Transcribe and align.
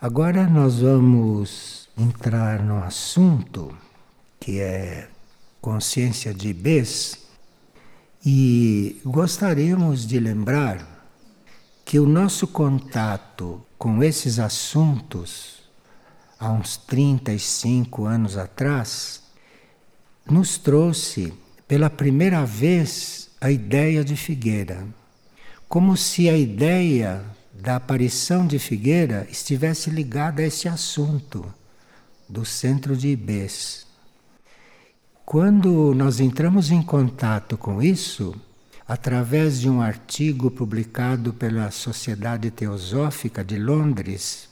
Agora 0.00 0.46
nós 0.46 0.78
vamos 0.78 1.88
entrar 1.98 2.62
no 2.62 2.80
assunto 2.84 3.76
que 4.38 4.60
é 4.60 5.08
consciência 5.60 6.32
de 6.32 6.50
Ibês 6.50 7.26
e 8.24 9.00
gostaríamos 9.04 10.06
de 10.06 10.20
lembrar 10.20 10.86
que 11.84 11.98
o 11.98 12.06
nosso 12.06 12.46
contato 12.46 13.60
com 13.76 14.00
esses 14.00 14.38
assuntos 14.38 15.64
há 16.38 16.52
uns 16.52 16.76
35 16.76 18.04
anos 18.04 18.36
atrás 18.36 19.24
nos 20.30 20.58
trouxe 20.58 21.34
pela 21.66 21.90
primeira 21.90 22.46
vez 22.46 23.30
a 23.40 23.50
ideia 23.50 24.04
de 24.04 24.14
Figueira, 24.14 24.86
como 25.68 25.96
se 25.96 26.28
a 26.28 26.38
ideia 26.38 27.36
da 27.60 27.76
aparição 27.76 28.46
de 28.46 28.58
Figueira 28.58 29.26
estivesse 29.30 29.90
ligada 29.90 30.42
a 30.42 30.46
esse 30.46 30.68
assunto 30.68 31.44
do 32.28 32.44
centro 32.44 32.96
de 32.96 33.08
Ibês. 33.08 33.86
Quando 35.24 35.92
nós 35.94 36.20
entramos 36.20 36.70
em 36.70 36.80
contato 36.80 37.58
com 37.58 37.82
isso, 37.82 38.34
através 38.86 39.60
de 39.60 39.68
um 39.68 39.82
artigo 39.82 40.50
publicado 40.50 41.32
pela 41.32 41.70
Sociedade 41.70 42.50
Teosófica 42.50 43.44
de 43.44 43.58
Londres, 43.58 44.48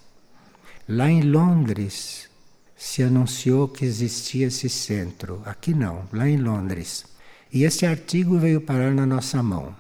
lá 0.89 1.09
em 1.09 1.23
Londres 1.23 2.29
se 2.77 3.03
anunciou 3.03 3.69
que 3.69 3.85
existia 3.85 4.49
esse 4.49 4.69
centro. 4.69 5.41
Aqui 5.47 5.73
não, 5.73 6.05
lá 6.13 6.29
em 6.29 6.37
Londres. 6.37 7.07
E 7.53 7.63
esse 7.63 7.87
artigo 7.87 8.37
veio 8.37 8.61
parar 8.61 8.93
na 8.93 9.07
nossa 9.07 9.43
mão. 9.43 9.75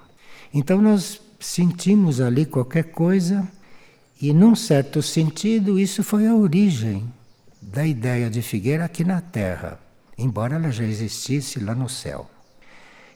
Então 0.54 0.80
nós 0.80 1.20
sentimos 1.46 2.20
ali 2.20 2.44
qualquer 2.44 2.84
coisa, 2.84 3.46
e 4.20 4.32
num 4.32 4.56
certo 4.56 5.00
sentido, 5.00 5.78
isso 5.78 6.02
foi 6.02 6.26
a 6.26 6.34
origem 6.34 7.08
da 7.62 7.86
ideia 7.86 8.28
de 8.28 8.42
Figueira 8.42 8.84
aqui 8.84 9.04
na 9.04 9.20
Terra, 9.20 9.78
embora 10.18 10.56
ela 10.56 10.72
já 10.72 10.84
existisse 10.84 11.60
lá 11.60 11.74
no 11.74 11.88
céu. 11.88 12.28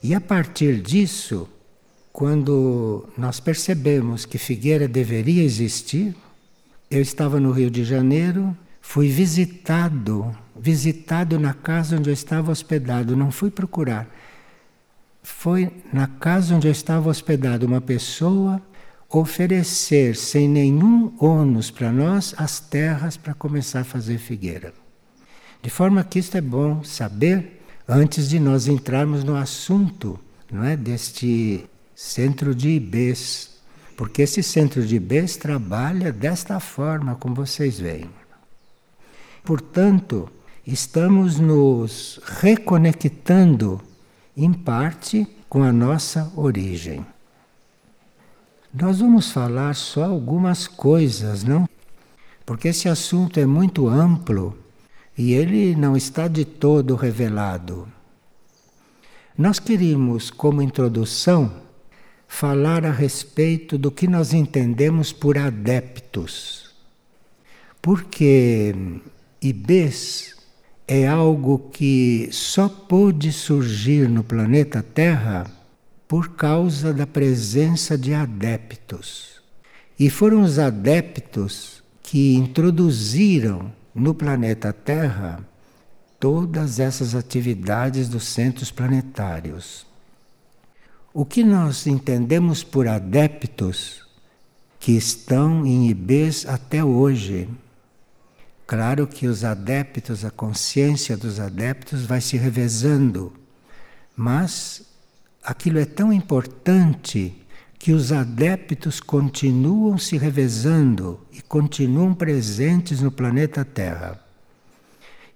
E 0.01 0.15
a 0.15 0.21
partir 0.21 0.81
disso, 0.81 1.49
quando 2.13 3.09
nós 3.19 3.41
percebemos 3.41 4.25
que 4.25 4.39
Figueira 4.39 4.87
deveria 4.87 5.43
existir, 5.43 6.15
eu 6.89 7.03
estava 7.03 7.41
no 7.41 7.51
Rio 7.51 7.71
de 7.71 7.85
Janeiro, 7.85 8.57
fui 8.81 9.09
visitado, 9.09 10.35
visitado 10.57 11.39
na 11.39 11.53
casa 11.53 11.97
onde 11.97 12.09
eu 12.09 12.15
estava 12.15 12.53
hospedado, 12.53 13.17
não 13.17 13.33
fui 13.33 13.51
procurar 13.51 14.09
foi 15.23 15.73
na 15.93 16.07
casa 16.07 16.55
onde 16.55 16.67
eu 16.67 16.73
estava 16.73 17.09
hospedado 17.09 17.67
uma 17.67 17.81
pessoa 17.81 18.61
oferecer 19.09 20.15
sem 20.17 20.49
nenhum 20.49 21.13
ônus 21.19 21.71
para 21.71 21.91
nós 21.91 22.35
as 22.39 22.61
terras 22.61 23.17
para 23.17 23.35
começar 23.35 23.81
a 23.81 23.85
fazer 23.85 24.19
figueira. 24.19 24.73
De 25.63 25.69
forma 25.69 26.05
que 26.05 26.19
isto 26.19 26.37
é 26.37 26.41
bom 26.41 26.83
saber 26.85 27.61
antes 27.89 28.29
de 28.29 28.39
nós 28.39 28.69
entrarmos 28.69 29.25
no 29.25 29.37
assunto, 29.37 30.19
não 30.51 30.65
é, 30.65 30.77
deste 30.77 31.65
centro 31.95 32.55
de 32.55 32.71
Ibês, 32.71 33.51
porque 33.97 34.23
esse 34.23 34.43
centro 34.43 34.87
de 34.87 34.97
Ibês 34.97 35.37
trabalha 35.37 36.13
desta 36.13 36.59
forma, 36.61 37.17
como 37.17 37.35
vocês 37.35 37.79
veem. 37.79 38.09
Portanto, 39.45 40.31
estamos 40.67 41.39
nos 41.39 42.21
reconectando 42.25 43.81
em 44.45 44.55
parte 44.55 45.27
com 45.49 45.63
a 45.63 45.71
nossa 45.71 46.33
origem. 46.35 47.05
Nós 48.73 49.01
vamos 49.01 49.31
falar 49.31 49.75
só 49.75 50.05
algumas 50.05 50.67
coisas, 50.67 51.45
não? 51.45 51.69
Porque 52.47 52.69
esse 52.69 52.89
assunto 52.89 53.39
é 53.39 53.45
muito 53.45 53.87
amplo 53.87 54.57
e 55.17 55.35
ele 55.35 55.77
não 55.77 55.95
está 55.95 56.27
de 56.27 56.45
todo 56.47 56.97
revelado. 56.97 57.87
Nós 59.37 59.59
queríamos, 59.59 60.31
como 60.31 60.63
introdução, 60.63 61.53
falar 62.27 62.87
a 62.87 62.91
respeito 62.91 63.77
do 63.77 63.91
que 63.91 64.07
nós 64.07 64.33
entendemos 64.33 65.13
por 65.13 65.37
adeptos. 65.37 66.75
Porque 67.83 68.75
IBES 69.43 70.40
é 70.93 71.07
algo 71.07 71.71
que 71.73 72.29
só 72.33 72.69
pôde 72.69 73.33
surgir 73.33 74.09
no 74.09 74.25
planeta 74.25 74.83
Terra 74.83 75.49
por 76.09 76.31
causa 76.31 76.93
da 76.93 77.07
presença 77.07 77.97
de 77.97 78.13
adeptos. 78.13 79.41
E 79.97 80.11
foram 80.11 80.43
os 80.43 80.59
adeptos 80.59 81.81
que 82.03 82.35
introduziram 82.35 83.73
no 83.95 84.13
planeta 84.13 84.73
Terra 84.73 85.39
todas 86.19 86.81
essas 86.81 87.15
atividades 87.15 88.09
dos 88.09 88.25
centros 88.25 88.73
planetários. 88.73 89.87
O 91.15 91.25
que 91.25 91.45
nós 91.45 91.87
entendemos 91.87 92.65
por 92.65 92.89
adeptos 92.89 94.05
que 94.81 94.97
estão 94.97 95.65
em 95.65 95.89
IBs 95.89 96.47
até 96.47 96.83
hoje? 96.83 97.49
Claro 98.71 99.05
que 99.05 99.27
os 99.27 99.43
adeptos, 99.43 100.25
a 100.25 100.31
consciência 100.31 101.17
dos 101.17 101.41
adeptos 101.41 102.05
vai 102.05 102.21
se 102.21 102.37
revezando, 102.37 103.33
mas 104.17 104.87
aquilo 105.43 105.81
é 105.81 105.85
tão 105.85 106.13
importante 106.13 107.35
que 107.81 107.93
os 107.93 108.13
adeptos 108.13 109.01
continuam 109.01 109.99
se 109.99 110.17
revezando 110.17 111.19
e 111.33 111.43
continuam 111.43 112.15
presentes 112.15 113.01
no 113.01 113.11
planeta 113.11 113.65
Terra. 113.65 114.25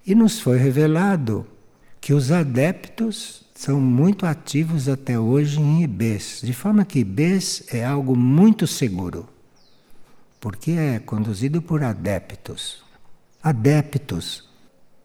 E 0.07 0.15
nos 0.15 0.39
foi 0.39 0.57
revelado 0.57 1.45
que 2.01 2.15
os 2.15 2.31
adeptos 2.31 3.45
são 3.53 3.81
muito 3.81 4.27
ativos 4.27 4.89
até 4.89 5.19
hoje 5.19 5.61
em 5.61 5.83
IBs, 5.83 6.41
de 6.41 6.53
forma 6.53 6.85
que 6.85 7.01
IBs 7.01 7.65
é 7.75 7.85
algo 7.85 8.15
muito 8.15 8.65
seguro, 8.65 9.29
porque 10.39 10.71
é 10.71 11.01
conduzido 11.01 11.61
por 11.61 11.83
adeptos 11.83 12.84
adeptos. 13.45 14.49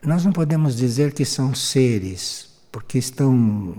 Nós 0.02 0.24
não 0.24 0.32
podemos 0.32 0.78
dizer 0.78 1.12
que 1.12 1.26
são 1.26 1.54
seres, 1.54 2.50
porque 2.72 2.98
estão 2.98 3.76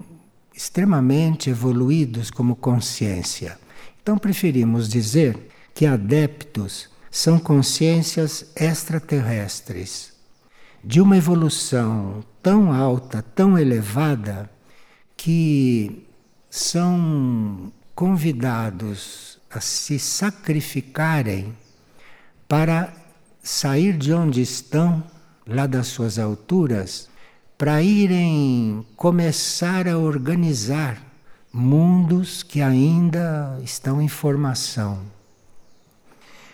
extremamente 0.54 1.48
evoluídos 1.48 2.30
como 2.30 2.54
consciência. 2.54 3.58
Então 4.02 4.18
preferimos 4.18 4.86
dizer 4.86 5.48
que 5.74 5.86
adeptos 5.86 6.90
são 7.10 7.38
consciências 7.38 8.52
extraterrestres, 8.54 10.12
de 10.84 11.00
uma 11.00 11.16
evolução 11.16 12.22
tão 12.42 12.70
alta, 12.70 13.22
tão 13.22 13.58
elevada, 13.58 14.50
que 15.16 16.06
são 16.50 17.72
convidados 17.94 19.38
a 19.50 19.60
se 19.60 19.98
sacrificarem 19.98 21.54
para 22.46 22.99
sair 23.42 23.96
de 23.96 24.12
onde 24.12 24.40
estão, 24.40 25.02
lá 25.46 25.66
das 25.66 25.88
suas 25.88 26.18
alturas, 26.18 27.08
para 27.56 27.82
irem 27.82 28.86
começar 28.96 29.86
a 29.88 29.98
organizar 29.98 31.02
mundos 31.52 32.42
que 32.42 32.62
ainda 32.62 33.58
estão 33.62 34.00
em 34.00 34.08
formação. 34.08 35.00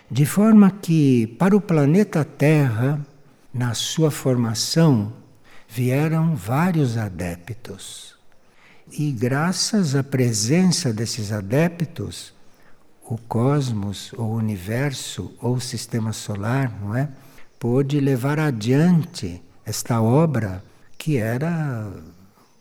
De 0.09 0.25
forma 0.25 0.71
que, 0.71 1.27
para 1.37 1.55
o 1.55 1.61
planeta 1.61 2.23
Terra, 2.23 3.05
na 3.53 3.73
sua 3.73 4.09
formação, 4.09 5.13
vieram 5.67 6.35
vários 6.35 6.97
adeptos. 6.97 8.15
E 8.91 9.11
graças 9.11 9.95
à 9.95 10.03
presença 10.03 10.93
desses 10.93 11.31
adeptos, 11.31 12.33
o 13.09 13.17
cosmos, 13.17 14.11
ou 14.17 14.31
o 14.31 14.35
universo, 14.35 15.33
ou 15.41 15.55
o 15.55 15.61
sistema 15.61 16.11
solar, 16.11 16.71
não 16.81 16.95
é? 16.95 17.09
Pôde 17.59 17.99
levar 17.99 18.39
adiante 18.39 19.41
esta 19.65 20.01
obra 20.01 20.63
que 20.97 21.17
era 21.17 21.91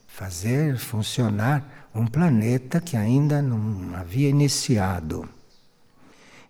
fazer 0.06 0.78
funcionar 0.78 1.88
um 1.94 2.06
planeta 2.06 2.80
que 2.80 2.96
ainda 2.96 3.42
não 3.42 3.94
havia 3.96 4.28
iniciado. 4.28 5.28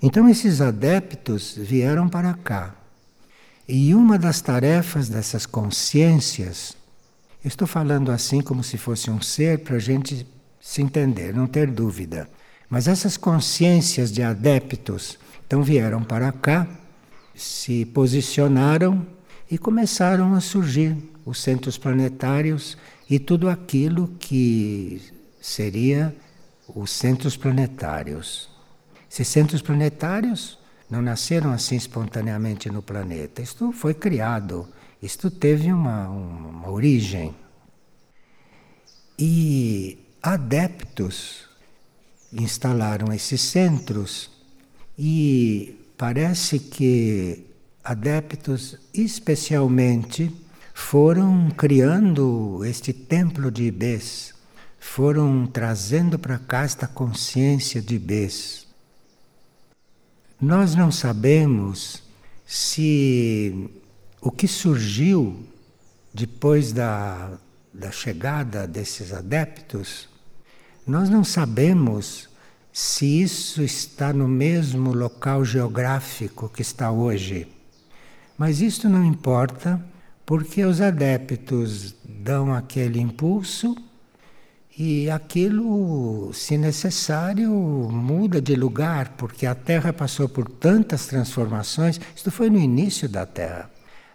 Então 0.02 0.28
esses 0.28 0.60
adeptos 0.60 1.54
vieram 1.56 2.08
para 2.08 2.34
cá. 2.34 2.74
E 3.66 3.94
uma 3.94 4.18
das 4.18 4.40
tarefas 4.40 5.08
dessas 5.08 5.46
consciências, 5.46 6.76
estou 7.44 7.66
falando 7.66 8.12
assim 8.12 8.40
como 8.40 8.62
se 8.62 8.76
fosse 8.76 9.10
um 9.10 9.20
ser 9.20 9.60
para 9.60 9.76
a 9.76 9.80
gente 9.80 10.26
se 10.60 10.82
entender, 10.82 11.34
não 11.34 11.46
ter 11.46 11.70
dúvida. 11.70 12.28
Mas 12.68 12.88
essas 12.88 13.16
consciências 13.16 14.10
de 14.10 14.22
adeptos 14.22 15.18
então 15.46 15.62
vieram 15.62 16.02
para 16.02 16.32
cá, 16.32 16.66
se 17.34 17.84
posicionaram 17.86 19.06
e 19.48 19.56
começaram 19.56 20.34
a 20.34 20.40
surgir 20.40 20.96
os 21.24 21.40
centros 21.40 21.78
planetários 21.78 22.76
e 23.08 23.18
tudo 23.18 23.48
aquilo 23.48 24.08
que 24.18 25.00
seria 25.40 26.14
os 26.74 26.90
centros 26.90 27.36
planetários. 27.36 28.50
Esses 29.10 29.28
centros 29.28 29.62
planetários 29.62 30.58
não 30.90 31.00
nasceram 31.00 31.52
assim 31.52 31.76
espontaneamente 31.76 32.68
no 32.68 32.82
planeta. 32.82 33.40
Isto 33.40 33.70
foi 33.70 33.94
criado, 33.94 34.68
isto 35.00 35.30
teve 35.30 35.72
uma, 35.72 36.08
uma 36.08 36.70
origem. 36.70 37.34
E 39.18 39.98
adeptos 40.20 41.45
instalaram 42.32 43.12
esses 43.12 43.40
centros 43.40 44.30
e 44.98 45.78
parece 45.96 46.58
que 46.58 47.46
adeptos 47.82 48.78
especialmente 48.92 50.34
foram 50.74 51.50
criando 51.50 52.62
este 52.64 52.92
templo 52.92 53.50
de 53.50 53.64
Ibês, 53.64 54.34
foram 54.78 55.46
trazendo 55.46 56.18
para 56.18 56.38
cá 56.38 56.64
esta 56.64 56.86
consciência 56.86 57.80
de 57.80 57.96
Ibês. 57.96 58.66
Nós 60.40 60.74
não 60.74 60.92
sabemos 60.92 62.02
se 62.46 63.70
o 64.20 64.30
que 64.30 64.46
surgiu 64.46 65.46
depois 66.12 66.72
da, 66.72 67.38
da 67.72 67.90
chegada 67.90 68.66
desses 68.66 69.12
adeptos, 69.12 70.08
nós 70.86 71.08
não 71.08 71.24
sabemos 71.24 72.28
se 72.72 73.22
isso 73.22 73.62
está 73.62 74.12
no 74.12 74.28
mesmo 74.28 74.92
local 74.92 75.44
geográfico 75.44 76.48
que 76.48 76.62
está 76.62 76.90
hoje. 76.90 77.48
Mas 78.38 78.60
isto 78.60 78.88
não 78.88 79.04
importa, 79.04 79.82
porque 80.24 80.64
os 80.64 80.80
adeptos 80.80 81.94
dão 82.04 82.54
aquele 82.54 83.00
impulso 83.00 83.74
e 84.78 85.08
aquilo, 85.10 86.30
se 86.34 86.58
necessário, 86.58 87.50
muda 87.50 88.42
de 88.42 88.54
lugar, 88.54 89.14
porque 89.16 89.46
a 89.46 89.54
Terra 89.54 89.92
passou 89.92 90.28
por 90.28 90.48
tantas 90.48 91.06
transformações. 91.06 91.98
Isto 92.14 92.30
foi 92.30 92.50
no 92.50 92.58
início 92.58 93.08
da 93.08 93.24
Terra. 93.24 93.70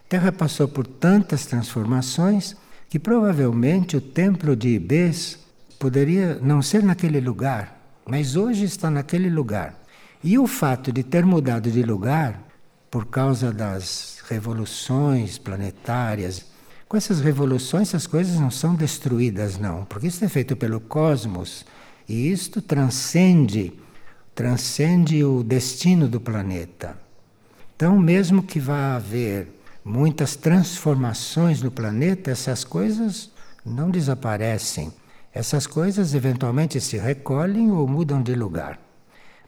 A 0.05 0.07
Terra 0.07 0.31
passou 0.31 0.67
por 0.67 0.85
tantas 0.85 1.47
transformações 1.47 2.55
que 2.89 2.99
provavelmente 2.99 3.97
o 3.97 4.01
templo 4.01 4.55
de 4.55 4.69
Ibês 4.69 5.40
poderia 5.81 6.35
não 6.35 6.61
ser 6.61 6.83
naquele 6.83 7.19
lugar, 7.19 7.75
mas 8.05 8.35
hoje 8.35 8.65
está 8.65 8.87
naquele 8.91 9.31
lugar. 9.31 9.73
E 10.23 10.37
o 10.37 10.45
fato 10.45 10.91
de 10.91 11.01
ter 11.01 11.25
mudado 11.25 11.71
de 11.71 11.81
lugar 11.81 12.39
por 12.91 13.07
causa 13.07 13.51
das 13.51 14.21
revoluções 14.29 15.39
planetárias, 15.39 16.45
com 16.87 16.95
essas 16.95 17.19
revoluções 17.19 17.87
essas 17.87 18.05
coisas 18.05 18.39
não 18.39 18.51
são 18.51 18.75
destruídas 18.75 19.57
não, 19.57 19.83
porque 19.85 20.05
isso 20.05 20.23
é 20.23 20.29
feito 20.29 20.55
pelo 20.55 20.79
cosmos 20.79 21.65
e 22.07 22.31
isto 22.31 22.61
transcende, 22.61 23.73
transcende 24.35 25.23
o 25.23 25.41
destino 25.41 26.07
do 26.07 26.21
planeta. 26.21 26.95
Então, 27.75 27.97
mesmo 27.97 28.43
que 28.43 28.59
vá 28.59 28.97
haver 28.97 29.47
muitas 29.83 30.35
transformações 30.35 31.59
no 31.59 31.71
planeta, 31.71 32.29
essas 32.29 32.63
coisas 32.63 33.31
não 33.65 33.89
desaparecem. 33.89 34.93
Essas 35.33 35.65
coisas 35.65 36.13
eventualmente 36.13 36.79
se 36.81 36.97
recolhem 36.97 37.71
ou 37.71 37.87
mudam 37.87 38.21
de 38.21 38.35
lugar. 38.35 38.79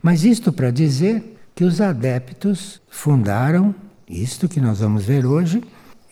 Mas 0.02 0.24
isto 0.24 0.52
para 0.52 0.72
dizer 0.72 1.38
que 1.56 1.64
os 1.64 1.82
adeptos 1.82 2.82
fundaram 2.90 3.76
isto 4.08 4.50
que 4.50 4.60
nós 4.62 4.80
vamos 4.80 5.06
ver 5.06 5.26
hoje, 5.26 5.64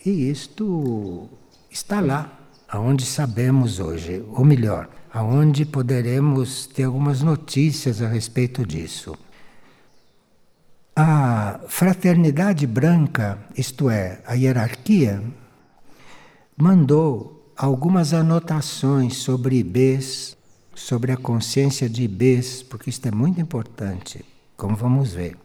e 0.06 0.30
isto 0.30 1.30
está 1.70 2.00
lá, 2.00 2.40
aonde 2.68 3.06
sabemos 3.06 3.80
hoje, 3.80 4.24
ou 4.30 4.44
melhor, 4.46 4.90
aonde 5.14 5.66
poderemos 5.66 6.66
ter 6.66 6.84
algumas 6.84 7.22
notícias 7.22 8.02
a 8.02 8.08
respeito 8.08 8.66
disso. 8.66 9.16
A 10.96 11.60
fraternidade 11.68 12.66
branca, 12.66 13.38
isto 13.56 13.90
é, 13.90 14.22
a 14.26 14.34
hierarquia, 14.34 15.22
mandou 16.58 17.41
algumas 17.56 18.14
anotações 18.14 19.18
sobre 19.18 19.58
IBs, 19.58 20.38
sobre 20.74 21.12
a 21.12 21.18
consciência 21.18 21.90
de 21.90 22.04
IBs, 22.04 22.64
porque 22.64 22.90
isto 22.90 23.08
é 23.08 23.12
muito 23.12 23.40
importante, 23.40 24.26
como 24.58 24.76
vamos 24.76 25.14
ver. 25.14 25.38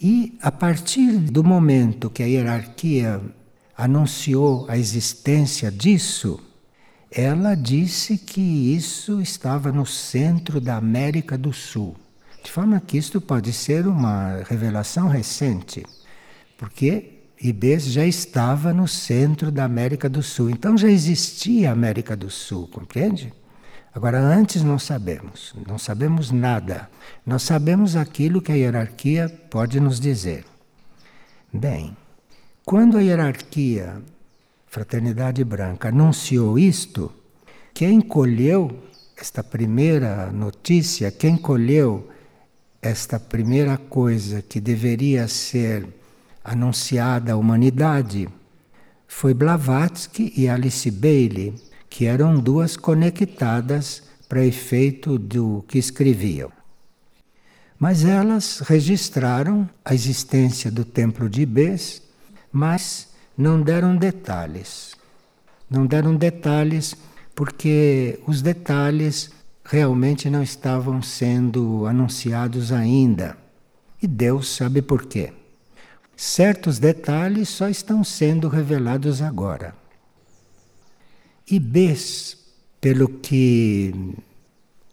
E 0.00 0.36
a 0.42 0.50
partir 0.50 1.12
do 1.18 1.44
momento 1.44 2.10
que 2.10 2.22
a 2.22 2.26
hierarquia 2.26 3.20
anunciou 3.76 4.66
a 4.68 4.76
existência 4.76 5.70
disso, 5.70 6.40
ela 7.10 7.54
disse 7.54 8.16
que 8.16 8.40
isso 8.74 9.20
estava 9.20 9.70
no 9.70 9.84
centro 9.84 10.60
da 10.60 10.76
América 10.76 11.36
do 11.36 11.52
Sul. 11.52 11.94
De 12.42 12.50
forma 12.50 12.80
que 12.80 12.98
isto 12.98 13.20
pode 13.20 13.52
ser 13.52 13.86
uma 13.86 14.42
revelação 14.48 15.08
recente, 15.08 15.84
porque 16.58 17.21
Ibês 17.42 17.86
já 17.86 18.06
estava 18.06 18.72
no 18.72 18.86
centro 18.86 19.50
da 19.50 19.64
América 19.64 20.08
do 20.08 20.22
Sul. 20.22 20.48
Então 20.48 20.78
já 20.78 20.88
existia 20.88 21.70
a 21.70 21.72
América 21.72 22.16
do 22.16 22.30
Sul, 22.30 22.68
compreende? 22.68 23.32
Agora, 23.92 24.20
antes 24.20 24.62
não 24.62 24.78
sabemos, 24.78 25.52
não 25.66 25.76
sabemos 25.76 26.30
nada. 26.30 26.88
Nós 27.26 27.42
sabemos 27.42 27.96
aquilo 27.96 28.40
que 28.40 28.52
a 28.52 28.54
hierarquia 28.54 29.28
pode 29.50 29.80
nos 29.80 29.98
dizer. 29.98 30.44
Bem, 31.52 31.96
quando 32.64 32.96
a 32.96 33.02
hierarquia, 33.02 34.00
Fraternidade 34.68 35.44
Branca, 35.44 35.88
anunciou 35.88 36.58
isto, 36.58 37.12
quem 37.74 38.00
colheu 38.00 38.70
esta 39.16 39.42
primeira 39.42 40.30
notícia, 40.30 41.10
quem 41.10 41.36
colheu 41.36 42.08
esta 42.80 43.18
primeira 43.18 43.76
coisa 43.76 44.40
que 44.40 44.60
deveria 44.60 45.28
ser 45.28 45.86
anunciada 46.44 47.32
à 47.32 47.36
humanidade 47.36 48.28
foi 49.06 49.34
Blavatsky 49.34 50.32
e 50.36 50.48
Alice 50.48 50.90
Bailey, 50.90 51.54
que 51.88 52.06
eram 52.06 52.38
duas 52.38 52.76
conectadas 52.76 54.02
para 54.28 54.44
efeito 54.44 55.18
do 55.18 55.62
que 55.68 55.78
escreviam. 55.78 56.50
Mas 57.78 58.04
elas 58.04 58.60
registraram 58.60 59.68
a 59.84 59.94
existência 59.94 60.70
do 60.70 60.84
templo 60.84 61.28
de 61.28 61.42
Ibês, 61.42 62.02
mas 62.50 63.08
não 63.36 63.60
deram 63.60 63.96
detalhes. 63.96 64.96
Não 65.68 65.84
deram 65.86 66.16
detalhes 66.16 66.96
porque 67.34 68.18
os 68.26 68.40
detalhes 68.40 69.30
realmente 69.64 70.30
não 70.30 70.42
estavam 70.42 71.02
sendo 71.02 71.86
anunciados 71.86 72.72
ainda. 72.72 73.36
E 74.02 74.06
Deus 74.06 74.54
sabe 74.56 74.80
por 74.80 75.04
quê. 75.04 75.32
Certos 76.16 76.78
detalhes 76.78 77.48
só 77.48 77.68
estão 77.68 78.04
sendo 78.04 78.48
revelados 78.48 79.20
agora. 79.20 79.74
E 81.50 81.58
Bs, 81.58 82.36
pelo 82.80 83.08
que 83.08 84.14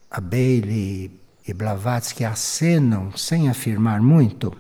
a 0.10 0.20
Bailey 0.20 1.12
e 1.48 1.54
Blavatsky 1.54 2.26
acenam 2.26 3.16
sem 3.16 3.50
afirmar 3.50 4.02
muito, 4.02 4.56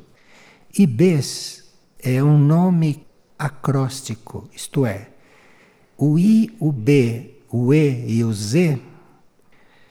Ibês 0.77 1.63
é 1.97 2.23
um 2.23 2.37
nome 2.37 3.05
acróstico, 3.37 4.49
isto 4.53 4.85
é, 4.85 5.09
o 5.97 6.19
I, 6.19 6.55
o 6.59 6.71
B, 6.71 7.41
o 7.49 7.73
E 7.73 8.05
e 8.07 8.23
o 8.23 8.31
Z 8.31 8.79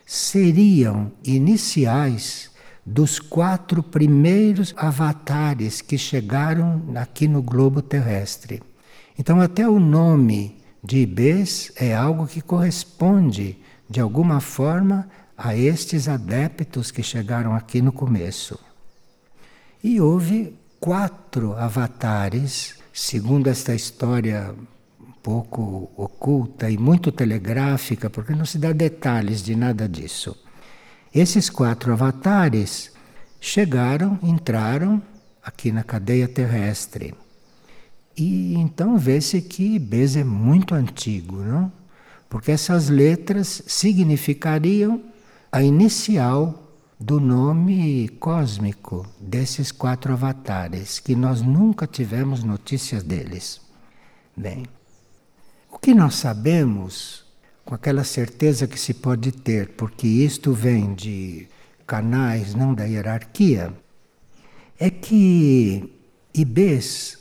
seriam 0.07 1.13
iniciais 1.25 2.51
dos 2.89 3.19
quatro 3.19 3.83
primeiros 3.83 4.73
avatares 4.77 5.83
que 5.83 5.99
chegaram 5.99 6.83
aqui 6.95 7.29
no 7.29 7.43
globo 7.43 7.83
terrestre. 7.83 8.63
Então, 9.19 9.41
até 9.41 9.69
o 9.69 9.79
nome 9.79 10.57
de 10.83 11.01
Ibês 11.01 11.71
é 11.77 11.95
algo 11.95 12.27
que 12.27 12.41
corresponde, 12.41 13.59
de 13.91 14.01
alguma 14.01 14.41
forma, 14.41 15.07
a 15.37 15.55
estes 15.55 16.09
adeptos 16.09 16.91
que 16.91 17.03
chegaram 17.03 17.55
aqui 17.55 17.83
no 17.83 17.93
começo. 17.93 18.59
E 19.85 20.01
houve 20.01 20.57
quatro 20.81 21.53
avatares, 21.59 22.79
segundo 22.93 23.49
esta 23.49 23.75
história 23.75 24.55
um 24.99 25.13
pouco 25.23 25.91
oculta 25.95 26.71
e 26.71 26.79
muito 26.79 27.13
telegráfica, 27.13 28.09
porque 28.09 28.33
não 28.35 28.47
se 28.47 28.59
dá 28.59 28.73
detalhes 28.73 29.43
de 29.43 29.55
nada 29.55 29.87
disso. 29.87 30.35
Esses 31.15 31.49
quatro 31.49 31.93
avatares 31.93 32.93
chegaram, 33.41 34.19
entraram 34.23 35.03
aqui 35.43 35.73
na 35.73 35.83
cadeia 35.83 36.29
terrestre. 36.29 37.15
E 38.17 38.55
então 38.55 38.99
vê-se 38.99 39.41
que 39.41 39.79
Bez 39.79 40.17
é 40.17 40.25
muito 40.25 40.75
antigo, 40.75 41.37
não? 41.37 41.73
Porque 42.29 42.51
essas 42.51 42.89
letras 42.89 43.63
significariam 43.67 45.03
a 45.51 45.63
inicial 45.63 46.65
do 47.01 47.21
nome 47.21 48.09
cósmico 48.21 49.07
desses 49.21 49.71
quatro 49.71 50.13
avatares, 50.13 50.99
que 50.99 51.15
nós 51.15 51.41
nunca 51.41 51.87
tivemos 51.87 52.43
notícias 52.43 53.03
deles. 53.03 53.61
Bem, 54.37 54.67
o 55.71 55.79
que 55.79 55.95
nós 55.95 56.17
sabemos 56.17 57.25
com 57.69 57.75
aquela 57.75 58.03
certeza 58.03 58.67
que 58.67 58.81
se 58.81 58.95
pode 58.95 59.31
ter, 59.31 59.69
porque 59.77 60.07
isto 60.07 60.55
vem 60.55 60.95
de 60.95 61.47
canais 61.87 62.55
não 62.55 62.73
da 62.73 62.85
hierarquia, 62.85 63.71
é 64.81 64.89
que 64.89 65.93
Ibês 66.33 67.19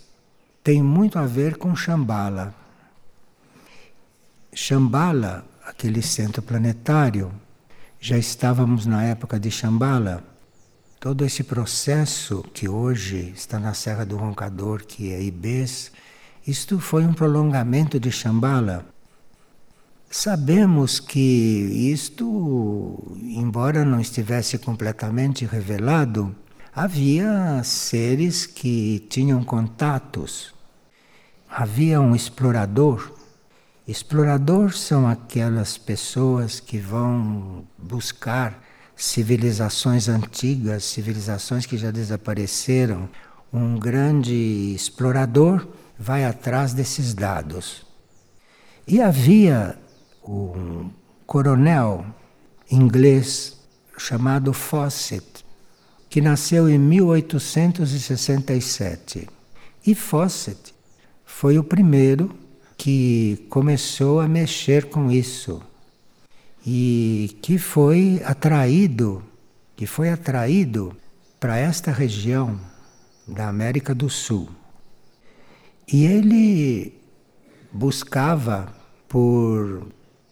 tem 0.63 0.81
muito 0.81 1.19
a 1.19 1.25
ver 1.25 1.57
com 1.57 1.75
Shambhala. 1.75 2.55
Shambhala, 4.53 5.45
aquele 5.65 6.01
centro 6.01 6.41
planetário, 6.41 7.29
já 7.99 8.17
estávamos 8.17 8.85
na 8.85 9.03
época 9.03 9.37
de 9.37 9.51
Shambhala. 9.51 10.23
Todo 10.97 11.25
esse 11.25 11.43
processo 11.43 12.41
que 12.53 12.69
hoje 12.69 13.33
está 13.35 13.59
na 13.59 13.73
Serra 13.73 14.05
do 14.05 14.15
Roncador, 14.15 14.85
que 14.85 15.11
é 15.11 15.21
Ibês, 15.21 15.91
isto 16.47 16.79
foi 16.79 17.03
um 17.03 17.11
prolongamento 17.11 17.99
de 17.99 18.09
Shambhala. 18.09 18.95
Sabemos 20.09 21.01
que 21.01 21.19
isto, 21.91 23.17
embora 23.21 23.83
não 23.83 23.99
estivesse 23.99 24.57
completamente 24.57 25.45
revelado, 25.45 26.33
havia 26.73 27.61
seres 27.63 28.45
que 28.45 29.05
tinham 29.09 29.43
contatos. 29.43 30.53
Havia 31.49 31.99
um 31.99 32.15
explorador. 32.15 33.11
Explorador 33.85 34.73
são 34.73 35.07
aquelas 35.07 35.77
pessoas 35.77 36.61
que 36.61 36.77
vão 36.77 37.65
buscar 37.77 38.63
civilizações 38.95 40.07
antigas, 40.07 40.85
civilizações 40.85 41.65
que 41.65 41.77
já 41.77 41.91
desapareceram. 41.91 43.09
Um 43.51 43.77
grande 43.77 44.73
explorador 44.73 45.67
vai 45.99 46.23
atrás 46.23 46.73
desses 46.73 47.13
dados. 47.13 47.85
E 48.87 49.01
havia 49.01 49.77
um 50.27 50.91
coronel 51.25 52.05
inglês 52.69 53.57
chamado 53.97 54.51
Fawcett, 54.53 55.43
que 56.09 56.21
nasceu 56.21 56.69
em 56.69 56.77
1867. 56.77 59.27
E 59.85 59.93
Fawcett 59.95 60.73
foi 61.25 61.57
o 61.57 61.63
primeiro 61.63 62.35
que 62.77 63.47
começou 63.49 64.19
a 64.19 64.27
mexer 64.27 64.89
com 64.89 65.09
isso 65.11 65.61
e 66.65 67.37
que 67.41 67.57
foi 67.57 68.21
atraído, 68.25 69.23
que 69.75 69.87
foi 69.87 70.09
atraído 70.09 70.95
para 71.39 71.57
esta 71.57 71.91
região 71.91 72.59
da 73.27 73.47
América 73.47 73.95
do 73.95 74.09
Sul. 74.09 74.49
E 75.91 76.05
ele 76.05 76.93
buscava 77.71 78.71
por 79.07 79.87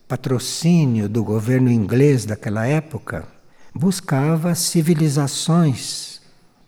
patrocínio 0.08 1.10
do 1.10 1.24
governo 1.24 1.72
inglês 1.72 2.26
daquela 2.26 2.68
época, 2.68 3.28
buscava 3.74 4.54
civilizações 4.56 6.22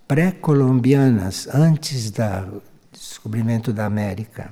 pré-colombianas 0.08 1.48
antes 1.54 2.10
do 2.10 2.64
descobrimento 2.92 3.72
da 3.74 3.86
América. 3.86 4.52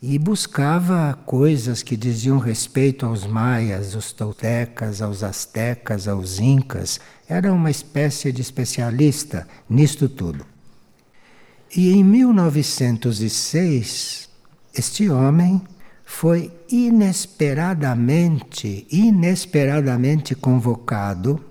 E 0.00 0.18
buscava 0.18 1.18
coisas 1.24 1.82
que 1.82 1.96
diziam 1.96 2.38
respeito 2.38 3.06
aos 3.06 3.26
maias, 3.26 3.94
aos 3.94 4.12
toltecas, 4.12 5.00
aos 5.02 5.22
astecas, 5.22 6.06
aos 6.06 6.38
incas. 6.38 7.00
Era 7.28 7.52
uma 7.52 7.70
espécie 7.70 8.30
de 8.30 8.42
especialista 8.42 9.48
nisto 9.68 10.08
tudo. 10.08 10.46
E 11.74 11.90
em 11.90 12.04
1906, 12.04 14.28
este 14.74 15.10
homem 15.10 15.60
foi 16.08 16.52
inesperadamente, 16.70 18.86
inesperadamente 18.90 20.36
convocado 20.36 21.44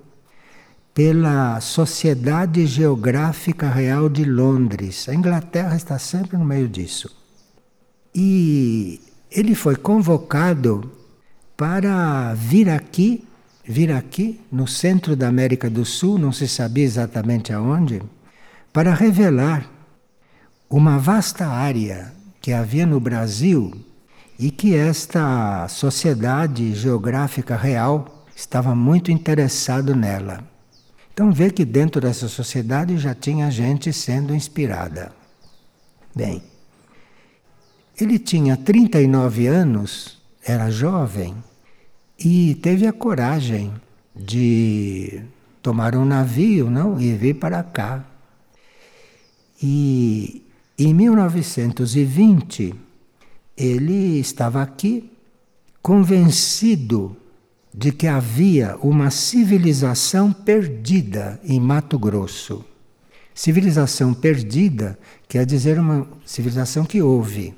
pela 0.93 1.59
Sociedade 1.59 2.65
Geográfica 2.65 3.69
Real 3.69 4.07
de 4.07 4.23
Londres. 4.23 5.09
A 5.09 5.13
Inglaterra 5.13 5.75
está 5.75 5.99
sempre 5.99 6.37
no 6.37 6.45
meio 6.45 6.69
disso. 6.69 7.13
E 8.15 9.01
ele 9.29 9.53
foi 9.53 9.75
convocado 9.75 10.89
para 11.57 12.33
vir 12.33 12.69
aqui, 12.69 13.27
vir 13.65 13.91
aqui 13.91 14.39
no 14.49 14.65
centro 14.65 15.17
da 15.17 15.27
América 15.27 15.69
do 15.69 15.83
Sul, 15.83 16.17
não 16.17 16.31
se 16.31 16.47
sabia 16.47 16.85
exatamente 16.85 17.51
aonde, 17.51 18.01
para 18.71 18.93
revelar 18.93 19.69
uma 20.69 20.97
vasta 20.97 21.45
área 21.45 22.13
que 22.39 22.53
havia 22.53 22.85
no 22.85 23.01
Brasil 23.01 23.84
e 24.37 24.51
que 24.51 24.75
esta 24.75 25.67
sociedade 25.67 26.73
geográfica 26.73 27.55
real 27.55 28.25
estava 28.35 28.75
muito 28.75 29.11
interessado 29.11 29.95
nela. 29.95 30.43
Então 31.13 31.31
vê 31.31 31.49
que 31.49 31.63
dentro 31.63 32.01
dessa 32.01 32.27
sociedade 32.27 32.97
já 32.97 33.15
tinha 33.15 33.49
gente 33.49 33.93
sendo 33.93 34.35
inspirada. 34.35 35.13
Bem, 36.13 36.43
ele 37.99 38.19
tinha 38.19 38.57
39 38.57 39.47
anos, 39.47 40.21
era 40.43 40.69
jovem 40.69 41.35
e 42.19 42.55
teve 42.55 42.85
a 42.85 42.93
coragem 42.93 43.73
de 44.13 45.21
tomar 45.61 45.95
um 45.95 46.03
navio, 46.05 46.69
não, 46.69 46.99
e 46.99 47.15
vir 47.15 47.35
para 47.35 47.63
cá. 47.63 48.03
E 49.63 50.45
em 50.77 50.93
1920 50.93 52.84
ele 53.57 54.19
estava 54.19 54.61
aqui 54.61 55.11
convencido 55.81 57.15
de 57.73 57.91
que 57.91 58.07
havia 58.07 58.77
uma 58.77 59.11
civilização 59.11 60.31
perdida 60.31 61.39
em 61.43 61.59
Mato 61.59 61.99
Grosso. 61.99 62.63
Civilização 63.33 64.13
perdida 64.13 64.97
quer 65.27 65.45
dizer 65.45 65.77
uma 65.77 66.07
civilização 66.25 66.85
que 66.85 67.01
houve. 67.01 67.53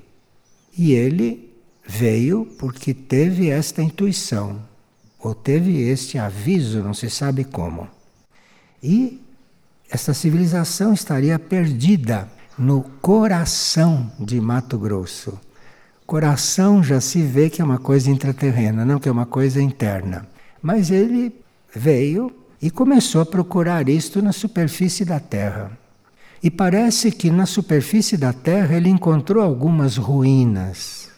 E 0.76 0.92
ele 0.94 1.54
veio 1.88 2.46
porque 2.58 2.94
teve 2.94 3.50
esta 3.50 3.82
intuição, 3.82 4.62
ou 5.20 5.34
teve 5.34 5.82
este 5.82 6.18
aviso, 6.18 6.84
não 6.84 6.94
se 6.94 7.10
sabe 7.10 7.44
como. 7.44 7.88
E 8.82 9.22
essa 9.90 10.14
civilização 10.14 10.94
estaria 10.94 11.38
perdida 11.40 12.28
no 12.58 12.82
coração 13.02 14.12
de 14.20 14.42
Mato 14.42 14.78
Grosso. 14.78 15.40
Coração 16.08 16.82
já 16.82 17.02
se 17.02 17.22
vê 17.22 17.50
que 17.50 17.62
é 17.62 17.66
uma 17.66 17.78
coisa 17.78 18.10
intraterrena, 18.10 18.86
não 18.86 18.98
que 18.98 19.10
é 19.10 19.12
uma 19.12 19.26
coisa 19.26 19.62
interna. 19.62 20.26
Mas 20.62 20.90
ele 20.90 21.36
veio 21.76 22.32
e 22.62 22.72
começou 22.72 23.20
a 23.20 23.26
procurar 23.26 23.90
isto 23.90 24.22
na 24.22 24.32
superfície 24.32 25.04
da 25.04 25.20
Terra. 25.20 25.70
E 26.42 26.50
parece 26.50 27.12
que 27.12 27.30
na 27.30 27.46
superfície 27.46 28.16
da 28.16 28.32
Terra 28.32 28.78
ele 28.78 28.88
encontrou 28.88 29.44
algumas 29.44 29.98
ruínas. 29.98 31.10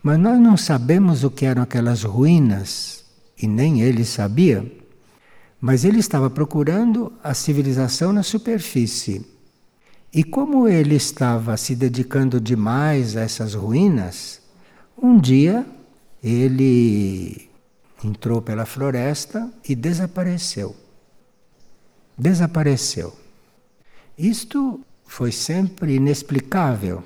Mas 0.00 0.16
nós 0.16 0.38
não 0.38 0.56
sabemos 0.56 1.24
o 1.24 1.30
que 1.30 1.44
eram 1.44 1.62
aquelas 1.62 2.04
ruínas, 2.04 3.04
e 3.36 3.48
nem 3.48 3.80
ele 3.80 4.04
sabia. 4.04 4.64
Mas 5.60 5.84
ele 5.84 5.98
estava 5.98 6.30
procurando 6.30 7.12
a 7.20 7.34
civilização 7.34 8.12
na 8.12 8.22
superfície. 8.22 9.26
E 10.12 10.24
como 10.24 10.66
ele 10.66 10.94
estava 10.94 11.56
se 11.56 11.76
dedicando 11.76 12.40
demais 12.40 13.16
a 13.16 13.20
essas 13.20 13.54
ruínas, 13.54 14.40
um 15.00 15.18
dia 15.18 15.66
ele 16.22 17.48
entrou 18.02 18.40
pela 18.40 18.64
floresta 18.64 19.50
e 19.68 19.74
desapareceu. 19.74 20.74
Desapareceu. 22.16 23.14
Isto 24.16 24.80
foi 25.06 25.30
sempre 25.30 25.96
inexplicável. 25.96 27.02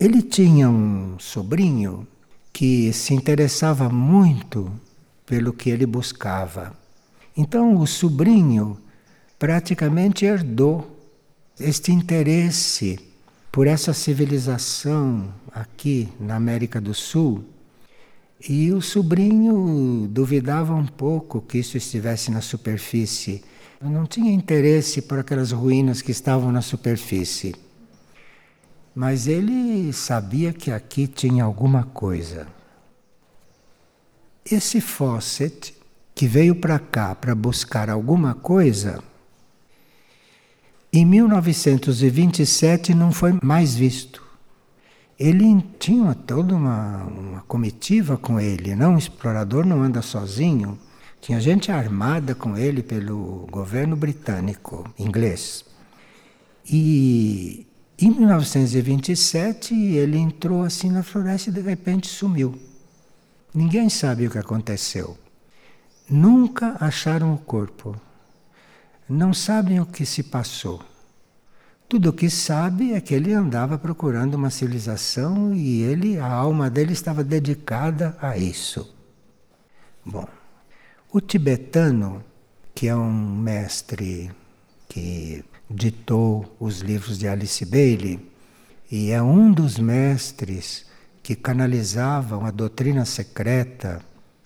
Ele 0.00 0.22
tinha 0.22 0.68
um 0.68 1.18
sobrinho 1.18 2.06
que 2.52 2.92
se 2.92 3.14
interessava 3.14 3.88
muito 3.88 4.72
pelo 5.24 5.52
que 5.52 5.70
ele 5.70 5.86
buscava. 5.86 6.76
Então 7.36 7.76
o 7.76 7.86
sobrinho 7.86 8.78
praticamente 9.38 10.24
herdou 10.24 11.01
este 11.58 11.92
interesse 11.92 12.98
por 13.50 13.66
essa 13.66 13.92
civilização 13.92 15.32
aqui 15.52 16.08
na 16.18 16.36
América 16.36 16.80
do 16.80 16.94
Sul. 16.94 17.44
E 18.48 18.72
o 18.72 18.80
sobrinho 18.80 20.08
duvidava 20.10 20.74
um 20.74 20.86
pouco 20.86 21.40
que 21.40 21.58
isso 21.58 21.76
estivesse 21.76 22.30
na 22.30 22.40
superfície. 22.40 23.44
Não 23.80 24.06
tinha 24.06 24.32
interesse 24.32 25.02
por 25.02 25.18
aquelas 25.18 25.52
ruínas 25.52 26.00
que 26.00 26.10
estavam 26.10 26.50
na 26.50 26.62
superfície. 26.62 27.54
Mas 28.94 29.26
ele 29.26 29.92
sabia 29.92 30.52
que 30.52 30.70
aqui 30.70 31.06
tinha 31.06 31.44
alguma 31.44 31.84
coisa. 31.84 32.46
Esse 34.44 34.80
Fawcett, 34.80 35.74
que 36.14 36.26
veio 36.26 36.56
para 36.56 36.78
cá 36.78 37.14
para 37.14 37.34
buscar 37.34 37.88
alguma 37.88 38.34
coisa, 38.34 39.02
em 40.92 41.06
1927 41.06 42.94
não 42.94 43.12
foi 43.12 43.38
mais 43.42 43.74
visto. 43.74 44.22
Ele 45.18 45.64
tinha 45.78 46.14
toda 46.14 46.54
uma, 46.54 47.04
uma 47.04 47.40
comitiva 47.42 48.18
com 48.18 48.38
ele, 48.38 48.74
não? 48.74 48.96
O 48.96 48.98
explorador 48.98 49.64
não 49.64 49.82
anda 49.82 50.02
sozinho. 50.02 50.78
Tinha 51.20 51.40
gente 51.40 51.72
armada 51.72 52.34
com 52.34 52.58
ele 52.58 52.82
pelo 52.82 53.46
governo 53.50 53.96
britânico, 53.96 54.92
inglês. 54.98 55.64
E 56.68 57.66
em 57.98 58.10
1927 58.10 59.74
ele 59.74 60.18
entrou 60.18 60.62
assim 60.62 60.90
na 60.90 61.02
floresta 61.02 61.48
e 61.48 61.52
de 61.52 61.60
repente 61.60 62.08
sumiu. 62.08 62.58
Ninguém 63.54 63.88
sabe 63.88 64.26
o 64.26 64.30
que 64.30 64.38
aconteceu. 64.38 65.16
Nunca 66.10 66.76
acharam 66.80 67.32
o 67.32 67.38
corpo. 67.38 67.96
Não 69.08 69.34
sabem 69.34 69.80
o 69.80 69.86
que 69.86 70.06
se 70.06 70.22
passou. 70.22 70.82
Tudo 71.88 72.10
o 72.10 72.12
que 72.12 72.30
sabe 72.30 72.94
é 72.94 73.00
que 73.00 73.14
ele 73.14 73.34
andava 73.34 73.76
procurando 73.76 74.34
uma 74.34 74.48
civilização 74.48 75.54
e 75.54 75.82
ele, 75.82 76.18
a 76.18 76.26
alma 76.26 76.70
dele 76.70 76.92
estava 76.92 77.22
dedicada 77.22 78.16
a 78.20 78.36
isso. 78.38 78.94
Bom, 80.04 80.26
o 81.12 81.20
tibetano, 81.20 82.24
que 82.74 82.88
é 82.88 82.96
um 82.96 83.36
mestre 83.36 84.30
que 84.88 85.44
ditou 85.68 86.56
os 86.58 86.80
livros 86.80 87.18
de 87.18 87.28
Alice 87.28 87.64
Bailey 87.66 88.18
e 88.90 89.10
é 89.10 89.22
um 89.22 89.52
dos 89.52 89.78
mestres 89.78 90.86
que 91.22 91.36
canalizavam 91.36 92.46
a 92.46 92.50
doutrina 92.50 93.04
secreta 93.04 94.00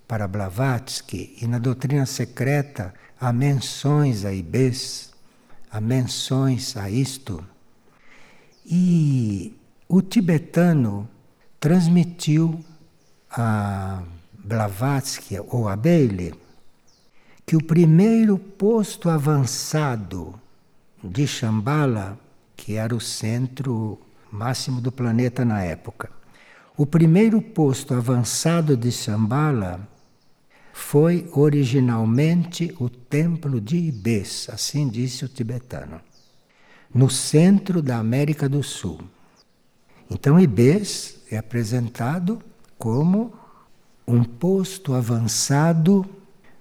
para 0.06 0.28
Blavatsky 0.28 1.36
e 1.40 1.46
na 1.46 1.58
doutrina 1.58 2.06
secreta 2.06 2.92
há 3.26 3.32
menções 3.32 4.24
a 4.24 4.32
Ibês, 4.32 5.10
há 5.68 5.80
menções 5.80 6.76
a 6.76 6.88
isto. 6.88 7.44
E 8.64 9.52
o 9.88 10.00
tibetano 10.00 11.08
transmitiu 11.58 12.64
a 13.28 14.00
Blavatsky 14.32 15.40
ou 15.48 15.68
a 15.68 15.74
Bailey 15.74 16.34
que 17.44 17.56
o 17.56 17.64
primeiro 17.64 18.38
posto 18.38 19.10
avançado 19.10 20.32
de 21.02 21.26
Shambhala, 21.26 22.16
que 22.56 22.74
era 22.74 22.94
o 22.94 23.00
centro 23.00 23.98
máximo 24.30 24.80
do 24.80 24.92
planeta 24.92 25.44
na 25.44 25.64
época, 25.64 26.10
o 26.76 26.86
primeiro 26.86 27.42
posto 27.42 27.92
avançado 27.92 28.76
de 28.76 28.92
Shambhala 28.92 29.80
foi 30.76 31.26
originalmente 31.32 32.72
o 32.78 32.90
templo 32.90 33.62
de 33.62 33.78
Ibês, 33.78 34.46
assim 34.52 34.86
disse 34.86 35.24
o 35.24 35.28
tibetano, 35.28 35.98
no 36.94 37.08
centro 37.08 37.80
da 37.80 37.96
América 37.96 38.46
do 38.46 38.62
Sul. 38.62 39.00
Então 40.10 40.38
Ibês 40.38 41.22
é 41.30 41.38
apresentado 41.38 42.42
como 42.78 43.32
um 44.06 44.22
posto 44.22 44.92
avançado 44.92 46.04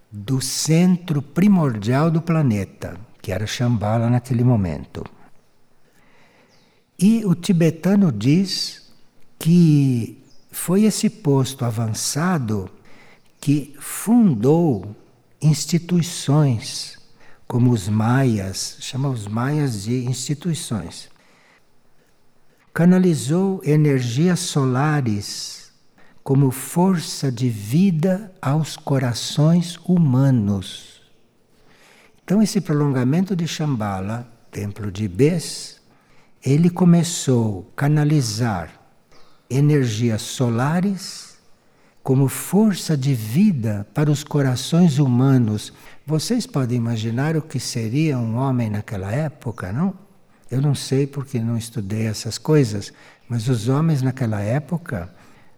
do 0.09 0.39
centro 0.39 1.21
primordial 1.21 2.09
do 2.09 2.21
planeta, 2.21 2.97
que 3.21 3.33
era 3.33 3.45
Shambhala 3.45 4.09
naquele 4.09 4.45
momento. 4.45 5.03
E 6.97 7.25
o 7.25 7.35
tibetano 7.35 8.13
diz 8.13 8.93
que 9.37 10.23
foi 10.49 10.85
esse 10.85 11.09
posto 11.09 11.65
avançado 11.65 12.71
que 13.45 13.75
fundou 13.77 14.95
instituições, 15.39 16.97
como 17.47 17.69
os 17.69 17.87
maias, 17.87 18.77
chama 18.79 19.07
os 19.07 19.27
maias 19.27 19.83
de 19.83 20.03
instituições. 20.05 21.09
Canalizou 22.73 23.61
energias 23.63 24.39
solares 24.39 25.71
como 26.23 26.49
força 26.49 27.31
de 27.31 27.47
vida 27.47 28.33
aos 28.41 28.75
corações 28.75 29.77
humanos. 29.85 31.03
Então, 32.23 32.41
esse 32.41 32.59
prolongamento 32.59 33.35
de 33.35 33.47
Shambhala, 33.47 34.27
templo 34.49 34.91
de 34.91 35.07
Bes, 35.07 35.79
ele 36.43 36.71
começou 36.71 37.69
a 37.73 37.81
canalizar 37.81 38.71
energias 39.51 40.23
solares 40.23 41.24
como 42.05 42.29
força 42.29 42.95
de 42.95 43.13
vida 43.13 43.85
para 43.93 44.09
os 44.09 44.23
corações 44.23 44.97
humanos. 44.97 45.73
Vocês 46.07 46.47
podem 46.47 46.77
imaginar 46.77 47.35
o 47.35 47.41
que 47.41 47.59
seria 47.59 48.17
um 48.17 48.37
homem 48.37 48.69
naquela 48.69 49.11
época, 49.11 49.73
não? 49.73 49.93
Eu 50.49 50.61
não 50.61 50.73
sei 50.73 51.05
porque 51.05 51.39
não 51.39 51.57
estudei 51.57 52.05
essas 52.05 52.37
coisas, 52.37 52.93
mas 53.27 53.49
os 53.49 53.67
homens 53.67 54.01
naquela 54.01 54.39
época 54.39 55.13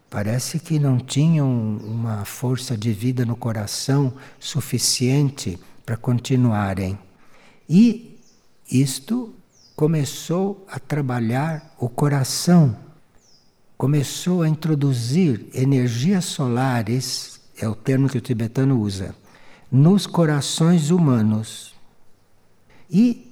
Parece 0.09 0.57
que 0.57 0.79
não 0.79 0.97
tinham 0.97 1.77
uma 1.83 2.23
força 2.23 2.77
de 2.77 2.93
vida 2.93 3.25
no 3.25 3.35
coração 3.35 4.13
suficiente 4.39 5.59
para 5.85 5.97
continuarem. 5.97 6.97
E 7.69 8.17
isto 8.71 9.35
começou 9.75 10.65
a 10.71 10.79
trabalhar 10.79 11.75
o 11.77 11.89
coração, 11.89 12.75
começou 13.77 14.41
a 14.41 14.49
introduzir 14.49 15.47
energias 15.53 16.25
solares, 16.25 17.39
é 17.57 17.67
o 17.67 17.75
termo 17.75 18.09
que 18.09 18.17
o 18.17 18.21
tibetano 18.21 18.79
usa, 18.79 19.15
nos 19.71 20.07
corações 20.07 20.89
humanos. 20.89 21.75
E 22.89 23.31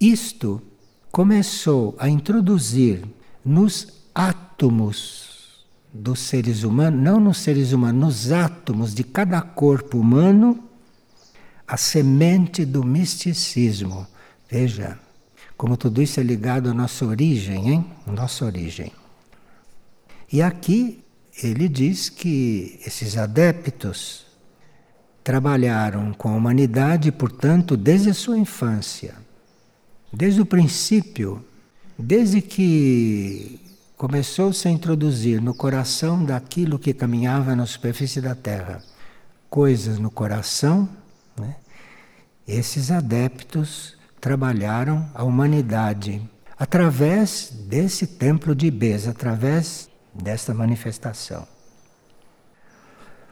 isto 0.00 0.60
começou 1.10 1.96
a 1.98 2.08
introduzir 2.08 3.04
nos 3.44 3.88
átomos 4.14 5.64
dos 5.92 6.20
seres 6.20 6.62
humanos, 6.62 7.00
não 7.00 7.18
nos 7.18 7.38
seres 7.38 7.72
humanos, 7.72 8.00
nos 8.00 8.32
átomos 8.32 8.94
de 8.94 9.02
cada 9.02 9.40
corpo 9.40 9.98
humano, 9.98 10.62
a 11.66 11.76
semente 11.76 12.64
do 12.66 12.84
misticismo. 12.84 14.06
Veja 14.48 14.98
como 15.56 15.76
tudo 15.76 16.02
isso 16.02 16.20
é 16.20 16.22
ligado 16.22 16.68
à 16.68 16.74
nossa 16.74 17.06
origem, 17.06 17.70
hein? 17.70 17.86
Nossa 18.06 18.44
origem. 18.44 18.92
E 20.32 20.42
aqui 20.42 21.02
ele 21.42 21.68
diz 21.68 22.08
que 22.08 22.80
esses 22.84 23.16
adeptos 23.16 24.26
trabalharam 25.22 26.12
com 26.12 26.28
a 26.28 26.36
humanidade, 26.36 27.10
portanto, 27.12 27.76
desde 27.76 28.10
a 28.10 28.14
sua 28.14 28.38
infância, 28.38 29.14
desde 30.12 30.40
o 30.40 30.46
princípio, 30.46 31.44
desde 31.98 32.40
que 32.40 33.60
começou-se 33.96 34.66
a 34.68 34.70
introduzir 34.70 35.40
no 35.40 35.54
coração 35.54 36.24
daquilo 36.24 36.78
que 36.78 36.92
caminhava 36.92 37.56
na 37.56 37.66
superfície 37.66 38.20
da 38.20 38.34
Terra 38.34 38.82
coisas 39.48 39.98
no 39.98 40.10
coração, 40.10 40.88
né? 41.38 41.56
esses 42.46 42.90
adeptos 42.90 43.96
trabalharam 44.20 45.08
a 45.14 45.24
humanidade 45.24 46.22
através 46.58 47.50
desse 47.66 48.06
templo 48.06 48.54
de 48.54 48.66
Ibez, 48.66 49.08
através 49.08 49.88
desta 50.22 50.52
manifestação. 50.54 51.46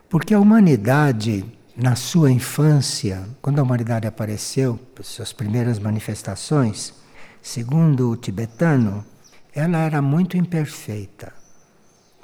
Porque 0.08 0.34
a 0.34 0.38
humanidade, 0.38 1.44
na 1.76 1.96
sua 1.96 2.30
infância, 2.30 3.28
quando 3.42 3.58
a 3.58 3.62
humanidade 3.62 4.06
apareceu, 4.06 4.78
suas 5.02 5.32
primeiras 5.32 5.78
manifestações, 5.78 6.94
segundo 7.42 8.10
o 8.10 8.16
tibetano, 8.16 9.04
ela 9.52 9.78
era 9.78 10.00
muito 10.00 10.36
imperfeita, 10.36 11.32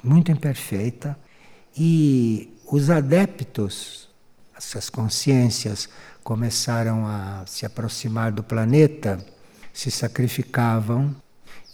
muito 0.03 0.31
imperfeita, 0.31 1.17
e 1.77 2.57
os 2.71 2.89
adeptos, 2.89 4.09
essas 4.55 4.89
consciências, 4.89 5.89
começaram 6.23 7.05
a 7.05 7.43
se 7.45 7.65
aproximar 7.65 8.31
do 8.31 8.43
planeta, 8.43 9.17
se 9.73 9.89
sacrificavam 9.89 11.15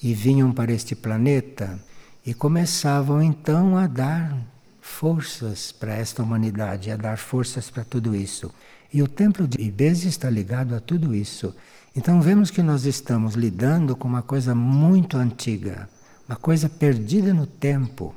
e 0.01 0.13
vinham 0.13 0.51
para 0.51 0.71
este 0.71 0.95
planeta 0.95 1.79
e 2.27 2.33
começavam 2.33 3.23
então 3.23 3.77
a 3.77 3.87
dar 3.87 4.37
forças 4.81 5.71
para 5.71 5.93
esta 5.93 6.21
humanidade, 6.21 6.91
a 6.91 6.97
dar 6.97 7.17
forças 7.17 7.69
para 7.69 7.85
tudo 7.85 8.13
isso. 8.13 8.53
E 8.93 9.01
o 9.01 9.07
templo 9.07 9.47
de 9.47 9.61
Ibez 9.61 10.03
está 10.03 10.29
ligado 10.29 10.75
a 10.75 10.81
tudo 10.81 11.15
isso. 11.15 11.55
Então 11.95 12.21
vemos 12.21 12.51
que 12.51 12.61
nós 12.61 12.83
estamos 12.83 13.35
lidando 13.35 13.95
com 13.95 14.09
uma 14.09 14.21
coisa 14.21 14.53
muito 14.53 15.15
antiga, 15.15 15.87
uma 16.27 16.35
coisa 16.35 16.67
perdida 16.67 17.33
no 17.33 17.47
tempo. 17.47 18.13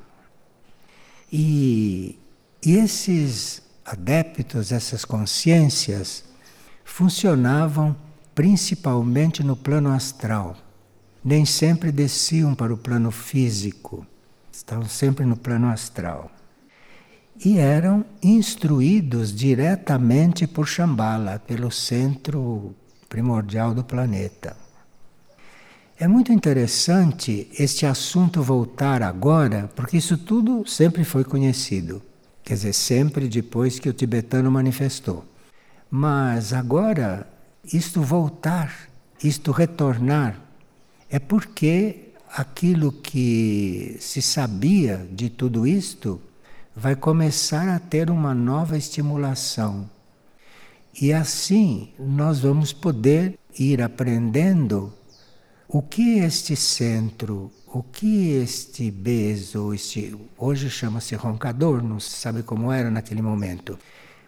E, 1.32 2.18
e 2.66 2.78
esses 2.78 3.62
adeptos, 3.84 4.72
essas 4.72 5.04
consciências, 5.04 6.24
funcionavam 6.84 7.94
principalmente 8.34 9.44
no 9.44 9.54
plano 9.54 9.92
astral. 9.92 10.56
Nem 11.22 11.44
sempre 11.44 11.92
desciam 11.92 12.54
para 12.54 12.72
o 12.72 12.78
plano 12.78 13.10
físico, 13.10 14.06
estavam 14.50 14.88
sempre 14.88 15.26
no 15.26 15.36
plano 15.36 15.68
astral. 15.68 16.30
E 17.44 17.58
eram 17.58 18.04
instruídos 18.22 19.34
diretamente 19.34 20.46
por 20.46 20.66
Shambhala, 20.66 21.38
pelo 21.38 21.70
centro 21.70 22.74
primordial 23.08 23.74
do 23.74 23.84
planeta. 23.84 24.56
É 25.98 26.08
muito 26.08 26.32
interessante 26.32 27.50
este 27.58 27.84
assunto 27.84 28.42
voltar 28.42 29.02
agora, 29.02 29.70
porque 29.76 29.98
isso 29.98 30.16
tudo 30.16 30.66
sempre 30.66 31.04
foi 31.04 31.24
conhecido. 31.24 32.02
Quer 32.42 32.54
dizer, 32.54 32.72
sempre 32.72 33.28
depois 33.28 33.78
que 33.78 33.88
o 33.88 33.92
tibetano 33.92 34.50
manifestou. 34.50 35.26
Mas 35.90 36.54
agora, 36.54 37.28
isto 37.64 38.00
voltar, 38.00 38.72
isto 39.22 39.52
retornar, 39.52 40.40
é 41.10 41.18
porque 41.18 42.12
aquilo 42.32 42.92
que 42.92 43.96
se 43.98 44.22
sabia 44.22 45.08
de 45.10 45.28
tudo 45.28 45.66
isto 45.66 46.20
vai 46.74 46.94
começar 46.94 47.68
a 47.68 47.80
ter 47.80 48.10
uma 48.10 48.32
nova 48.32 48.78
estimulação. 48.78 49.90
E 51.00 51.12
assim 51.12 51.92
nós 51.98 52.38
vamos 52.38 52.72
poder 52.72 53.38
ir 53.58 53.82
aprendendo 53.82 54.92
o 55.68 55.82
que 55.82 56.18
este 56.18 56.54
centro, 56.54 57.50
o 57.66 57.82
que 57.82 58.30
este 58.32 58.90
beso, 58.90 59.74
este, 59.74 60.16
hoje 60.38 60.70
chama-se 60.70 61.14
roncador, 61.16 61.82
não 61.82 61.98
se 61.98 62.10
sabe 62.10 62.42
como 62.42 62.72
era 62.72 62.90
naquele 62.90 63.22
momento, 63.22 63.78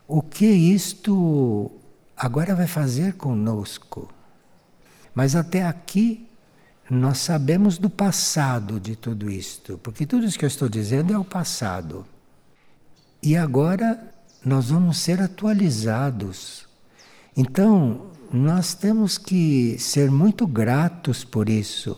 o 0.06 0.20
que 0.20 0.46
isto 0.46 1.70
agora 2.16 2.54
vai 2.54 2.66
fazer 2.66 3.14
conosco. 3.14 4.08
Mas 5.14 5.36
até 5.36 5.64
aqui 5.64 6.28
nós 6.94 7.18
sabemos 7.18 7.78
do 7.78 7.88
passado 7.88 8.78
de 8.78 8.94
tudo 8.94 9.30
isto, 9.30 9.78
porque 9.78 10.04
tudo 10.04 10.26
isso 10.26 10.38
que 10.38 10.44
eu 10.44 10.48
estou 10.48 10.68
dizendo 10.68 11.10
é 11.10 11.18
o 11.18 11.24
passado. 11.24 12.04
E 13.22 13.34
agora 13.34 14.12
nós 14.44 14.68
vamos 14.68 14.98
ser 14.98 15.18
atualizados. 15.18 16.68
Então, 17.34 18.10
nós 18.30 18.74
temos 18.74 19.16
que 19.16 19.78
ser 19.78 20.10
muito 20.10 20.46
gratos 20.46 21.24
por 21.24 21.48
isso. 21.48 21.96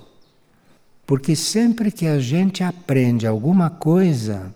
Porque 1.05 1.35
sempre 1.35 1.91
que 1.91 2.07
a 2.07 2.21
gente 2.21 2.63
aprende 2.63 3.27
alguma 3.27 3.69
coisa, 3.69 4.55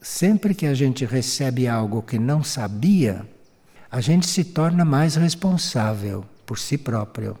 sempre 0.00 0.54
que 0.54 0.64
a 0.64 0.72
gente 0.72 1.04
recebe 1.04 1.68
algo 1.68 2.00
que 2.00 2.18
não 2.18 2.42
sabia, 2.42 3.28
a 3.90 4.00
gente 4.00 4.26
se 4.26 4.42
torna 4.42 4.86
mais 4.86 5.16
responsável 5.16 6.24
por 6.46 6.58
si 6.58 6.78
próprio. 6.78 7.36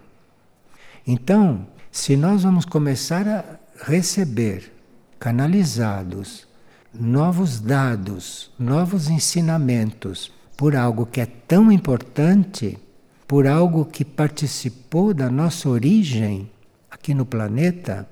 Então, 1.06 1.66
se 1.90 2.16
nós 2.16 2.44
vamos 2.44 2.64
começar 2.64 3.26
a 3.26 3.44
receber 3.84 4.72
canalizados 5.18 6.46
novos 6.94 7.60
dados, 7.60 8.50
novos 8.58 9.08
ensinamentos 9.08 10.32
por 10.56 10.76
algo 10.76 11.04
que 11.06 11.20
é 11.20 11.26
tão 11.26 11.70
importante, 11.70 12.78
por 13.26 13.46
algo 13.46 13.84
que 13.84 14.04
participou 14.04 15.12
da 15.12 15.30
nossa 15.30 15.68
origem 15.68 16.50
aqui 16.90 17.12
no 17.12 17.24
planeta, 17.24 18.08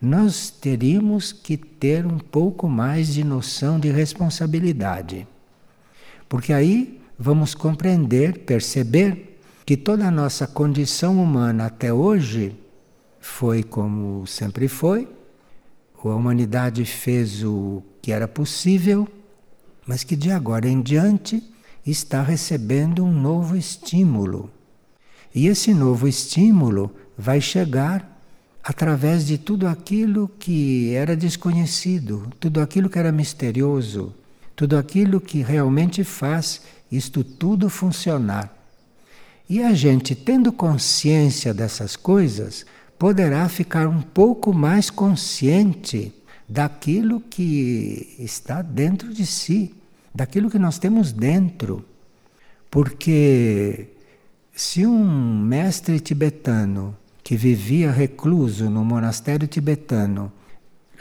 nós 0.00 0.50
teríamos 0.50 1.32
que 1.32 1.56
ter 1.56 2.06
um 2.06 2.18
pouco 2.18 2.68
mais 2.68 3.12
de 3.12 3.24
noção 3.24 3.78
de 3.78 3.90
responsabilidade. 3.90 5.26
Porque 6.28 6.52
aí 6.52 7.00
vamos 7.18 7.54
compreender, 7.54 8.40
perceber 8.40 9.40
que 9.66 9.76
toda 9.76 10.06
a 10.06 10.10
nossa 10.10 10.46
condição 10.46 11.22
humana 11.22 11.66
até 11.66 11.92
hoje 11.92 12.56
foi 13.28 13.62
como 13.62 14.26
sempre 14.26 14.66
foi, 14.66 15.06
a 16.02 16.08
humanidade 16.08 16.84
fez 16.84 17.44
o 17.44 17.82
que 18.02 18.10
era 18.10 18.26
possível, 18.26 19.06
mas 19.86 20.02
que 20.02 20.16
de 20.16 20.30
agora 20.32 20.68
em 20.68 20.80
diante 20.82 21.42
está 21.86 22.22
recebendo 22.22 23.04
um 23.04 23.12
novo 23.12 23.56
estímulo. 23.56 24.50
E 25.32 25.46
esse 25.46 25.72
novo 25.72 26.08
estímulo 26.08 26.90
vai 27.16 27.40
chegar 27.40 28.18
através 28.64 29.26
de 29.26 29.38
tudo 29.38 29.68
aquilo 29.68 30.28
que 30.38 30.92
era 30.94 31.14
desconhecido, 31.14 32.28
tudo 32.40 32.60
aquilo 32.60 32.90
que 32.90 32.98
era 32.98 33.12
misterioso, 33.12 34.14
tudo 34.56 34.76
aquilo 34.76 35.20
que 35.20 35.42
realmente 35.42 36.02
faz 36.02 36.62
isto 36.90 37.22
tudo 37.22 37.70
funcionar. 37.70 38.52
E 39.48 39.62
a 39.62 39.72
gente, 39.74 40.14
tendo 40.14 40.52
consciência 40.52 41.54
dessas 41.54 41.94
coisas, 41.94 42.66
poderá 42.98 43.48
ficar 43.48 43.86
um 43.86 44.02
pouco 44.02 44.52
mais 44.52 44.90
consciente 44.90 46.12
daquilo 46.48 47.20
que 47.20 48.16
está 48.18 48.62
dentro 48.62 49.12
de 49.12 49.24
si, 49.24 49.74
daquilo 50.14 50.50
que 50.50 50.58
nós 50.58 50.78
temos 50.78 51.12
dentro. 51.12 51.84
Porque 52.70 53.88
se 54.52 54.86
um 54.86 55.38
mestre 55.38 56.00
tibetano 56.00 56.96
que 57.22 57.36
vivia 57.36 57.92
recluso 57.92 58.68
no 58.68 58.84
monastério 58.84 59.46
tibetano, 59.46 60.32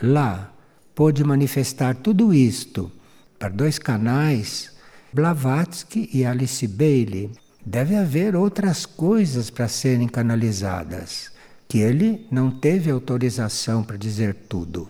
lá 0.02 0.54
pôde 0.94 1.24
manifestar 1.24 1.96
tudo 1.96 2.34
isto 2.34 2.92
para 3.40 3.50
dois 3.50 3.80
canais, 3.80 4.76
Blavatsky 5.14 6.10
e 6.14 6.26
Alice 6.26 6.68
Bailey, 6.68 7.32
deve 7.66 7.96
haver 7.96 8.36
outras 8.36 8.86
coisas 8.86 9.50
para 9.50 9.68
serem 9.68 10.08
canalizadas, 10.08 11.32
que 11.68 11.80
ele 11.80 12.26
não 12.32 12.50
teve 12.50 12.90
autorização 12.90 13.84
para 13.84 13.98
dizer 13.98 14.34
tudo. 14.48 14.88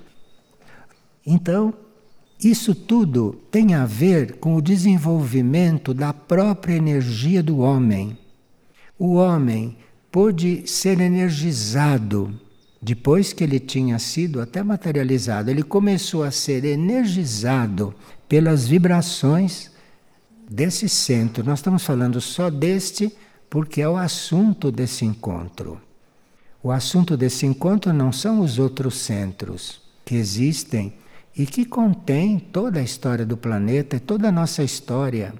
Então, 1.25 1.73
isso 2.43 2.75
tudo 2.75 3.41
tem 3.49 3.73
a 3.73 3.85
ver 3.85 4.33
com 4.33 4.55
o 4.55 4.61
desenvolvimento 4.61 5.93
da 5.93 6.13
própria 6.13 6.75
energia 6.75 7.41
do 7.41 7.59
homem. 7.59 8.17
O 8.97 9.15
homem 9.15 9.77
pôde 10.11 10.67
ser 10.67 11.01
energizado 11.01 12.39
depois 12.79 13.33
que 13.33 13.43
ele 13.43 13.59
tinha 13.59 13.97
sido 13.97 14.39
até 14.39 14.61
materializado. 14.61 15.49
Ele 15.49 15.63
começou 15.63 16.23
a 16.23 16.29
ser 16.29 16.63
energizado 16.63 17.93
pelas 18.29 18.67
vibrações 18.67 19.71
desse 20.49 20.87
centro. 20.87 21.43
Nós 21.43 21.59
estamos 21.59 21.83
falando 21.83 22.21
só 22.21 22.51
deste 22.51 23.11
porque 23.49 23.81
é 23.81 23.89
o 23.89 23.97
assunto 23.97 24.71
desse 24.71 25.05
encontro. 25.05 25.81
O 26.61 26.71
assunto 26.71 27.15
desse 27.15 27.45
encontro 27.45 27.93
não 27.93 28.11
são 28.11 28.41
os 28.41 28.57
outros 28.57 28.97
centros 28.97 29.81
que 30.03 30.15
existem 30.15 30.93
e 31.35 31.45
que 31.45 31.65
contém 31.65 32.39
toda 32.39 32.79
a 32.79 32.83
história 32.83 33.25
do 33.25 33.37
planeta 33.37 33.95
e 33.95 33.99
toda 33.99 34.29
a 34.29 34.31
nossa 34.31 34.63
história. 34.63 35.33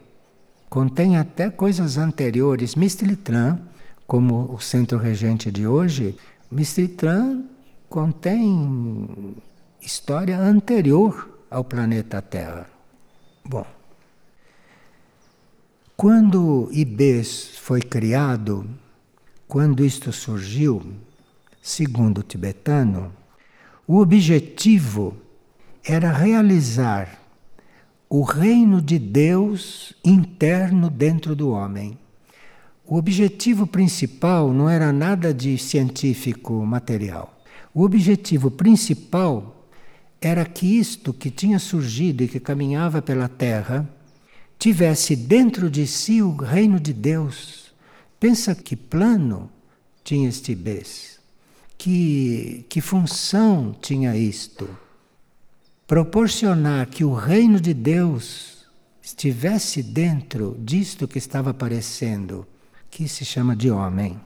Contém 0.70 1.18
até 1.18 1.50
coisas 1.50 1.98
anteriores. 1.98 2.76
Mistritran, 2.76 3.60
como 4.06 4.54
o 4.54 4.60
centro 4.60 4.98
regente 4.98 5.52
de 5.52 5.66
hoje, 5.66 6.16
Mistritran 6.52 7.44
contém 7.90 9.36
história 9.82 10.38
anterior 10.38 11.30
ao 11.50 11.64
planeta 11.64 12.22
Terra. 12.22 12.70
Bom, 13.44 13.66
quando 15.96 16.70
Ibês 16.72 17.58
foi 17.58 17.82
criado, 17.82 18.70
quando 19.48 19.84
isto 19.84 20.12
surgiu, 20.12 20.84
segundo 21.62 22.20
o 22.20 22.24
tibetano, 22.24 23.14
o 23.88 23.98
objetivo 23.98 25.16
era 25.84 26.12
realizar 26.12 27.20
o 28.10 28.22
reino 28.22 28.82
de 28.82 28.98
Deus 28.98 29.94
interno 30.04 30.90
dentro 30.90 31.36
do 31.36 31.50
homem. 31.50 31.98
O 32.86 32.96
objetivo 32.96 33.68
principal 33.68 34.54
não 34.54 34.70
era 34.70 34.94
nada 34.94 35.34
de 35.34 35.58
científico 35.58 36.54
material. 36.66 37.38
O 37.74 37.84
objetivo 37.84 38.50
principal 38.50 39.70
era 40.22 40.46
que 40.46 40.80
isto 40.80 41.14
que 41.14 41.30
tinha 41.30 41.60
surgido 41.60 42.24
e 42.24 42.28
que 42.28 42.40
caminhava 42.40 43.02
pela 43.02 43.28
terra 43.28 43.88
tivesse 44.58 45.16
dentro 45.16 45.70
de 45.70 45.86
si 45.86 46.22
o 46.22 46.36
reino 46.36 46.80
de 46.80 46.94
Deus. 46.94 47.74
Pensa 48.20 48.56
que 48.56 48.76
plano 48.76 49.50
tinha 50.04 50.28
este 50.30 50.56
bes, 50.56 51.17
que, 51.78 52.66
que 52.70 52.82
função 52.82 53.76
tinha 53.80 54.16
isto 54.16 54.68
proporcionar 55.88 56.88
que 56.88 57.06
o 57.06 57.14
reino 57.14 57.62
de 57.62 57.74
Deus 57.74 58.68
estivesse 59.02 59.82
dentro 59.82 60.58
disto 60.60 61.08
que 61.08 61.18
estava 61.18 61.52
aparecendo, 61.52 62.46
que 62.92 63.08
se 63.08 63.24
chama 63.24 63.56
de 63.56 63.72
homem. 63.72 64.20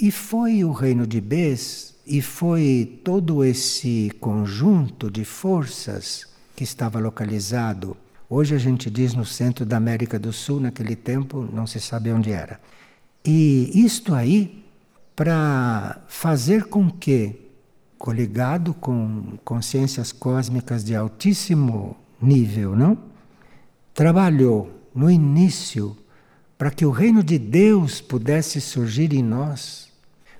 E 0.00 0.12
foi 0.12 0.62
o 0.62 0.70
reino 0.70 1.04
de 1.04 1.20
Bes 1.20 1.96
e 2.06 2.22
foi 2.22 3.00
todo 3.02 3.44
esse 3.44 4.12
conjunto 4.20 5.10
de 5.10 5.24
forças 5.24 6.28
que 6.54 6.62
estava 6.62 7.00
localizado. 7.00 7.96
Hoje 8.30 8.54
a 8.54 8.58
gente 8.58 8.88
diz 8.88 9.12
no 9.12 9.24
centro 9.24 9.66
da 9.66 9.76
América 9.76 10.20
do 10.20 10.32
Sul, 10.32 10.60
naquele 10.60 10.94
tempo 10.94 11.48
não 11.52 11.66
se 11.66 11.80
sabe 11.80 12.12
onde 12.12 12.30
era. 12.30 12.60
E 13.24 13.72
isto 13.74 14.14
aí 14.14 14.64
para 15.18 16.00
fazer 16.06 16.66
com 16.66 16.88
que 16.88 17.34
coligado 17.98 18.72
com 18.72 19.36
consciências 19.44 20.12
cósmicas 20.12 20.84
de 20.84 20.94
altíssimo 20.94 21.96
nível, 22.22 22.76
não? 22.76 22.96
Trabalhou 23.92 24.70
no 24.94 25.10
início 25.10 25.96
para 26.56 26.70
que 26.70 26.86
o 26.86 26.92
reino 26.92 27.24
de 27.24 27.36
Deus 27.36 28.00
pudesse 28.00 28.60
surgir 28.60 29.12
em 29.12 29.20
nós, 29.20 29.88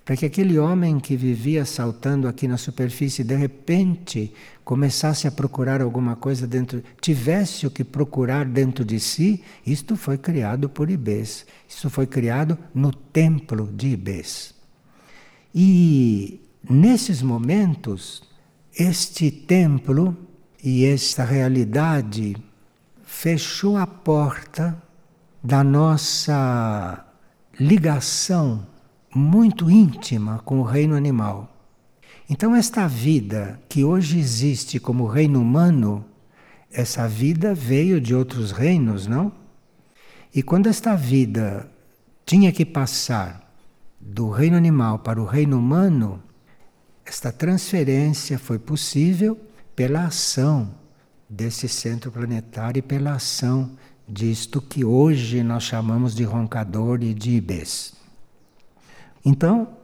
para 0.04 0.16
que 0.16 0.24
aquele 0.24 0.56
homem 0.60 1.00
que 1.00 1.16
vivia 1.16 1.64
saltando 1.64 2.28
aqui 2.28 2.46
na 2.46 2.56
superfície 2.56 3.24
de 3.24 3.34
repente 3.34 4.32
começasse 4.64 5.26
a 5.26 5.32
procurar 5.32 5.82
alguma 5.82 6.14
coisa 6.14 6.46
dentro, 6.46 6.84
tivesse 7.00 7.66
o 7.66 7.70
que 7.70 7.82
procurar 7.82 8.44
dentro 8.44 8.84
de 8.84 9.00
si, 9.00 9.42
isto 9.66 9.96
foi 9.96 10.16
criado 10.16 10.68
por 10.68 10.88
Ibês. 10.88 11.44
Isso 11.68 11.90
foi 11.90 12.06
criado 12.06 12.56
no 12.72 12.92
templo 12.92 13.68
de 13.74 13.88
Ibês. 13.88 14.56
E 15.54 16.40
nesses 16.68 17.22
momentos, 17.22 18.22
este 18.76 19.30
templo 19.30 20.16
e 20.62 20.84
esta 20.84 21.24
realidade 21.24 22.36
fechou 23.02 23.76
a 23.76 23.86
porta 23.86 24.80
da 25.42 25.64
nossa 25.64 27.04
ligação 27.58 28.66
muito 29.14 29.70
íntima 29.70 30.40
com 30.44 30.60
o 30.60 30.64
reino 30.64 30.94
animal. 30.94 31.54
Então, 32.28 32.54
esta 32.54 32.86
vida 32.86 33.58
que 33.68 33.82
hoje 33.82 34.18
existe 34.18 34.78
como 34.78 35.06
reino 35.06 35.40
humano, 35.40 36.04
essa 36.70 37.08
vida 37.08 37.54
veio 37.54 38.00
de 38.00 38.14
outros 38.14 38.52
reinos, 38.52 39.06
não? 39.06 39.32
E 40.34 40.42
quando 40.42 40.66
esta 40.66 40.94
vida 40.94 41.70
tinha 42.26 42.52
que 42.52 42.66
passar 42.66 43.47
do 44.08 44.30
reino 44.30 44.56
animal 44.56 45.00
para 45.00 45.20
o 45.20 45.26
reino 45.26 45.58
humano, 45.58 46.22
esta 47.04 47.30
transferência 47.30 48.38
foi 48.38 48.58
possível 48.58 49.38
pela 49.76 50.06
ação 50.06 50.74
desse 51.28 51.68
centro 51.68 52.10
planetário 52.10 52.78
e 52.78 52.82
pela 52.82 53.12
ação 53.12 53.76
disto 54.08 54.62
que 54.62 54.82
hoje 54.82 55.42
nós 55.42 55.62
chamamos 55.62 56.14
de 56.14 56.24
roncador 56.24 57.02
e 57.02 57.12
de 57.12 57.32
ibês. 57.32 57.92
Então, 59.22 59.76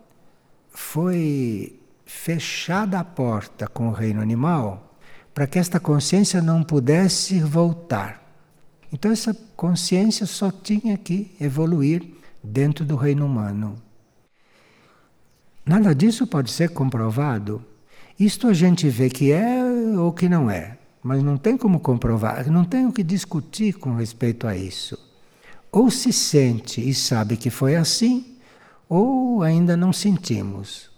foi 0.71 1.79
fechada 2.07 2.99
a 2.99 3.05
porta 3.05 3.69
com 3.69 3.89
o 3.89 3.93
reino 3.93 4.23
animal 4.23 4.97
para 5.35 5.47
que 5.47 5.59
esta 5.59 5.79
consciência 5.79 6.41
não 6.41 6.63
pudesse 6.63 7.41
voltar. 7.41 8.23
Então, 8.91 9.13
essa 9.13 9.35
consciência 9.55 10.25
só 10.25 10.51
tinha 10.51 10.97
que 10.97 11.37
evoluir 11.39 12.03
dentro 12.43 12.87
do 12.87 12.97
reino 12.97 13.27
humano. 13.27 13.84
Nada 15.67 15.95
disso 15.95 16.27
pode 16.27 16.51
ser 16.51 16.71
comprovado. 16.71 17.65
Isto 18.21 18.49
a 18.49 18.53
gente 18.53 18.87
vê 18.89 19.09
que 19.09 19.33
é 19.33 19.65
ou 19.99 20.13
que 20.13 20.29
não 20.29 20.51
é, 20.51 20.77
mas 21.03 21.23
não 21.23 21.39
tem 21.39 21.57
como 21.57 21.81
comprovar, 21.81 22.51
não 22.51 22.65
tem 22.65 22.87
o 22.87 22.93
que 22.93 23.03
discutir 23.03 23.73
com 23.75 23.95
respeito 23.97 24.47
a 24.47 24.55
isso. 24.55 24.99
Ou 25.73 25.91
se 25.91 26.13
sente 26.13 26.87
e 26.87 26.93
sabe 26.95 27.37
que 27.37 27.49
foi 27.49 27.77
assim, 27.77 28.37
ou 28.89 29.43
ainda 29.43 29.75
não 29.75 29.93
sentimos. 29.93 30.91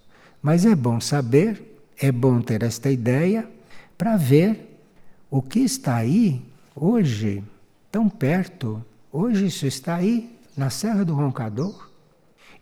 Mas 0.42 0.66
é 0.66 0.74
bom 0.74 1.00
saber, 1.00 1.80
é 1.96 2.10
bom 2.10 2.40
ter 2.40 2.62
esta 2.64 2.90
ideia 2.90 3.48
para 3.96 4.16
ver 4.16 4.78
o 5.30 5.40
que 5.40 5.60
está 5.60 5.96
aí 5.96 6.44
hoje, 6.74 7.42
tão 7.90 8.08
perto. 8.08 8.84
Hoje 9.12 9.46
isso 9.46 9.66
está 9.66 9.94
aí, 9.94 10.36
na 10.56 10.70
Serra 10.70 11.04
do 11.04 11.14
Roncador. 11.14 11.88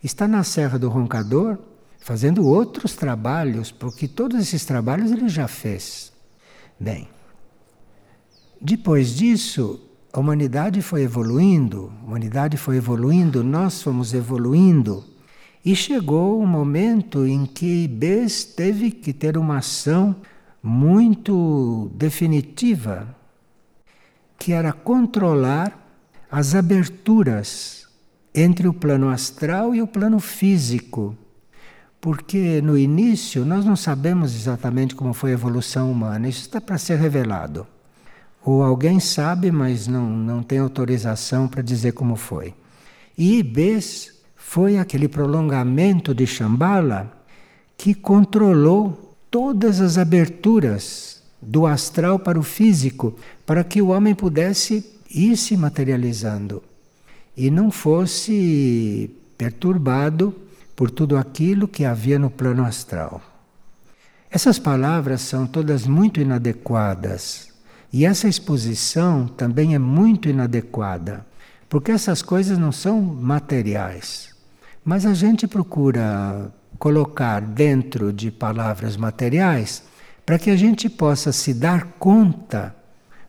Está 0.03 0.27
na 0.27 0.43
Serra 0.43 0.77
do 0.77 0.87
Roncador 0.87 1.57
fazendo 2.05 2.45
outros 2.45 2.93
trabalhos, 2.93 3.71
porque 3.71 4.07
todos 4.07 4.39
esses 4.39 4.63
trabalhos 4.63 5.11
ele 5.11 5.27
já 5.27 5.47
fez. 5.47 6.13
Bem, 6.79 7.09
depois 8.61 9.15
disso, 9.15 9.81
a 10.13 10.19
humanidade 10.19 10.83
foi 10.83 11.01
evoluindo, 11.01 11.91
a 12.03 12.05
humanidade 12.05 12.57
foi 12.57 12.77
evoluindo, 12.77 13.43
nós 13.43 13.81
fomos 13.81 14.13
evoluindo 14.13 15.03
e 15.65 15.75
chegou 15.75 16.39
um 16.39 16.45
momento 16.45 17.25
em 17.25 17.43
que 17.43 17.85
Ibês 17.85 18.43
teve 18.43 18.91
que 18.91 19.11
ter 19.11 19.35
uma 19.35 19.57
ação 19.57 20.15
muito 20.61 21.89
definitiva, 21.95 23.17
que 24.37 24.51
era 24.51 24.71
controlar 24.71 25.75
as 26.29 26.53
aberturas 26.53 27.87
entre 28.31 28.67
o 28.67 28.73
plano 28.75 29.09
astral 29.09 29.73
e 29.73 29.81
o 29.81 29.87
plano 29.87 30.19
físico. 30.19 31.17
Porque 31.99 32.61
no 32.61 32.77
início 32.77 33.45
nós 33.45 33.65
não 33.65 33.75
sabemos 33.75 34.35
exatamente 34.35 34.95
como 34.95 35.13
foi 35.13 35.31
a 35.31 35.33
evolução 35.33 35.91
humana, 35.91 36.27
isso 36.27 36.41
está 36.41 36.61
para 36.61 36.77
ser 36.77 36.99
revelado. 36.99 37.65
Ou 38.43 38.61
alguém 38.61 38.99
sabe, 38.99 39.51
mas 39.51 39.87
não, 39.87 40.07
não 40.09 40.43
tem 40.43 40.59
autorização 40.59 41.47
para 41.47 41.63
dizer 41.63 41.93
como 41.93 42.15
foi. 42.15 42.53
E 43.17 43.39
Ibês 43.39 44.13
foi 44.35 44.77
aquele 44.77 45.07
prolongamento 45.07 46.13
de 46.13 46.27
Shambhala 46.27 47.11
que 47.75 47.95
controlou 47.95 49.15
todas 49.31 49.81
as 49.81 49.97
aberturas 49.97 51.23
do 51.41 51.65
astral 51.65 52.19
para 52.19 52.39
o 52.39 52.43
físico, 52.43 53.15
para 53.45 53.63
que 53.63 53.81
o 53.81 53.87
homem 53.87 54.13
pudesse 54.13 54.85
ir 55.09 55.35
se 55.37 55.57
materializando 55.57 56.61
e 57.35 57.49
não 57.49 57.69
fosse 57.69 59.11
perturbado 59.37 60.33
por 60.75 60.91
tudo 60.91 61.17
aquilo 61.17 61.67
que 61.67 61.85
havia 61.85 62.19
no 62.19 62.29
plano 62.29 62.65
astral. 62.65 63.21
Essas 64.29 64.59
palavras 64.59 65.21
são 65.21 65.47
todas 65.47 65.87
muito 65.87 66.19
inadequadas 66.19 67.53
e 67.93 68.05
essa 68.05 68.27
exposição 68.27 69.27
também 69.27 69.73
é 69.73 69.79
muito 69.79 70.27
inadequada, 70.27 71.25
porque 71.69 71.91
essas 71.91 72.21
coisas 72.21 72.57
não 72.57 72.71
são 72.71 73.01
materiais. 73.01 74.35
Mas 74.83 75.05
a 75.05 75.13
gente 75.13 75.47
procura 75.47 76.51
colocar 76.77 77.39
dentro 77.39 78.11
de 78.11 78.29
palavras 78.29 78.97
materiais 78.97 79.83
para 80.25 80.37
que 80.37 80.49
a 80.49 80.57
gente 80.57 80.89
possa 80.89 81.31
se 81.31 81.53
dar 81.53 81.85
conta 81.97 82.75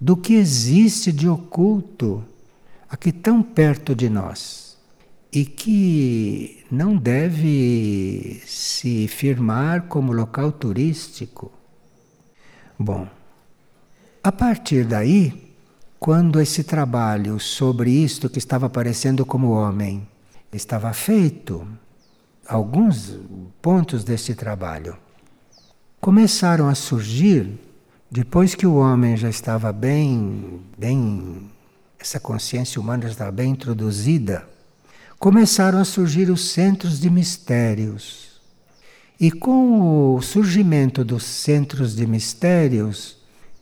do 0.00 0.16
que 0.16 0.34
existe 0.34 1.12
de 1.12 1.28
oculto 1.28 2.24
aqui 2.90 3.12
tão 3.12 3.42
perto 3.42 3.94
de 3.94 4.10
nós 4.10 4.65
e 5.36 5.44
que 5.44 6.64
não 6.70 6.96
deve 6.96 8.40
se 8.46 9.06
firmar 9.06 9.82
como 9.82 10.10
local 10.10 10.50
turístico. 10.50 11.52
Bom, 12.78 13.06
a 14.24 14.32
partir 14.32 14.86
daí, 14.86 15.54
quando 16.00 16.40
esse 16.40 16.64
trabalho 16.64 17.38
sobre 17.38 17.90
isto 17.90 18.30
que 18.30 18.38
estava 18.38 18.64
aparecendo 18.64 19.26
como 19.26 19.50
homem 19.50 20.08
estava 20.54 20.90
feito 20.94 21.68
alguns 22.48 23.20
pontos 23.60 24.04
desse 24.04 24.34
trabalho. 24.34 24.96
Começaram 26.00 26.66
a 26.66 26.74
surgir, 26.74 27.60
depois 28.10 28.54
que 28.54 28.66
o 28.66 28.76
homem 28.76 29.18
já 29.18 29.28
estava 29.28 29.70
bem, 29.70 30.62
bem, 30.78 31.50
essa 31.98 32.18
consciência 32.18 32.80
humana 32.80 33.02
já 33.02 33.10
estava 33.10 33.32
bem 33.32 33.50
introduzida, 33.50 34.55
começaram 35.18 35.78
a 35.78 35.84
surgir 35.84 36.30
os 36.30 36.50
centros 36.50 37.00
de 37.00 37.10
mistérios. 37.10 38.40
E 39.18 39.30
com 39.30 40.14
o 40.14 40.20
surgimento 40.20 41.02
dos 41.02 41.24
centros 41.24 41.96
de 41.96 42.06
mistérios, 42.06 43.16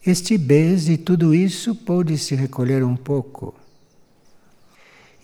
este 0.04 0.36
beijo 0.36 0.90
e 0.90 0.98
tudo 0.98 1.34
isso 1.34 1.74
pôde 1.74 2.18
se 2.18 2.34
recolher 2.34 2.84
um 2.84 2.96
pouco. 2.96 3.54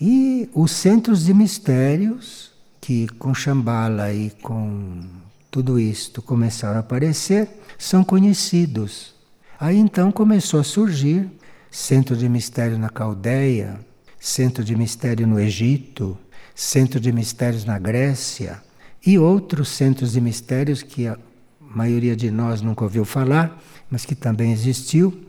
E 0.01 0.49
os 0.55 0.71
centros 0.71 1.25
de 1.25 1.35
mistérios, 1.35 2.53
que 2.81 3.09
com 3.09 3.35
Shambhala 3.35 4.13
e 4.13 4.31
com 4.41 5.03
tudo 5.51 5.79
isto 5.79 6.23
começaram 6.23 6.77
a 6.77 6.81
aparecer, 6.81 7.49
são 7.77 8.05
conhecidos. 8.05 9.15
Aí 9.59 9.77
então 9.77 10.11
começou 10.13 10.61
a 10.61 10.65
surgir 10.65 11.29
centro 11.71 12.17
de 12.17 12.29
mistério 12.29 12.79
na 12.79 12.89
Caldeia, 12.89 13.81
centro 14.21 14.63
de 14.63 14.77
mistério 14.77 15.27
no 15.27 15.41
Egito, 15.41 16.17
centro 16.55 17.01
de 17.01 17.11
mistérios 17.11 17.65
na 17.65 17.79
Grécia 17.79 18.63
e 19.05 19.19
outros 19.19 19.71
centros 19.71 20.13
de 20.13 20.21
mistérios 20.21 20.83
que 20.83 21.07
a 21.07 21.19
maioria 21.59 22.15
de 22.15 22.31
nós 22.31 22.61
nunca 22.61 22.85
ouviu 22.85 23.05
falar, 23.07 23.59
mas 23.91 24.05
que 24.05 24.15
também 24.15 24.53
existiu. 24.53 25.25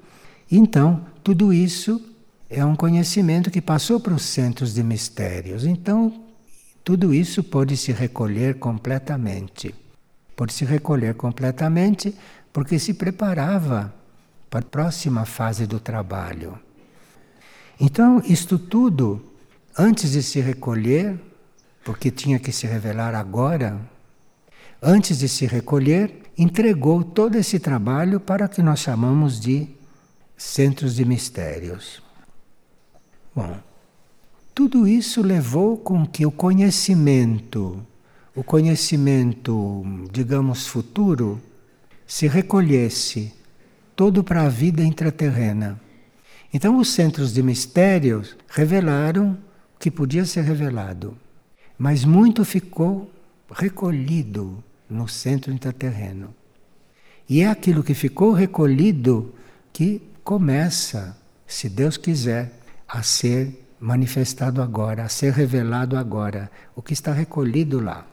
Então, 0.52 1.06
tudo 1.24 1.54
isso 1.54 2.02
é 2.50 2.66
um 2.66 2.76
conhecimento 2.76 3.50
que 3.50 3.62
passou 3.62 3.98
para 3.98 4.14
os 4.14 4.24
centros 4.24 4.74
de 4.74 4.84
mistérios. 4.84 5.64
Então, 5.64 6.26
tudo 6.84 7.14
isso 7.14 7.42
pode 7.42 7.78
se 7.78 7.94
recolher 7.94 8.56
completamente. 8.56 9.74
Pode 10.36 10.52
se 10.52 10.66
recolher 10.66 11.14
completamente 11.16 12.14
porque 12.52 12.78
se 12.78 12.94
preparava 12.94 13.94
para 14.50 14.60
a 14.60 14.70
próxima 14.70 15.24
fase 15.24 15.66
do 15.66 15.80
trabalho. 15.80 16.60
Então, 17.82 18.22
isto 18.26 18.60
tudo, 18.60 19.22
antes 19.78 20.12
de 20.12 20.22
se 20.22 20.40
recolher, 20.40 21.20
porque 21.84 22.12
tinha 22.12 22.38
que 22.38 22.52
se 22.52 22.68
revelar 22.68 23.16
agora, 23.16 23.82
antes 24.80 25.18
de 25.18 25.28
se 25.28 25.48
recolher, 25.48 26.22
entregou 26.38 27.04
todo 27.04 27.36
esse 27.36 27.60
trabalho 27.60 28.20
para 28.20 28.46
o 28.46 28.50
que 28.50 28.62
nós 28.62 28.80
chamamos 28.80 29.40
de 29.40 29.68
centros 30.38 30.96
de 30.96 31.04
mistérios. 31.04 32.04
Bom, 33.36 33.58
tudo 34.54 34.88
isso 34.88 35.24
levou 35.24 35.76
com 35.76 36.06
que 36.06 36.26
o 36.26 36.32
conhecimento 36.32 37.84
o 38.34 38.44
conhecimento, 38.44 39.84
digamos, 40.12 40.66
futuro, 40.66 41.42
se 42.08 42.28
recolhesse 42.28 43.34
todo 43.96 44.24
para 44.24 44.44
a 44.44 44.50
vida 44.50 44.84
intraterrena. 44.84 45.80
Então, 46.54 46.78
os 46.78 46.90
centros 46.90 47.34
de 47.34 47.42
mistérios 47.42 48.36
revelaram 48.50 49.38
o 49.76 49.80
que 49.80 49.90
podia 49.90 50.26
ser 50.26 50.44
revelado, 50.44 51.18
mas 51.78 52.04
muito 52.04 52.44
ficou 52.44 53.10
recolhido 53.52 54.62
no 54.90 55.08
centro 55.08 55.52
intraterreno. 55.52 56.34
E 57.30 57.42
é 57.42 57.48
aquilo 57.50 57.84
que 57.84 57.94
ficou 57.94 58.34
recolhido 58.34 59.34
que 59.72 60.02
começa, 60.24 61.18
se 61.48 61.70
Deus 61.70 61.96
quiser, 61.96 62.60
a 62.88 63.02
ser 63.02 63.66
manifestado 63.80 64.62
agora, 64.62 65.04
a 65.06 65.10
ser 65.10 65.32
revelado 65.32 65.98
agora, 65.98 66.52
o 66.76 66.82
que 66.82 66.94
está 66.94 67.14
recolhido 67.14 67.80
lá. 67.80 68.06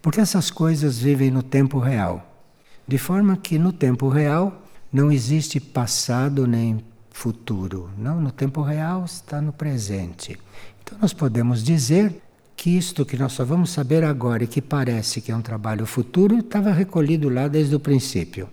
Porque 0.00 0.20
essas 0.20 0.50
coisas 0.50 0.98
vivem 0.98 1.30
no 1.30 1.42
tempo 1.42 1.80
real. 1.80 2.44
De 2.86 2.96
forma 2.96 3.36
que 3.36 3.58
no 3.58 3.72
tempo 3.72 4.08
real 4.08 4.62
não 4.92 5.10
existe 5.10 5.58
passado 5.58 6.46
nem 6.46 6.82
futuro. 7.16 7.88
Não, 7.96 8.20
no 8.20 8.30
tempo 8.30 8.60
real 8.60 9.06
está 9.06 9.40
no 9.40 9.50
presente. 9.50 10.38
Então 10.82 10.98
nós 11.00 11.14
podemos 11.14 11.64
dizer 11.64 12.20
que 12.54 12.76
isto 12.76 13.06
que 13.06 13.16
nós 13.16 13.32
só 13.32 13.42
vamos 13.42 13.70
saber 13.70 14.04
agora 14.04 14.44
e 14.44 14.46
que 14.46 14.60
parece 14.60 15.22
que 15.22 15.32
é 15.32 15.36
um 15.36 15.40
trabalho 15.40 15.86
futuro 15.86 16.38
estava 16.38 16.70
recolhido 16.72 17.30
lá 17.30 17.48
desde 17.48 17.74
o 17.74 17.80
princípio. 17.80 18.50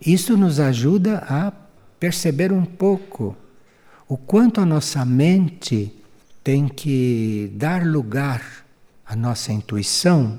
Isso 0.00 0.36
nos 0.36 0.60
ajuda 0.60 1.18
a 1.28 1.52
perceber 1.98 2.52
um 2.52 2.64
pouco 2.64 3.36
o 4.08 4.16
quanto 4.16 4.60
a 4.60 4.64
nossa 4.64 5.04
mente 5.04 5.92
tem 6.44 6.68
que 6.68 7.50
dar 7.56 7.84
lugar 7.84 8.64
à 9.04 9.16
nossa 9.16 9.52
intuição 9.52 10.38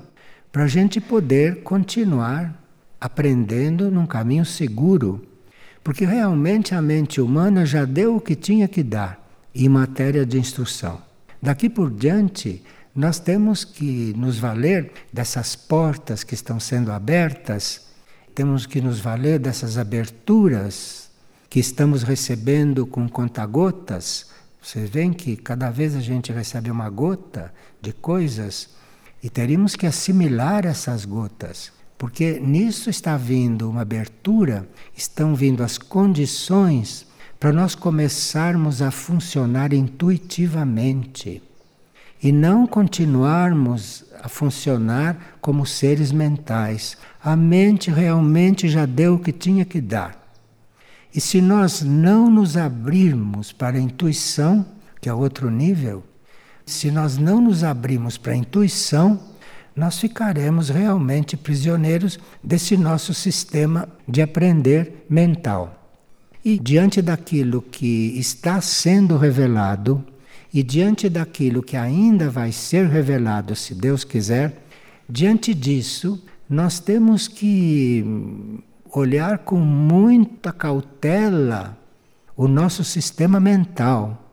para 0.53 0.63
a 0.63 0.67
gente 0.67 1.01
poder 1.01 1.63
continuar 1.63 2.63
aprendendo 2.99 3.91
num 3.91 4.05
caminho 4.05 4.45
seguro. 4.45 5.26
Porque 5.87 6.03
realmente 6.03 6.75
a 6.75 6.81
mente 6.81 7.21
humana 7.21 7.65
já 7.65 7.85
deu 7.85 8.17
o 8.17 8.19
que 8.19 8.35
tinha 8.35 8.67
que 8.67 8.83
dar 8.83 9.25
em 9.55 9.69
matéria 9.69 10.25
de 10.25 10.37
instrução. 10.37 11.01
Daqui 11.41 11.69
por 11.69 11.89
diante, 11.89 12.61
nós 12.93 13.19
temos 13.19 13.63
que 13.63 14.13
nos 14.17 14.37
valer 14.37 14.91
dessas 15.13 15.55
portas 15.55 16.25
que 16.25 16.33
estão 16.33 16.59
sendo 16.59 16.91
abertas, 16.91 17.87
temos 18.35 18.65
que 18.65 18.81
nos 18.81 18.99
valer 18.99 19.39
dessas 19.39 19.77
aberturas 19.77 21.09
que 21.49 21.61
estamos 21.61 22.03
recebendo 22.03 22.85
com 22.85 23.07
conta-gotas, 23.07 24.25
vocês 24.61 24.89
veem 24.89 25.13
que 25.13 25.37
cada 25.37 25.69
vez 25.69 25.95
a 25.95 26.01
gente 26.01 26.33
recebe 26.33 26.69
uma 26.69 26.89
gota 26.89 27.53
de 27.81 27.93
coisas 27.93 28.71
e 29.23 29.29
teríamos 29.29 29.73
que 29.73 29.87
assimilar 29.87 30.65
essas 30.65 31.05
gotas, 31.05 31.71
porque 31.97 32.39
nisso 32.39 32.89
está 32.89 33.17
vindo 33.17 33.69
uma 33.69 33.81
abertura, 33.81 34.67
estão 34.95 35.35
vindo 35.35 35.63
as 35.63 35.77
condições 35.77 37.07
para 37.39 37.51
nós 37.51 37.75
começarmos 37.75 38.81
a 38.81 38.91
funcionar 38.91 39.73
intuitivamente 39.73 41.41
e 42.21 42.31
não 42.31 42.65
continuarmos 42.65 44.05
a 44.21 44.27
funcionar 44.27 45.37
como 45.39 45.65
seres 45.65 46.11
mentais. 46.11 46.97
A 47.23 47.35
mente 47.35 47.91
realmente 47.91 48.67
já 48.67 48.85
deu 48.85 49.15
o 49.15 49.19
que 49.19 49.31
tinha 49.31 49.65
que 49.65 49.79
dar. 49.79 50.27
E 51.13 51.21
se 51.21 51.41
nós 51.41 51.81
não 51.81 52.29
nos 52.29 52.57
abrirmos 52.57 53.51
para 53.51 53.77
a 53.77 53.81
intuição, 53.81 54.65
que 54.99 55.09
é 55.09 55.13
outro 55.13 55.49
nível, 55.49 56.03
se 56.65 56.91
nós 56.91 57.17
não 57.17 57.39
nos 57.39 57.63
abrirmos 57.63 58.17
para 58.17 58.33
a 58.33 58.37
intuição, 58.37 59.19
nós 59.77 59.99
ficaremos 59.99 60.69
realmente 60.69 61.37
prisioneiros 61.37 62.17
desse 62.43 62.75
nosso 62.75 63.13
sistema 63.13 63.87
de 64.07 64.23
aprender 64.23 65.05
mental. 65.07 65.91
E 66.43 66.57
diante 66.57 66.99
daquilo 66.99 67.61
que 67.61 68.17
está 68.17 68.59
sendo 68.59 69.17
revelado, 69.17 70.03
e 70.51 70.63
diante 70.63 71.07
daquilo 71.07 71.61
que 71.61 71.77
ainda 71.77 72.27
vai 72.27 72.51
ser 72.51 72.87
revelado, 72.87 73.55
se 73.55 73.75
Deus 73.75 74.03
quiser, 74.03 74.63
diante 75.07 75.53
disso, 75.53 76.23
nós 76.49 76.79
temos 76.79 77.27
que 77.27 78.03
olhar 78.91 79.39
com 79.39 79.59
muita 79.59 80.51
cautela 80.51 81.77
o 82.35 82.47
nosso 82.47 82.83
sistema 82.83 83.39
mental. 83.39 84.26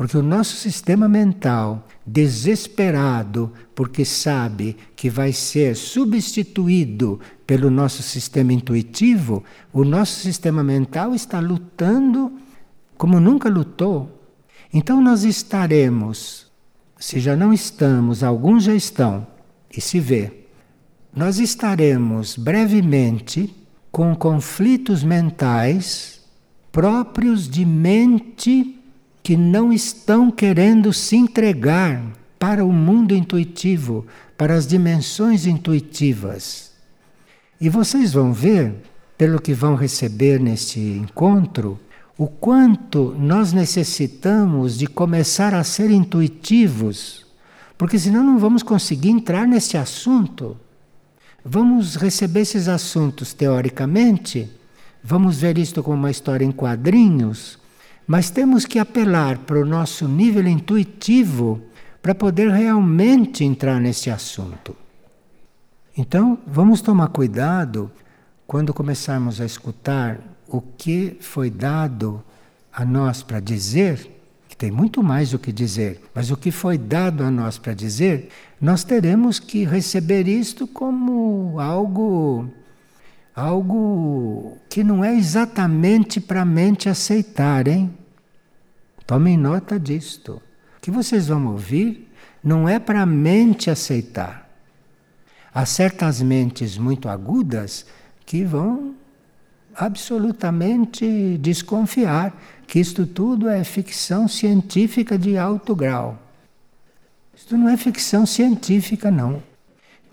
Porque 0.00 0.16
o 0.16 0.22
nosso 0.22 0.56
sistema 0.56 1.06
mental, 1.06 1.86
desesperado, 2.06 3.52
porque 3.74 4.02
sabe 4.02 4.74
que 4.96 5.10
vai 5.10 5.30
ser 5.30 5.76
substituído 5.76 7.20
pelo 7.46 7.68
nosso 7.70 8.02
sistema 8.02 8.50
intuitivo, 8.50 9.44
o 9.70 9.84
nosso 9.84 10.20
sistema 10.20 10.64
mental 10.64 11.14
está 11.14 11.38
lutando 11.38 12.32
como 12.96 13.20
nunca 13.20 13.50
lutou. 13.50 14.24
Então 14.72 15.02
nós 15.02 15.22
estaremos, 15.22 16.50
se 16.98 17.20
já 17.20 17.36
não 17.36 17.52
estamos, 17.52 18.22
alguns 18.22 18.64
já 18.64 18.74
estão, 18.74 19.26
e 19.70 19.82
se 19.82 20.00
vê, 20.00 20.32
nós 21.14 21.38
estaremos 21.38 22.38
brevemente 22.38 23.54
com 23.92 24.16
conflitos 24.16 25.04
mentais 25.04 26.22
próprios 26.72 27.46
de 27.46 27.66
mente 27.66 28.79
que 29.22 29.36
não 29.36 29.72
estão 29.72 30.30
querendo 30.30 30.92
se 30.92 31.16
entregar 31.16 32.02
para 32.38 32.64
o 32.64 32.72
mundo 32.72 33.14
intuitivo, 33.14 34.06
para 34.36 34.54
as 34.54 34.66
dimensões 34.66 35.46
intuitivas. 35.46 36.72
E 37.60 37.68
vocês 37.68 38.14
vão 38.14 38.32
ver, 38.32 38.74
pelo 39.18 39.40
que 39.40 39.52
vão 39.52 39.74
receber 39.74 40.40
neste 40.40 40.80
encontro, 40.80 41.78
o 42.16 42.26
quanto 42.26 43.14
nós 43.18 43.52
necessitamos 43.52 44.78
de 44.78 44.86
começar 44.86 45.52
a 45.54 45.62
ser 45.62 45.90
intuitivos, 45.90 47.26
porque 47.76 47.98
senão 47.98 48.24
não 48.24 48.38
vamos 48.38 48.62
conseguir 48.62 49.10
entrar 49.10 49.46
nesse 49.46 49.76
assunto. 49.76 50.56
Vamos 51.44 51.96
receber 51.96 52.40
esses 52.40 52.68
assuntos 52.68 53.34
teoricamente, 53.34 54.50
vamos 55.04 55.38
ver 55.38 55.58
isto 55.58 55.82
como 55.82 55.96
uma 55.96 56.10
história 56.10 56.44
em 56.44 56.52
quadrinhos, 56.52 57.58
mas 58.06 58.30
temos 58.30 58.64
que 58.64 58.78
apelar 58.78 59.38
para 59.38 59.60
o 59.60 59.64
nosso 59.64 60.08
nível 60.08 60.46
intuitivo 60.46 61.62
para 62.02 62.14
poder 62.14 62.50
realmente 62.50 63.44
entrar 63.44 63.80
nesse 63.80 64.10
assunto. 64.10 64.76
Então, 65.96 66.38
vamos 66.46 66.80
tomar 66.80 67.08
cuidado 67.08 67.90
quando 68.46 68.74
começarmos 68.74 69.40
a 69.40 69.44
escutar 69.44 70.18
o 70.48 70.60
que 70.60 71.16
foi 71.20 71.50
dado 71.50 72.22
a 72.72 72.84
nós 72.84 73.22
para 73.22 73.38
dizer 73.38 74.20
tem 74.60 74.70
muito 74.70 75.02
mais 75.02 75.32
o 75.32 75.38
que 75.38 75.50
dizer, 75.50 76.02
mas 76.14 76.30
o 76.30 76.36
que 76.36 76.50
foi 76.50 76.76
dado 76.76 77.24
a 77.24 77.30
nós 77.30 77.56
para 77.56 77.72
dizer, 77.72 78.28
nós 78.60 78.84
teremos 78.84 79.38
que 79.38 79.64
receber 79.64 80.28
isto 80.28 80.66
como 80.66 81.58
algo 81.58 82.46
algo 83.40 84.58
que 84.68 84.84
não 84.84 85.04
é 85.04 85.14
exatamente 85.14 86.20
para 86.20 86.42
a 86.42 86.44
mente 86.44 86.88
aceitar, 86.88 87.66
hein? 87.66 87.90
Tomem 89.06 89.36
nota 89.36 89.80
disto. 89.80 90.42
O 90.76 90.80
que 90.80 90.90
vocês 90.90 91.28
vão 91.28 91.46
ouvir 91.46 92.08
não 92.44 92.68
é 92.68 92.78
para 92.78 93.02
a 93.02 93.06
mente 93.06 93.70
aceitar. 93.70 94.48
Há 95.52 95.66
certas 95.66 96.22
mentes 96.22 96.78
muito 96.78 97.08
agudas 97.08 97.86
que 98.24 98.44
vão 98.44 98.94
absolutamente 99.74 101.38
desconfiar 101.38 102.32
que 102.66 102.78
isto 102.78 103.06
tudo 103.06 103.48
é 103.48 103.64
ficção 103.64 104.28
científica 104.28 105.18
de 105.18 105.36
alto 105.36 105.74
grau. 105.74 106.18
Isto 107.34 107.56
não 107.56 107.68
é 107.68 107.76
ficção 107.76 108.26
científica, 108.26 109.10
não. 109.10 109.42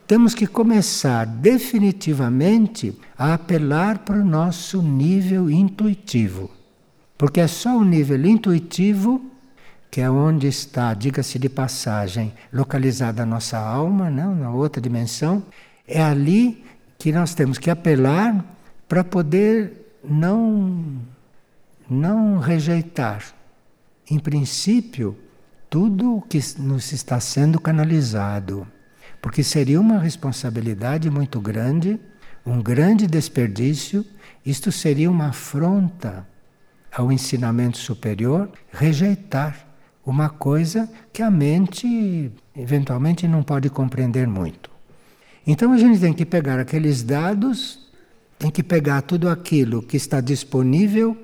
Temos 0.07 0.33
que 0.33 0.47
começar 0.47 1.25
definitivamente 1.25 2.97
a 3.17 3.33
apelar 3.33 3.99
para 3.99 4.17
o 4.17 4.25
nosso 4.25 4.81
nível 4.81 5.49
intuitivo. 5.49 6.49
Porque 7.17 7.41
é 7.41 7.47
só 7.47 7.77
o 7.77 7.83
nível 7.83 8.25
intuitivo 8.25 9.21
que 9.89 10.01
é 10.01 10.09
onde 10.09 10.47
está, 10.47 10.93
diga-se 10.93 11.39
de 11.39 11.49
passagem, 11.49 12.33
localizada 12.51 13.23
a 13.23 13.25
nossa 13.25 13.57
alma, 13.57 14.09
não, 14.09 14.35
na 14.35 14.51
outra 14.51 14.81
dimensão, 14.81 15.43
é 15.87 16.01
ali 16.01 16.63
que 16.99 17.11
nós 17.11 17.33
temos 17.33 17.57
que 17.57 17.69
apelar 17.69 18.45
para 18.87 19.03
poder 19.03 19.97
não 20.03 21.01
não 21.89 22.37
rejeitar, 22.37 23.23
em 24.11 24.19
princípio, 24.19 25.17
tudo 25.69 26.17
o 26.17 26.21
que 26.21 26.39
nos 26.59 26.91
está 26.91 27.17
sendo 27.19 27.61
canalizado, 27.61 28.67
porque 29.27 29.43
seria 29.43 29.81
uma 29.81 29.99
responsabilidade 29.99 31.09
muito 31.09 31.41
grande, 31.41 31.99
um 32.45 32.61
grande 32.61 33.05
desperdício, 33.05 34.05
isto 34.45 34.71
seria 34.71 35.11
uma 35.11 35.27
afronta 35.27 36.25
ao 36.89 37.11
ensinamento 37.11 37.77
superior, 37.77 38.49
rejeitar 38.71 39.67
uma 40.05 40.29
coisa 40.29 40.89
que 41.11 41.21
a 41.21 41.29
mente 41.29 42.31
eventualmente 42.55 43.27
não 43.27 43.43
pode 43.43 43.69
compreender 43.69 44.25
muito. 44.25 44.71
Então 45.45 45.73
a 45.73 45.77
gente 45.77 45.99
tem 45.99 46.13
que 46.13 46.25
pegar 46.25 46.57
aqueles 46.57 47.03
dados, 47.03 47.85
tem 48.39 48.49
que 48.49 48.63
pegar 48.63 49.01
tudo 49.01 49.27
aquilo 49.27 49.81
que 49.81 49.97
está 49.97 50.21
disponível 50.21 51.17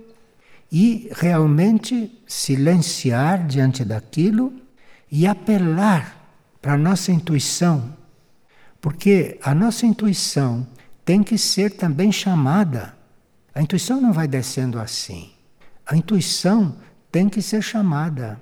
e 0.69 1.09
realmente 1.13 2.11
silenciar 2.27 3.47
diante 3.47 3.85
daquilo 3.85 4.51
e 5.09 5.25
apelar 5.25 6.22
para 6.63 6.75
a 6.75 6.77
nossa 6.77 7.11
intuição. 7.11 7.93
Porque 8.79 9.37
a 9.43 9.53
nossa 9.53 9.85
intuição 9.85 10.65
tem 11.03 11.21
que 11.21 11.37
ser 11.37 11.71
também 11.71 12.09
chamada. 12.09 12.95
A 13.53 13.61
intuição 13.61 13.99
não 13.99 14.13
vai 14.13 14.29
descendo 14.29 14.79
assim. 14.79 15.29
A 15.85 15.97
intuição 15.97 16.77
tem 17.11 17.27
que 17.27 17.41
ser 17.41 17.61
chamada. 17.61 18.41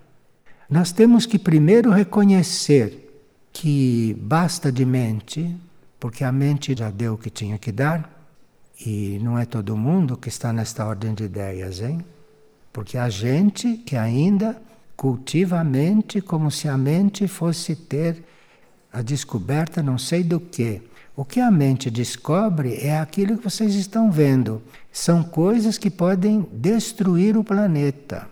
Nós 0.69 0.91
temos 0.91 1.25
que 1.25 1.39
primeiro 1.39 1.89
reconhecer 1.89 3.09
que 3.51 4.15
basta 4.21 4.71
de 4.71 4.85
mente, 4.85 5.57
porque 5.99 6.23
a 6.23 6.31
mente 6.31 6.75
já 6.77 6.91
deu 6.91 7.15
o 7.15 7.17
que 7.17 7.31
tinha 7.31 7.57
que 7.57 7.71
dar, 7.71 8.07
e 8.85 9.19
não 9.23 9.37
é 9.37 9.45
todo 9.45 9.75
mundo 9.75 10.15
que 10.15 10.29
está 10.29 10.53
nesta 10.53 10.85
ordem 10.85 11.15
de 11.15 11.23
ideias, 11.23 11.81
hein? 11.81 12.05
Porque 12.71 12.99
a 12.99 13.09
gente 13.09 13.77
que 13.77 13.97
ainda 13.97 14.61
cultiva 15.01 15.59
a 15.59 15.63
mente 15.63 16.21
como 16.21 16.51
se 16.51 16.67
a 16.67 16.77
mente 16.77 17.27
fosse 17.27 17.75
ter 17.75 18.23
a 18.93 19.01
descoberta 19.01 19.81
não 19.81 19.97
sei 19.97 20.23
do 20.23 20.39
que. 20.39 20.79
O 21.15 21.25
que 21.25 21.39
a 21.39 21.49
mente 21.49 21.89
descobre 21.89 22.75
é 22.75 22.99
aquilo 22.99 23.35
que 23.35 23.43
vocês 23.43 23.73
estão 23.73 24.11
vendo. 24.11 24.61
São 24.91 25.23
coisas 25.23 25.79
que 25.79 25.89
podem 25.89 26.45
destruir 26.53 27.35
o 27.35 27.43
planeta. 27.43 28.29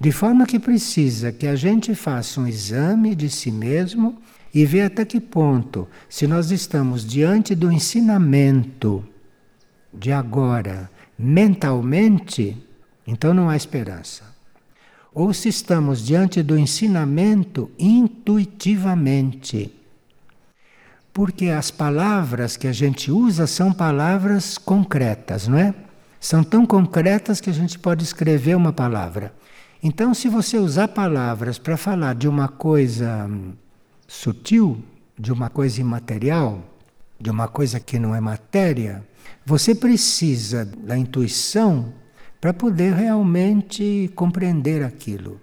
De 0.00 0.10
forma 0.10 0.46
que 0.46 0.58
precisa 0.58 1.30
que 1.30 1.46
a 1.46 1.54
gente 1.54 1.94
faça 1.94 2.40
um 2.40 2.46
exame 2.46 3.14
de 3.14 3.28
si 3.28 3.50
mesmo 3.50 4.16
e 4.54 4.64
ver 4.64 4.84
até 4.84 5.04
que 5.04 5.20
ponto, 5.20 5.86
se 6.08 6.26
nós 6.26 6.50
estamos 6.50 7.06
diante 7.06 7.54
do 7.54 7.70
ensinamento 7.70 9.04
de 9.92 10.10
agora 10.10 10.90
mentalmente, 11.18 12.56
então 13.06 13.34
não 13.34 13.50
há 13.50 13.56
esperança. 13.56 14.31
Ou 15.14 15.34
se 15.34 15.48
estamos 15.48 16.04
diante 16.04 16.42
do 16.42 16.58
ensinamento 16.58 17.70
intuitivamente. 17.78 19.72
Porque 21.12 21.48
as 21.48 21.70
palavras 21.70 22.56
que 22.56 22.66
a 22.66 22.72
gente 22.72 23.10
usa 23.10 23.46
são 23.46 23.72
palavras 23.72 24.56
concretas, 24.56 25.46
não 25.46 25.58
é? 25.58 25.74
São 26.18 26.42
tão 26.42 26.64
concretas 26.64 27.40
que 27.40 27.50
a 27.50 27.52
gente 27.52 27.78
pode 27.78 28.02
escrever 28.02 28.56
uma 28.56 28.72
palavra. 28.72 29.34
Então, 29.82 30.14
se 30.14 30.28
você 30.28 30.56
usar 30.56 30.88
palavras 30.88 31.58
para 31.58 31.76
falar 31.76 32.14
de 32.14 32.28
uma 32.28 32.48
coisa 32.48 33.28
sutil, 34.06 34.82
de 35.18 35.32
uma 35.32 35.50
coisa 35.50 35.80
imaterial, 35.80 36.62
de 37.20 37.30
uma 37.30 37.48
coisa 37.48 37.78
que 37.80 37.98
não 37.98 38.14
é 38.14 38.20
matéria, 38.20 39.04
você 39.44 39.74
precisa 39.74 40.64
da 40.64 40.96
intuição 40.96 41.92
para 42.42 42.52
poder 42.52 42.92
realmente 42.92 44.10
compreender 44.16 44.82
aquilo. 44.82 45.40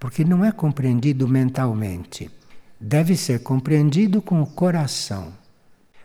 Porque 0.00 0.24
não 0.24 0.42
é 0.42 0.50
compreendido 0.50 1.28
mentalmente, 1.28 2.30
deve 2.80 3.16
ser 3.16 3.42
compreendido 3.42 4.22
com 4.22 4.40
o 4.40 4.46
coração. 4.46 5.32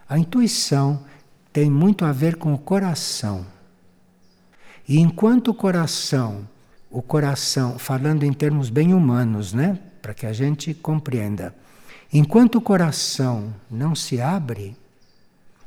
A 0.07 0.19
intuição 0.19 1.03
tem 1.53 1.71
muito 1.71 2.03
a 2.03 2.11
ver 2.11 2.35
com 2.35 2.53
o 2.53 2.57
coração. 2.57 3.45
E 4.85 4.99
enquanto 4.99 5.47
o 5.47 5.53
coração 5.53 6.45
o 6.93 7.01
coração, 7.01 7.79
falando 7.79 8.23
em 8.23 8.31
termos 8.31 8.69
bem 8.69 8.93
humanos, 8.93 9.51
né? 9.51 9.79
Para 9.99 10.13
que 10.13 10.27
a 10.27 10.31
gente 10.31 10.75
compreenda. 10.75 11.55
Enquanto 12.13 12.59
o 12.59 12.61
coração 12.61 13.51
não 13.69 13.95
se 13.95 14.21
abre, 14.21 14.77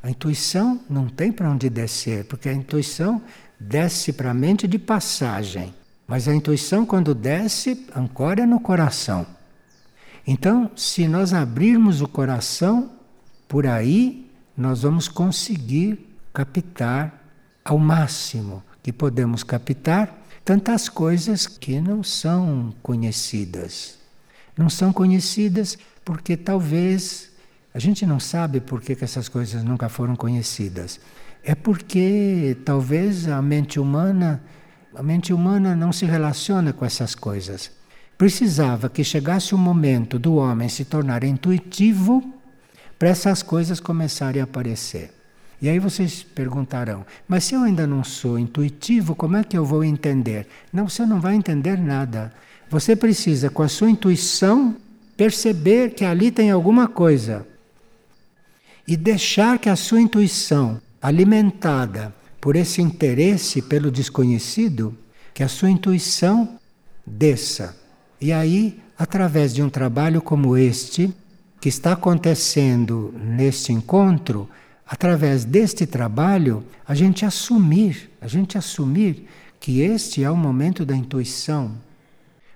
a 0.01 0.09
intuição 0.09 0.81
não 0.89 1.09
tem 1.09 1.33
para 1.33 1.51
onde 1.51 1.69
descer, 1.69 2.27
porque 2.27 2.49
a 2.49 2.53
intuição 2.53 3.21
desce 3.59 4.13
para 4.13 4.31
a 4.31 4.35
mente 4.35 4.67
de 4.67 4.79
passagem. 4.79 5.75
Mas 6.07 6.29
a 6.29 6.35
intuição, 6.35 6.87
quando 6.87 7.15
desce, 7.15 7.87
ancora 7.95 8.47
no 8.47 8.61
coração. 8.61 9.27
Então, 10.27 10.71
se 10.77 11.09
nós 11.09 11.33
abrirmos 11.33 12.01
o 12.01 12.09
coração, 12.09 12.93
por 13.49 13.67
aí 13.67 14.31
nós 14.57 14.83
vamos 14.83 15.09
conseguir 15.09 16.15
captar 16.33 17.23
ao 17.65 17.79
máximo 17.79 18.63
que 18.83 18.93
podemos 18.93 19.43
captar 19.43 20.23
tantas 20.45 20.89
coisas 20.89 21.47
que 21.47 21.81
não 21.81 22.05
são 22.05 22.73
conhecidas. 22.83 23.99
Não 24.57 24.71
são 24.71 24.93
conhecidas 24.93 25.77
porque 26.05 26.37
talvez 26.37 27.31
a 27.75 27.81
gente 27.81 28.07
não 28.07 28.21
sabe 28.21 28.61
por 28.61 28.81
que, 28.81 28.95
que 28.95 29.05
essas 29.05 29.29
coisas 29.29 29.65
nunca 29.65 29.89
foram 29.89 30.15
conhecidas. 30.15 31.01
É 31.49 31.55
porque 31.55 32.57
talvez 32.65 33.29
a 33.29 33.41
mente 33.41 33.79
humana, 33.79 34.43
a 34.93 35.01
mente 35.01 35.33
humana 35.33 35.77
não 35.77 35.93
se 35.93 36.05
relaciona 36.05 36.73
com 36.73 36.85
essas 36.85 37.15
coisas. 37.15 37.71
Precisava 38.19 38.91
que 38.91 39.05
chegasse 39.05 39.55
o 39.55 39.59
momento 39.59 40.19
do 40.19 40.35
homem 40.35 40.69
se 40.69 40.85
tornar 40.85 41.23
intuitivo 41.23 42.21
para 42.99 43.11
essas 43.11 43.45
coisas 43.45 43.79
começarem 43.79 44.41
a 44.41 44.45
aparecer. 44.45 45.15
E 45.63 45.69
aí 45.69 45.79
vocês 45.79 46.25
perguntarão: 46.25 47.07
mas 47.29 47.45
se 47.45 47.55
eu 47.55 47.63
ainda 47.63 47.87
não 47.87 48.03
sou 48.03 48.41
intuitivo, 48.41 49.15
como 49.15 49.37
é 49.37 49.45
que 49.45 49.57
eu 49.57 49.65
vou 49.65 49.85
entender? 49.85 50.49
Não, 50.73 50.89
você 50.89 51.07
não 51.07 51.21
vai 51.21 51.37
entender 51.37 51.79
nada. 51.79 52.33
Você 52.69 52.97
precisa, 52.97 53.51
com 53.51 53.63
a 53.63 53.69
sua 53.69 53.89
intuição, 53.89 54.75
perceber 55.17 55.91
que 55.91 56.05
ali 56.05 56.33
tem 56.33 56.51
alguma 56.51 56.89
coisa. 56.89 57.47
E 58.85 58.97
deixar 58.97 59.61
que 59.61 59.69
a 59.69 59.77
sua 59.77 60.01
intuição, 60.01 60.81
alimentada 61.07 62.13
por 62.41 62.57
esse 62.57 62.83
interesse 62.83 63.63
pelo 63.63 63.93
desconhecido, 63.93 64.93
que 65.33 65.45
a 65.45 65.49
sua 65.49 65.71
intuição 65.71 66.59
desça. 67.07 67.77
E 68.21 68.33
aí, 68.33 68.81
através 68.99 69.55
de 69.55 69.63
um 69.63 69.71
trabalho 69.71 70.21
como 70.21 70.57
este, 70.57 71.15
que 71.61 71.69
está 71.69 71.93
acontecendo 71.93 73.15
neste 73.17 73.73
encontro, 73.73 74.51
através 74.85 75.45
deste 75.45 75.87
trabalho, 75.87 76.65
a 76.85 76.93
gente 76.93 77.25
assumir, 77.25 78.11
a 78.21 78.27
gente 78.27 78.59
assumir 78.59 79.29
que 79.61 79.83
este 79.83 80.25
é 80.25 80.31
o 80.31 80.37
momento 80.37 80.85
da 80.85 80.97
intuição. 80.97 81.71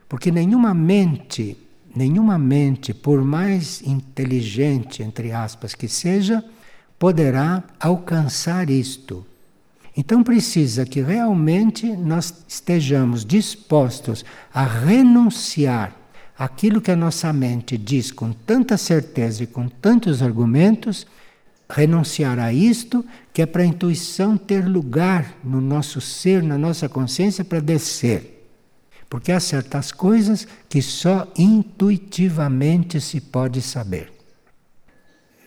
Porque 0.09 0.33
nenhuma 0.33 0.75
mente, 0.75 1.57
nenhuma 1.95 2.37
mente, 2.37 2.93
por 2.93 3.23
mais 3.23 3.81
inteligente, 3.83 5.05
entre 5.05 5.31
aspas, 5.31 5.73
que 5.73 5.87
seja, 5.87 6.45
poderá 7.01 7.65
alcançar 7.81 8.69
isto. 8.69 9.27
Então 9.97 10.23
precisa 10.23 10.85
que 10.85 11.01
realmente 11.01 11.87
nós 11.97 12.45
estejamos 12.47 13.25
dispostos 13.25 14.23
a 14.53 14.65
renunciar 14.65 15.97
aquilo 16.39 16.79
que 16.79 16.91
a 16.91 16.97
nossa 16.97 17.33
mente 17.33 17.79
diz 17.79 18.13
com 18.13 18.33
tanta 18.33 18.77
certeza 18.77 19.43
e 19.43 19.47
com 19.47 19.67
tantos 19.67 20.21
argumentos 20.23 21.07
renunciar 21.71 22.39
a 22.39 22.53
isto, 22.53 23.05
que 23.33 23.41
é 23.41 23.47
para 23.47 23.63
a 23.63 23.67
intuição 23.67 24.37
ter 24.37 24.69
lugar 24.69 25.35
no 25.43 25.61
nosso 25.61 26.03
ser, 26.03 26.43
na 26.43 26.59
nossa 26.59 26.87
consciência, 26.87 27.45
para 27.45 27.61
descer. 27.61 28.47
Porque 29.09 29.33
há 29.33 29.41
certas 29.41 29.91
coisas 29.91 30.47
que 30.69 30.83
só 30.83 31.33
intuitivamente 31.39 33.01
se 33.01 33.23
pode 33.23 33.63
saber. 33.63 34.13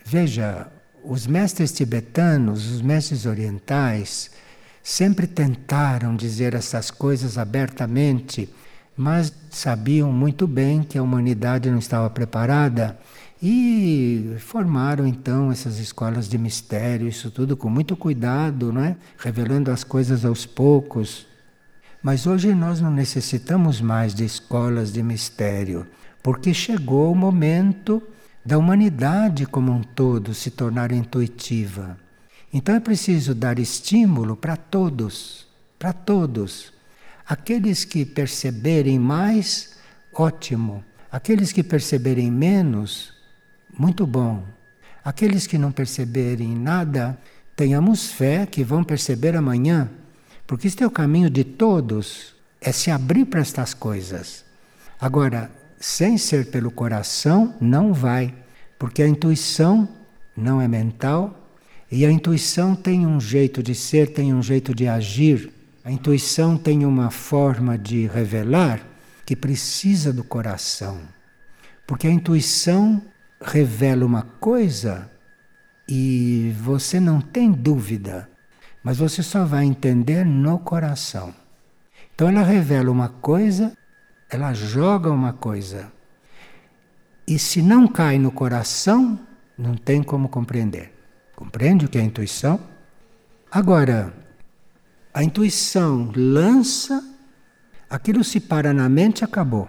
Veja, 0.04 0.73
os 1.04 1.26
mestres 1.26 1.72
tibetanos, 1.72 2.70
os 2.70 2.80
mestres 2.80 3.26
orientais, 3.26 4.30
sempre 4.82 5.26
tentaram 5.26 6.16
dizer 6.16 6.54
essas 6.54 6.90
coisas 6.90 7.38
abertamente, 7.38 8.48
mas 8.96 9.32
sabiam 9.50 10.12
muito 10.12 10.46
bem 10.46 10.82
que 10.82 10.98
a 10.98 11.02
humanidade 11.02 11.70
não 11.70 11.78
estava 11.78 12.08
preparada 12.10 12.98
e 13.42 14.36
formaram 14.38 15.06
então 15.06 15.52
essas 15.52 15.78
escolas 15.78 16.28
de 16.28 16.38
mistério, 16.38 17.08
isso 17.08 17.30
tudo 17.30 17.56
com 17.56 17.68
muito 17.68 17.96
cuidado, 17.96 18.72
não 18.72 18.82
é? 18.82 18.96
revelando 19.18 19.70
as 19.70 19.84
coisas 19.84 20.24
aos 20.24 20.46
poucos. 20.46 21.26
Mas 22.02 22.26
hoje 22.26 22.54
nós 22.54 22.80
não 22.80 22.90
necessitamos 22.90 23.80
mais 23.80 24.14
de 24.14 24.24
escolas 24.24 24.92
de 24.92 25.02
mistério, 25.02 25.86
porque 26.22 26.54
chegou 26.54 27.12
o 27.12 27.16
momento 27.16 28.02
da 28.44 28.58
humanidade 28.58 29.46
como 29.46 29.72
um 29.72 29.82
todo 29.82 30.34
se 30.34 30.50
tornar 30.50 30.92
intuitiva. 30.92 31.96
Então 32.52 32.74
é 32.74 32.80
preciso 32.80 33.34
dar 33.34 33.58
estímulo 33.58 34.36
para 34.36 34.56
todos, 34.56 35.46
para 35.78 35.92
todos. 35.92 36.72
Aqueles 37.26 37.84
que 37.84 38.04
perceberem 38.04 38.98
mais, 38.98 39.76
ótimo. 40.12 40.84
Aqueles 41.10 41.52
que 41.52 41.62
perceberem 41.62 42.30
menos, 42.30 43.12
muito 43.78 44.06
bom. 44.06 44.44
Aqueles 45.04 45.46
que 45.46 45.58
não 45.58 45.72
perceberem 45.72 46.54
nada, 46.54 47.18
tenhamos 47.56 48.10
fé 48.10 48.46
que 48.46 48.62
vão 48.62 48.84
perceber 48.84 49.36
amanhã, 49.36 49.90
porque 50.46 50.66
este 50.66 50.82
é 50.82 50.86
o 50.86 50.90
caminho 50.90 51.30
de 51.30 51.44
todos, 51.44 52.34
é 52.60 52.72
se 52.72 52.90
abrir 52.90 53.24
para 53.26 53.40
estas 53.40 53.74
coisas. 53.74 54.44
Agora, 55.00 55.50
sem 55.84 56.16
ser 56.16 56.46
pelo 56.46 56.70
coração, 56.70 57.54
não 57.60 57.92
vai, 57.92 58.34
porque 58.78 59.02
a 59.02 59.06
intuição 59.06 59.86
não 60.34 60.58
é 60.58 60.66
mental 60.66 61.46
e 61.92 62.06
a 62.06 62.10
intuição 62.10 62.74
tem 62.74 63.06
um 63.06 63.20
jeito 63.20 63.62
de 63.62 63.74
ser, 63.74 64.14
tem 64.14 64.32
um 64.32 64.42
jeito 64.42 64.74
de 64.74 64.88
agir. 64.88 65.52
A 65.84 65.92
intuição 65.92 66.56
tem 66.56 66.86
uma 66.86 67.10
forma 67.10 67.76
de 67.76 68.06
revelar 68.06 68.80
que 69.26 69.36
precisa 69.36 70.10
do 70.10 70.24
coração. 70.24 71.02
Porque 71.86 72.06
a 72.06 72.10
intuição 72.10 73.02
revela 73.38 74.06
uma 74.06 74.22
coisa 74.22 75.10
e 75.86 76.50
você 76.62 76.98
não 76.98 77.20
tem 77.20 77.52
dúvida, 77.52 78.26
mas 78.82 78.96
você 78.96 79.22
só 79.22 79.44
vai 79.44 79.66
entender 79.66 80.24
no 80.24 80.58
coração. 80.60 81.34
Então 82.14 82.26
ela 82.26 82.42
revela 82.42 82.90
uma 82.90 83.10
coisa, 83.10 83.76
ela 84.34 84.52
joga 84.52 85.10
uma 85.12 85.32
coisa. 85.32 85.92
E 87.24 87.38
se 87.38 87.62
não 87.62 87.86
cai 87.86 88.18
no 88.18 88.32
coração, 88.32 89.16
não 89.56 89.76
tem 89.76 90.02
como 90.02 90.28
compreender. 90.28 90.92
Compreende 91.36 91.86
o 91.86 91.88
que 91.88 91.98
é 91.98 92.02
intuição? 92.02 92.58
Agora, 93.48 94.12
a 95.12 95.22
intuição 95.22 96.12
lança, 96.16 97.00
aquilo 97.88 98.24
se 98.24 98.40
para 98.40 98.74
na 98.74 98.88
mente 98.88 99.22
acabou. 99.24 99.68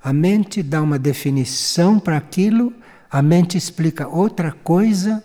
A 0.00 0.12
mente 0.12 0.62
dá 0.62 0.80
uma 0.80 0.98
definição 0.98 1.98
para 1.98 2.16
aquilo, 2.16 2.72
a 3.10 3.20
mente 3.20 3.58
explica 3.58 4.06
outra 4.06 4.52
coisa. 4.52 5.24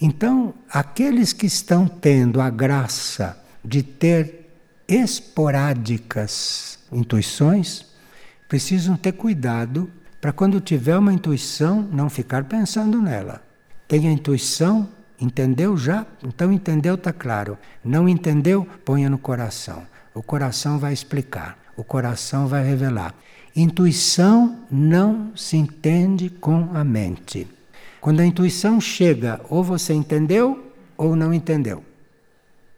Então, 0.00 0.54
aqueles 0.70 1.32
que 1.32 1.46
estão 1.46 1.88
tendo 1.88 2.40
a 2.40 2.48
graça 2.48 3.44
de 3.64 3.82
ter 3.82 4.52
esporádicas 4.86 6.75
intuições, 6.92 7.84
precisam 8.48 8.96
ter 8.96 9.12
cuidado 9.12 9.90
para 10.20 10.32
quando 10.32 10.60
tiver 10.60 10.96
uma 10.96 11.12
intuição 11.12 11.82
não 11.92 12.08
ficar 12.08 12.44
pensando 12.44 13.00
nela. 13.00 13.42
Tenha 13.86 14.10
intuição, 14.10 14.88
entendeu 15.20 15.76
já? 15.76 16.06
Então 16.24 16.52
entendeu, 16.52 16.94
está 16.94 17.12
claro. 17.12 17.56
Não 17.84 18.08
entendeu, 18.08 18.66
ponha 18.84 19.08
no 19.08 19.18
coração. 19.18 19.86
O 20.14 20.22
coração 20.22 20.78
vai 20.78 20.92
explicar, 20.92 21.58
o 21.76 21.84
coração 21.84 22.46
vai 22.48 22.64
revelar. 22.64 23.14
Intuição 23.54 24.60
não 24.70 25.32
se 25.36 25.56
entende 25.56 26.28
com 26.28 26.70
a 26.74 26.82
mente. 26.82 27.46
Quando 28.00 28.20
a 28.20 28.26
intuição 28.26 28.80
chega, 28.80 29.40
ou 29.48 29.62
você 29.62 29.92
entendeu 29.92 30.72
ou 30.96 31.14
não 31.16 31.32
entendeu. 31.32 31.84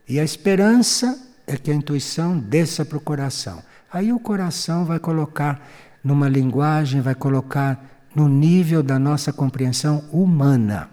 E 0.08 0.18
a 0.18 0.24
esperança 0.24 1.28
é 1.46 1.56
que 1.56 1.70
a 1.70 1.74
intuição 1.74 2.38
desça 2.38 2.84
para 2.84 2.98
o 2.98 3.00
coração. 3.00 3.62
Aí 3.92 4.12
o 4.12 4.20
coração 4.20 4.84
vai 4.84 4.98
colocar 4.98 5.66
numa 6.04 6.28
linguagem, 6.28 7.00
vai 7.00 7.14
colocar 7.14 7.82
no 8.14 8.28
nível 8.28 8.82
da 8.82 8.98
nossa 8.98 9.32
compreensão 9.32 10.04
humana. 10.12 10.90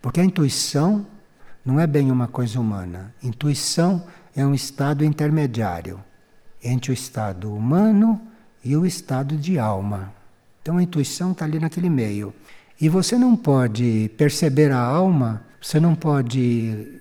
Porque 0.00 0.20
a 0.20 0.24
intuição 0.24 1.06
não 1.64 1.78
é 1.78 1.86
bem 1.86 2.10
uma 2.10 2.26
coisa 2.26 2.58
humana. 2.58 3.14
Intuição 3.22 4.04
é 4.34 4.44
um 4.44 4.54
estado 4.54 5.04
intermediário 5.04 6.02
entre 6.62 6.90
o 6.90 6.94
estado 6.94 7.54
humano 7.54 8.20
e 8.64 8.76
o 8.76 8.86
estado 8.86 9.36
de 9.36 9.58
alma. 9.58 10.12
Então 10.62 10.78
a 10.78 10.82
intuição 10.82 11.32
está 11.32 11.44
ali 11.44 11.58
naquele 11.58 11.90
meio. 11.90 12.32
E 12.80 12.88
você 12.88 13.18
não 13.18 13.36
pode 13.36 14.10
perceber 14.16 14.70
a 14.70 14.80
alma, 14.80 15.42
você 15.60 15.80
não 15.80 15.94
pode 15.94 17.00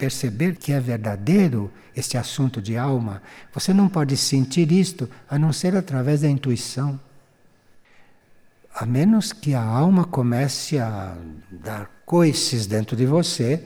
perceber 0.00 0.56
que 0.56 0.72
é 0.72 0.80
verdadeiro 0.80 1.70
este 1.94 2.16
assunto 2.16 2.62
de 2.62 2.74
alma, 2.74 3.20
você 3.52 3.74
não 3.74 3.86
pode 3.86 4.16
sentir 4.16 4.72
isto 4.72 5.06
a 5.28 5.38
não 5.38 5.52
ser 5.52 5.76
através 5.76 6.22
da 6.22 6.28
intuição. 6.28 6.98
A 8.74 8.86
menos 8.86 9.30
que 9.30 9.52
a 9.52 9.62
alma 9.62 10.06
comece 10.06 10.78
a 10.78 11.14
dar 11.50 11.90
coices 12.06 12.66
dentro 12.66 12.96
de 12.96 13.04
você, 13.04 13.62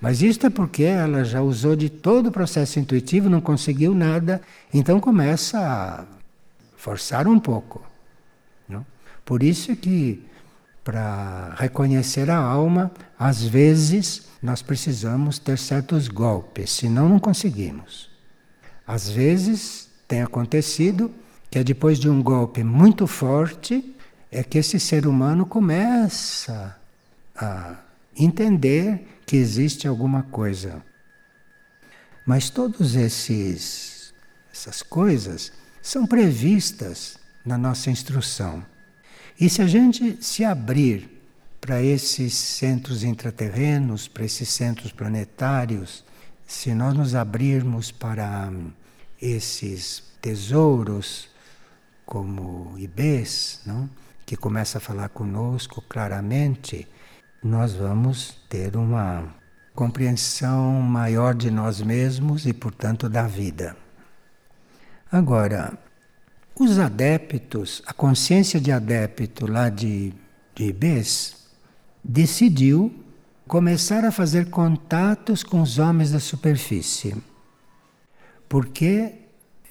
mas 0.00 0.22
isto 0.22 0.46
é 0.46 0.50
porque 0.50 0.84
ela 0.84 1.22
já 1.22 1.42
usou 1.42 1.76
de 1.76 1.90
todo 1.90 2.28
o 2.28 2.32
processo 2.32 2.80
intuitivo, 2.80 3.28
não 3.28 3.42
conseguiu 3.42 3.94
nada, 3.94 4.40
então 4.72 4.98
começa 4.98 5.58
a 5.58 6.04
forçar 6.78 7.28
um 7.28 7.38
pouco. 7.38 7.86
Não? 8.66 8.86
Por 9.22 9.42
isso 9.42 9.76
que, 9.76 10.24
para 10.82 11.54
reconhecer 11.58 12.30
a 12.30 12.38
alma, 12.38 12.90
às 13.18 13.42
vezes 13.42 14.33
nós 14.44 14.60
precisamos 14.60 15.38
ter 15.38 15.56
certos 15.56 16.06
golpes, 16.06 16.70
senão 16.70 17.08
não 17.08 17.18
conseguimos. 17.18 18.10
Às 18.86 19.08
vezes 19.08 19.88
tem 20.06 20.20
acontecido 20.20 21.10
que 21.50 21.58
é 21.58 21.64
depois 21.64 21.98
de 21.98 22.10
um 22.10 22.22
golpe 22.22 22.62
muito 22.62 23.06
forte 23.06 23.96
é 24.30 24.42
que 24.42 24.58
esse 24.58 24.78
ser 24.78 25.06
humano 25.06 25.46
começa 25.46 26.78
a 27.34 27.76
entender 28.14 29.08
que 29.24 29.34
existe 29.34 29.88
alguma 29.88 30.24
coisa. 30.24 30.84
Mas 32.26 32.50
todos 32.50 32.96
esses 32.96 34.12
essas 34.52 34.82
coisas 34.82 35.52
são 35.80 36.06
previstas 36.06 37.16
na 37.46 37.56
nossa 37.56 37.90
instrução. 37.90 38.62
E 39.40 39.48
se 39.48 39.62
a 39.62 39.66
gente 39.66 40.18
se 40.20 40.44
abrir 40.44 41.13
para 41.64 41.80
esses 41.80 42.34
centros 42.34 43.02
intraterrenos, 43.02 44.06
para 44.06 44.22
esses 44.22 44.50
centros 44.50 44.92
planetários, 44.92 46.04
se 46.46 46.74
nós 46.74 46.92
nos 46.92 47.14
abrirmos 47.14 47.90
para 47.90 48.52
esses 49.18 50.02
tesouros 50.20 51.30
como 52.04 52.74
Ibês, 52.76 53.62
não? 53.64 53.88
que 54.26 54.36
começa 54.36 54.76
a 54.76 54.80
falar 54.80 55.08
conosco 55.08 55.80
claramente, 55.88 56.86
nós 57.42 57.72
vamos 57.72 58.36
ter 58.46 58.76
uma 58.76 59.34
compreensão 59.74 60.70
maior 60.82 61.34
de 61.34 61.50
nós 61.50 61.80
mesmos 61.80 62.44
e, 62.44 62.52
portanto, 62.52 63.08
da 63.08 63.26
vida. 63.26 63.74
Agora, 65.10 65.78
os 66.54 66.78
adeptos, 66.78 67.82
a 67.86 67.94
consciência 67.94 68.60
de 68.60 68.70
adepto 68.70 69.50
lá 69.50 69.70
de, 69.70 70.12
de 70.54 70.64
Ibês, 70.64 71.43
decidiu 72.04 72.94
começar 73.48 74.04
a 74.04 74.12
fazer 74.12 74.50
contatos 74.50 75.42
com 75.42 75.62
os 75.62 75.78
homens 75.78 76.12
da 76.12 76.20
superfície. 76.20 77.16
Porque 78.48 79.14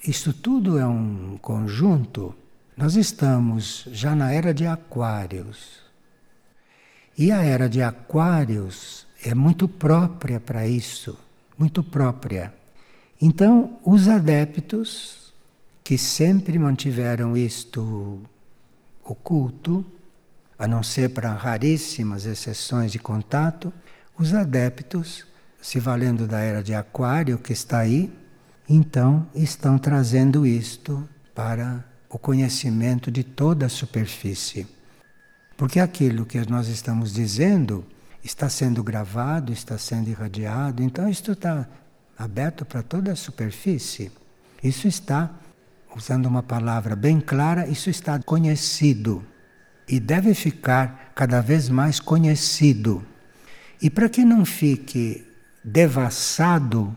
isso 0.06 0.32
tudo 0.32 0.78
é 0.78 0.86
um 0.86 1.38
conjunto. 1.40 2.34
Nós 2.76 2.96
estamos 2.96 3.86
já 3.92 4.14
na 4.14 4.32
era 4.32 4.52
de 4.52 4.66
Aquários. 4.66 5.84
E 7.16 7.30
a 7.30 7.42
era 7.42 7.68
de 7.68 7.80
Aquários 7.80 9.06
é 9.24 9.34
muito 9.34 9.68
própria 9.68 10.40
para 10.40 10.66
isso, 10.66 11.16
muito 11.56 11.82
própria. 11.82 12.52
Então, 13.20 13.78
os 13.84 14.08
adeptos 14.08 15.32
que 15.84 15.96
sempre 15.96 16.58
mantiveram 16.58 17.36
isto 17.36 18.20
oculto, 19.04 19.84
a 20.58 20.66
não 20.66 20.82
ser 20.82 21.10
para 21.10 21.32
raríssimas 21.32 22.26
exceções 22.26 22.92
de 22.92 22.98
contato, 22.98 23.72
os 24.18 24.32
adeptos, 24.32 25.26
se 25.60 25.80
valendo 25.80 26.26
da 26.26 26.38
era 26.40 26.62
de 26.62 26.74
Aquário 26.74 27.38
que 27.38 27.52
está 27.52 27.78
aí, 27.78 28.12
então 28.68 29.26
estão 29.34 29.78
trazendo 29.78 30.46
isto 30.46 31.08
para 31.34 31.84
o 32.08 32.18
conhecimento 32.18 33.10
de 33.10 33.24
toda 33.24 33.66
a 33.66 33.68
superfície. 33.68 34.66
Porque 35.56 35.80
aquilo 35.80 36.24
que 36.24 36.38
nós 36.48 36.68
estamos 36.68 37.12
dizendo 37.12 37.84
está 38.22 38.48
sendo 38.48 38.82
gravado, 38.82 39.52
está 39.52 39.76
sendo 39.76 40.08
irradiado, 40.08 40.82
então 40.82 41.08
isto 41.08 41.32
está 41.32 41.68
aberto 42.16 42.64
para 42.64 42.82
toda 42.82 43.12
a 43.12 43.16
superfície. 43.16 44.10
Isso 44.62 44.86
está 44.86 45.30
usando 45.94 46.26
uma 46.26 46.42
palavra 46.42 46.96
bem 46.96 47.20
clara, 47.20 47.66
isso 47.66 47.90
está 47.90 48.18
conhecido 48.18 49.24
e 49.88 50.00
deve 50.00 50.34
ficar 50.34 51.12
cada 51.14 51.40
vez 51.40 51.68
mais 51.68 52.00
conhecido. 52.00 53.04
E 53.80 53.90
para 53.90 54.08
que 54.08 54.24
não 54.24 54.44
fique 54.44 55.26
devassado 55.62 56.96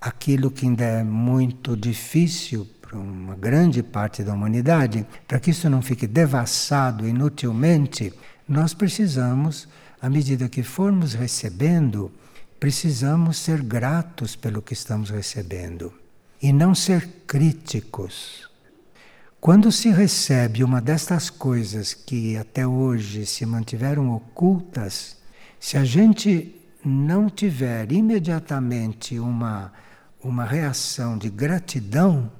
aquilo 0.00 0.50
que 0.50 0.66
ainda 0.66 0.84
é 0.84 1.04
muito 1.04 1.76
difícil 1.76 2.66
para 2.80 2.98
uma 2.98 3.36
grande 3.36 3.82
parte 3.82 4.24
da 4.24 4.32
humanidade, 4.32 5.06
para 5.28 5.38
que 5.38 5.50
isso 5.50 5.68
não 5.70 5.80
fique 5.80 6.06
devassado 6.06 7.06
inutilmente, 7.06 8.12
nós 8.48 8.74
precisamos, 8.74 9.68
à 10.00 10.10
medida 10.10 10.48
que 10.48 10.62
formos 10.62 11.14
recebendo, 11.14 12.10
precisamos 12.58 13.38
ser 13.38 13.62
gratos 13.62 14.34
pelo 14.34 14.60
que 14.60 14.72
estamos 14.72 15.08
recebendo 15.10 15.92
e 16.42 16.52
não 16.52 16.74
ser 16.74 17.06
críticos. 17.26 18.49
Quando 19.40 19.72
se 19.72 19.88
recebe 19.88 20.62
uma 20.62 20.82
destas 20.82 21.30
coisas 21.30 21.94
que 21.94 22.36
até 22.36 22.66
hoje 22.66 23.24
se 23.24 23.46
mantiveram 23.46 24.14
ocultas, 24.14 25.16
se 25.58 25.78
a 25.78 25.84
gente 25.84 26.54
não 26.84 27.30
tiver 27.30 27.90
imediatamente 27.90 29.18
uma, 29.18 29.72
uma 30.22 30.44
reação 30.44 31.16
de 31.16 31.30
gratidão, 31.30 32.30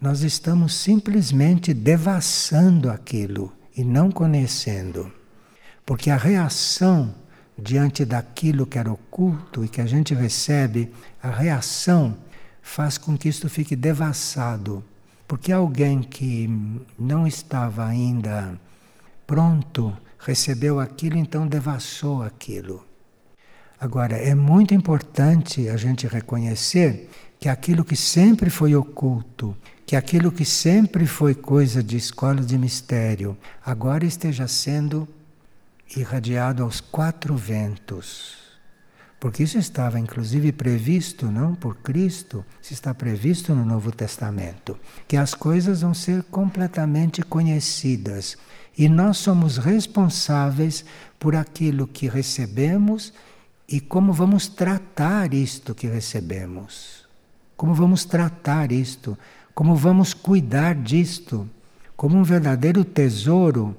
nós 0.00 0.22
estamos 0.22 0.76
simplesmente 0.76 1.74
devassando 1.74 2.90
aquilo 2.90 3.52
e 3.76 3.84
não 3.84 4.10
conhecendo. 4.10 5.12
Porque 5.84 6.10
a 6.10 6.16
reação 6.16 7.14
diante 7.58 8.06
daquilo 8.06 8.66
que 8.66 8.78
era 8.78 8.90
oculto 8.90 9.62
e 9.62 9.68
que 9.68 9.82
a 9.82 9.86
gente 9.86 10.14
recebe, 10.14 10.90
a 11.22 11.28
reação 11.28 12.16
faz 12.62 12.96
com 12.96 13.14
que 13.14 13.28
isto 13.28 13.46
fique 13.50 13.76
devassado. 13.76 14.82
Porque 15.28 15.52
alguém 15.52 16.02
que 16.02 16.48
não 16.98 17.26
estava 17.26 17.84
ainda 17.84 18.58
pronto 19.26 19.94
recebeu 20.18 20.80
aquilo, 20.80 21.18
então 21.18 21.46
devassou 21.46 22.22
aquilo. 22.22 22.84
Agora, 23.78 24.16
é 24.16 24.34
muito 24.34 24.72
importante 24.72 25.68
a 25.68 25.76
gente 25.76 26.06
reconhecer 26.06 27.10
que 27.38 27.48
aquilo 27.48 27.84
que 27.84 27.94
sempre 27.94 28.48
foi 28.48 28.74
oculto, 28.74 29.54
que 29.86 29.94
aquilo 29.94 30.32
que 30.32 30.46
sempre 30.46 31.06
foi 31.06 31.34
coisa 31.34 31.82
de 31.82 31.98
escola 31.98 32.40
de 32.40 32.56
mistério, 32.56 33.36
agora 33.64 34.06
esteja 34.06 34.48
sendo 34.48 35.06
irradiado 35.94 36.62
aos 36.62 36.80
quatro 36.80 37.36
ventos. 37.36 38.47
Porque 39.20 39.42
isso 39.42 39.58
estava 39.58 39.98
inclusive 39.98 40.52
previsto, 40.52 41.26
não 41.26 41.54
por 41.54 41.76
Cristo, 41.78 42.44
isso 42.62 42.72
está 42.72 42.94
previsto 42.94 43.52
no 43.52 43.64
Novo 43.64 43.90
Testamento, 43.90 44.78
que 45.08 45.16
as 45.16 45.34
coisas 45.34 45.80
vão 45.80 45.92
ser 45.92 46.22
completamente 46.24 47.22
conhecidas. 47.22 48.36
E 48.76 48.88
nós 48.88 49.18
somos 49.18 49.56
responsáveis 49.56 50.84
por 51.18 51.34
aquilo 51.34 51.86
que 51.86 52.08
recebemos 52.08 53.12
e 53.68 53.80
como 53.80 54.12
vamos 54.12 54.46
tratar 54.46 55.34
isto 55.34 55.74
que 55.74 55.88
recebemos. 55.88 57.04
Como 57.56 57.74
vamos 57.74 58.04
tratar 58.04 58.70
isto, 58.70 59.18
como 59.52 59.74
vamos 59.74 60.14
cuidar 60.14 60.76
disto, 60.76 61.50
como 61.96 62.16
um 62.16 62.22
verdadeiro 62.22 62.84
tesouro 62.84 63.76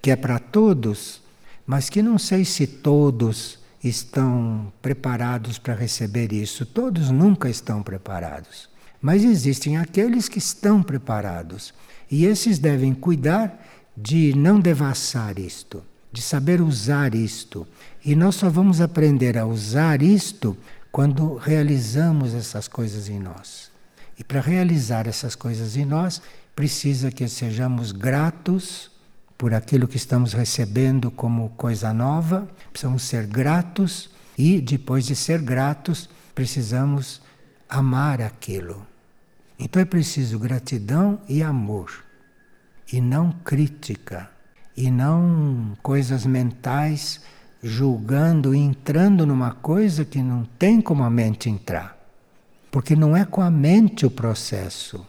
que 0.00 0.10
é 0.10 0.16
para 0.16 0.38
todos, 0.38 1.20
mas 1.66 1.90
que 1.90 2.00
não 2.02 2.16
sei 2.16 2.42
se 2.46 2.66
todos 2.66 3.61
estão 3.82 4.72
preparados 4.80 5.58
para 5.58 5.74
receber 5.74 6.32
isso. 6.32 6.64
Todos 6.64 7.10
nunca 7.10 7.48
estão 7.48 7.82
preparados. 7.82 8.68
Mas 9.00 9.24
existem 9.24 9.76
aqueles 9.76 10.28
que 10.28 10.38
estão 10.38 10.82
preparados. 10.82 11.74
E 12.10 12.24
esses 12.24 12.58
devem 12.58 12.94
cuidar 12.94 13.60
de 13.96 14.32
não 14.36 14.60
devassar 14.60 15.38
isto, 15.38 15.82
de 16.12 16.22
saber 16.22 16.60
usar 16.60 17.14
isto. 17.14 17.66
E 18.04 18.14
nós 18.14 18.36
só 18.36 18.48
vamos 18.48 18.80
aprender 18.80 19.36
a 19.36 19.44
usar 19.44 20.02
isto 20.02 20.56
quando 20.92 21.34
realizamos 21.36 22.34
essas 22.34 22.68
coisas 22.68 23.08
em 23.08 23.18
nós. 23.18 23.72
E 24.18 24.22
para 24.22 24.40
realizar 24.40 25.08
essas 25.08 25.34
coisas 25.34 25.76
em 25.76 25.84
nós, 25.84 26.22
precisa 26.54 27.10
que 27.10 27.26
sejamos 27.26 27.90
gratos 27.90 28.91
por 29.36 29.54
aquilo 29.54 29.88
que 29.88 29.96
estamos 29.96 30.32
recebendo 30.32 31.10
como 31.10 31.50
coisa 31.50 31.92
nova, 31.92 32.48
precisamos 32.70 33.02
ser 33.02 33.26
gratos 33.26 34.10
e, 34.38 34.60
depois 34.60 35.04
de 35.06 35.16
ser 35.16 35.42
gratos, 35.42 36.08
precisamos 36.34 37.20
amar 37.68 38.20
aquilo. 38.20 38.86
Então 39.58 39.80
é 39.80 39.84
preciso 39.84 40.38
gratidão 40.38 41.20
e 41.28 41.42
amor, 41.42 42.04
e 42.92 43.00
não 43.00 43.32
crítica, 43.44 44.30
e 44.76 44.90
não 44.90 45.76
coisas 45.82 46.26
mentais 46.26 47.20
julgando 47.62 48.54
e 48.54 48.58
entrando 48.58 49.24
numa 49.24 49.52
coisa 49.52 50.04
que 50.04 50.20
não 50.20 50.44
tem 50.58 50.80
como 50.80 51.04
a 51.04 51.10
mente 51.10 51.48
entrar. 51.48 51.96
Porque 52.70 52.96
não 52.96 53.16
é 53.16 53.24
com 53.24 53.40
a 53.40 53.50
mente 53.50 54.04
o 54.04 54.10
processo. 54.10 55.06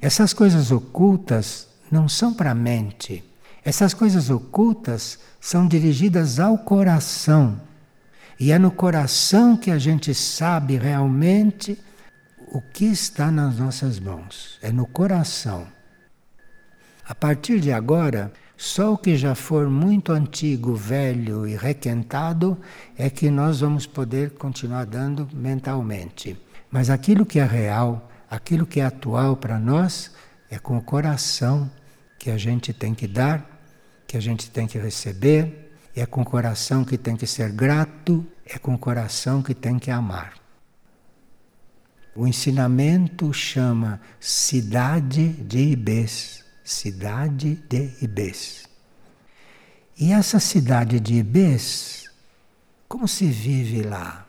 Essas 0.00 0.32
coisas 0.32 0.72
ocultas 0.72 1.68
não 1.92 2.08
são 2.08 2.32
para 2.32 2.50
a 2.50 2.54
mente 2.54 3.22
essas 3.64 3.92
coisas 3.92 4.30
ocultas 4.30 5.18
são 5.40 5.66
dirigidas 5.66 6.40
ao 6.40 6.58
coração. 6.58 7.60
E 8.38 8.52
é 8.52 8.58
no 8.58 8.70
coração 8.70 9.56
que 9.56 9.70
a 9.70 9.78
gente 9.78 10.14
sabe 10.14 10.76
realmente 10.76 11.78
o 12.52 12.60
que 12.60 12.86
está 12.86 13.30
nas 13.30 13.58
nossas 13.58 14.00
mãos. 14.00 14.58
É 14.62 14.72
no 14.72 14.86
coração. 14.86 15.66
A 17.06 17.14
partir 17.14 17.60
de 17.60 17.72
agora, 17.72 18.32
só 18.56 18.92
o 18.92 18.98
que 18.98 19.16
já 19.16 19.34
for 19.34 19.68
muito 19.68 20.12
antigo, 20.12 20.74
velho 20.74 21.46
e 21.46 21.56
requentado 21.56 22.58
é 22.96 23.10
que 23.10 23.30
nós 23.30 23.60
vamos 23.60 23.86
poder 23.86 24.30
continuar 24.32 24.86
dando 24.86 25.28
mentalmente. 25.32 26.38
Mas 26.70 26.88
aquilo 26.88 27.26
que 27.26 27.40
é 27.40 27.44
real, 27.44 28.08
aquilo 28.30 28.66
que 28.66 28.80
é 28.80 28.84
atual 28.84 29.36
para 29.36 29.58
nós, 29.58 30.12
é 30.50 30.58
com 30.58 30.76
o 30.76 30.82
coração 30.82 31.70
que 32.18 32.30
a 32.30 32.36
gente 32.36 32.72
tem 32.72 32.94
que 32.94 33.08
dar, 33.08 33.49
que 34.10 34.16
a 34.16 34.20
gente 34.20 34.50
tem 34.50 34.66
que 34.66 34.76
receber, 34.76 35.70
é 35.94 36.04
com 36.04 36.22
o 36.22 36.24
coração 36.24 36.84
que 36.84 36.98
tem 36.98 37.14
que 37.14 37.28
ser 37.28 37.52
grato, 37.52 38.26
é 38.44 38.58
com 38.58 38.74
o 38.74 38.78
coração 38.78 39.40
que 39.40 39.54
tem 39.54 39.78
que 39.78 39.88
amar. 39.88 40.34
O 42.16 42.26
ensinamento 42.26 43.32
chama 43.32 44.00
cidade 44.18 45.28
de 45.28 45.60
Ibês, 45.60 46.44
cidade 46.64 47.54
de 47.68 47.92
Ibês. 48.02 48.68
E 49.96 50.12
essa 50.12 50.40
cidade 50.40 50.98
de 50.98 51.14
Ibês, 51.14 52.10
como 52.88 53.06
se 53.06 53.26
vive 53.26 53.84
lá? 53.84 54.26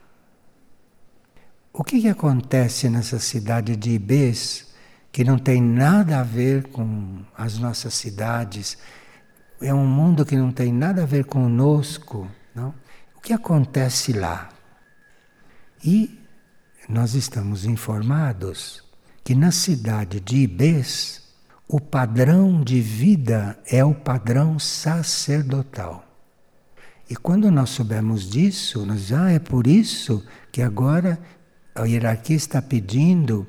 O 1.73 1.83
que, 1.83 2.01
que 2.01 2.07
acontece 2.07 2.87
nessa 2.87 3.17
cidade 3.17 3.75
de 3.75 3.89
Ibês 3.89 4.67
que 5.11 5.23
não 5.23 5.39
tem 5.39 5.59
nada 5.59 6.19
a 6.19 6.23
ver 6.23 6.67
com 6.67 7.25
as 7.35 7.57
nossas 7.57 7.95
cidades, 7.95 8.77
é 9.61 9.73
um 9.73 9.85
mundo 9.85 10.25
que 10.25 10.35
não 10.35 10.51
tem 10.51 10.73
nada 10.73 11.03
a 11.03 11.05
ver 11.05 11.25
conosco. 11.25 12.27
Não? 12.53 12.73
O 13.15 13.21
que 13.21 13.33
acontece 13.33 14.13
lá? 14.13 14.49
E 15.83 16.19
nós 16.89 17.13
estamos 17.13 17.65
informados 17.65 18.83
que 19.23 19.35
na 19.35 19.51
cidade 19.51 20.19
de 20.19 20.37
Ibês, 20.37 21.21
o 21.67 21.79
padrão 21.79 22.61
de 22.61 22.81
vida 22.81 23.57
é 23.65 23.83
o 23.85 23.93
padrão 23.93 24.59
sacerdotal. 24.59 26.05
E 27.09 27.15
quando 27.15 27.51
nós 27.51 27.69
soubemos 27.69 28.29
disso, 28.29 28.85
nós 28.85 29.11
ah, 29.13 29.31
é 29.31 29.39
por 29.39 29.67
isso 29.67 30.25
que 30.51 30.61
agora 30.61 31.19
a 31.75 31.85
hierarquia 31.85 32.35
está 32.35 32.61
pedindo 32.61 33.47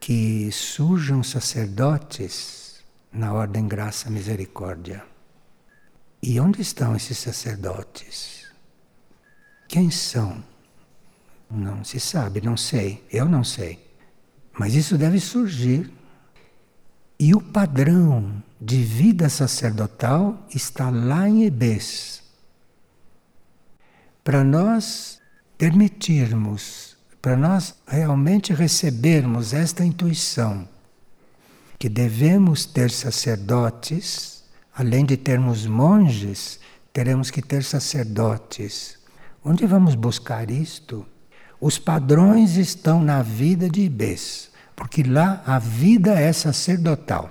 que 0.00 0.50
surjam 0.50 1.22
sacerdotes 1.22 2.82
na 3.12 3.32
ordem 3.32 3.68
graça 3.68 4.10
misericórdia. 4.10 5.11
E 6.22 6.38
onde 6.38 6.62
estão 6.62 6.94
esses 6.94 7.18
sacerdotes? 7.18 8.46
Quem 9.68 9.90
são? 9.90 10.42
Não 11.50 11.84
se 11.84 11.98
sabe, 11.98 12.40
não 12.40 12.56
sei, 12.56 13.04
eu 13.10 13.28
não 13.28 13.42
sei. 13.42 13.84
Mas 14.52 14.74
isso 14.74 14.96
deve 14.96 15.18
surgir. 15.18 15.90
E 17.18 17.34
o 17.34 17.40
padrão 17.40 18.42
de 18.60 18.82
vida 18.82 19.28
sacerdotal 19.28 20.46
está 20.54 20.90
lá 20.90 21.28
em 21.28 21.44
Ebês. 21.44 22.22
Para 24.22 24.44
nós 24.44 25.20
permitirmos 25.58 26.92
para 27.22 27.36
nós 27.36 27.76
realmente 27.86 28.52
recebermos 28.52 29.54
esta 29.54 29.84
intuição 29.84 30.68
que 31.78 31.88
devemos 31.88 32.66
ter 32.66 32.90
sacerdotes, 32.90 34.41
além 34.74 35.04
de 35.04 35.16
termos 35.16 35.66
monges, 35.66 36.60
teremos 36.92 37.30
que 37.30 37.42
ter 37.42 37.62
sacerdotes. 37.62 38.98
Onde 39.44 39.66
vamos 39.66 39.94
buscar 39.94 40.50
isto? 40.50 41.06
Os 41.60 41.78
padrões 41.78 42.56
estão 42.56 43.02
na 43.02 43.22
vida 43.22 43.68
de 43.68 43.82
Ibês, 43.82 44.50
porque 44.74 45.02
lá 45.02 45.42
a 45.46 45.58
vida 45.58 46.12
é 46.12 46.32
sacerdotal. 46.32 47.30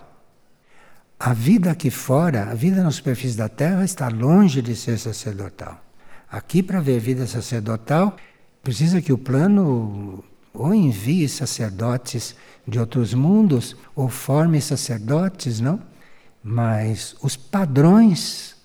A 1.20 1.34
vida 1.34 1.72
aqui 1.72 1.90
fora, 1.90 2.50
a 2.50 2.54
vida 2.54 2.84
na 2.84 2.92
superfície 2.92 3.38
da 3.38 3.48
terra, 3.48 3.84
está 3.84 4.08
longe 4.08 4.62
de 4.62 4.76
ser 4.76 4.98
sacerdotal. 4.98 5.84
Aqui, 6.30 6.64
para 6.64 6.80
ver 6.80 7.00
vida 7.00 7.28
sacerdotal, 7.28 8.18
Precisa 8.64 9.02
que 9.02 9.12
o 9.12 9.18
plano 9.18 10.24
ou 10.54 10.74
envie 10.74 11.28
sacerdotes 11.28 12.36
de 12.68 12.80
outros 12.80 13.14
mundos 13.14 13.76
ou 13.96 14.08
forme 14.08 14.62
sacerdotes, 14.62 15.60
não? 15.60 15.80
Mas 16.44 17.16
os 17.22 17.36
padrões 17.36 18.56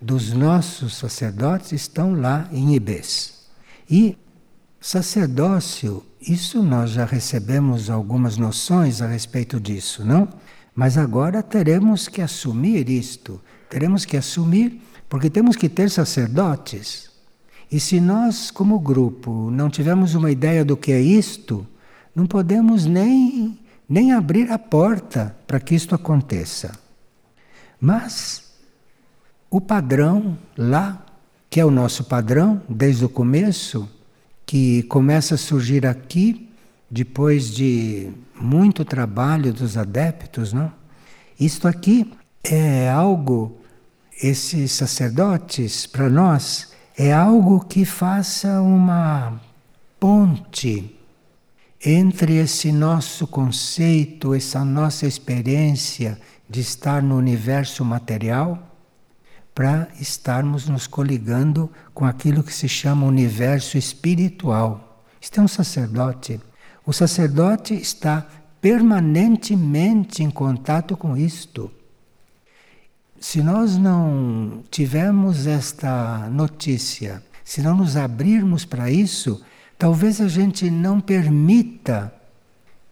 dos 0.00 0.32
nossos 0.32 0.96
sacerdotes 0.96 1.72
estão 1.72 2.12
lá 2.14 2.48
em 2.52 2.74
Ibês. 2.74 3.46
E 3.90 4.16
sacerdócio, 4.80 6.04
isso 6.20 6.62
nós 6.62 6.90
já 6.90 7.04
recebemos 7.04 7.90
algumas 7.90 8.36
noções 8.36 9.00
a 9.00 9.06
respeito 9.06 9.58
disso, 9.58 10.04
não? 10.04 10.28
Mas 10.74 10.96
agora 10.96 11.42
teremos 11.42 12.06
que 12.06 12.20
assumir 12.20 12.88
isto. 12.88 13.40
Teremos 13.68 14.04
que 14.04 14.16
assumir, 14.16 14.80
porque 15.08 15.28
temos 15.28 15.56
que 15.56 15.68
ter 15.68 15.90
sacerdotes. 15.90 17.10
E 17.70 17.80
se 17.80 18.00
nós, 18.00 18.50
como 18.50 18.78
grupo, 18.78 19.50
não 19.50 19.68
tivermos 19.68 20.14
uma 20.14 20.30
ideia 20.30 20.64
do 20.64 20.76
que 20.76 20.92
é 20.92 21.00
isto, 21.00 21.66
não 22.14 22.26
podemos 22.26 22.84
nem 22.84 23.58
nem 23.88 24.12
abrir 24.12 24.52
a 24.52 24.58
porta 24.58 25.34
para 25.46 25.58
que 25.58 25.74
isto 25.74 25.94
aconteça. 25.94 26.78
Mas 27.80 28.52
o 29.50 29.60
padrão 29.60 30.36
lá, 30.56 31.04
que 31.48 31.60
é 31.60 31.64
o 31.64 31.70
nosso 31.70 32.04
padrão 32.04 32.62
desde 32.68 33.04
o 33.04 33.08
começo, 33.08 33.88
que 34.44 34.82
começa 34.84 35.34
a 35.34 35.38
surgir 35.38 35.86
aqui 35.86 36.48
depois 36.90 37.50
de 37.50 38.10
muito 38.34 38.84
trabalho 38.84 39.52
dos 39.52 39.76
adeptos, 39.76 40.52
não? 40.52 40.72
Isto 41.38 41.68
aqui 41.68 42.10
é 42.42 42.88
algo, 42.90 43.58
esses 44.22 44.72
sacerdotes, 44.72 45.86
para 45.86 46.08
nós, 46.08 46.72
é 46.96 47.12
algo 47.12 47.64
que 47.64 47.84
faça 47.84 48.60
uma 48.60 49.40
ponte 50.00 50.96
entre 51.84 52.36
esse 52.36 52.72
nosso 52.72 53.26
conceito, 53.26 54.34
essa 54.34 54.64
nossa 54.64 55.06
experiência 55.06 56.18
de 56.48 56.60
estar 56.60 57.02
no 57.02 57.16
universo 57.16 57.84
material, 57.84 58.68
para 59.54 59.88
estarmos 60.00 60.68
nos 60.68 60.86
coligando 60.86 61.68
com 61.92 62.04
aquilo 62.04 62.44
que 62.44 62.54
se 62.54 62.68
chama 62.68 63.06
universo 63.06 63.76
espiritual. 63.76 65.02
Isto 65.20 65.40
é 65.40 65.42
um 65.42 65.48
sacerdote. 65.48 66.40
O 66.86 66.92
sacerdote 66.92 67.74
está 67.74 68.24
permanentemente 68.60 70.22
em 70.22 70.30
contato 70.30 70.96
com 70.96 71.16
isto. 71.16 71.70
Se 73.20 73.42
nós 73.42 73.76
não 73.76 74.62
tivermos 74.70 75.46
esta 75.46 76.28
notícia, 76.30 77.20
se 77.44 77.60
não 77.60 77.76
nos 77.76 77.96
abrirmos 77.96 78.64
para 78.64 78.90
isso, 78.90 79.42
talvez 79.76 80.20
a 80.20 80.28
gente 80.28 80.70
não 80.70 81.00
permita 81.00 82.12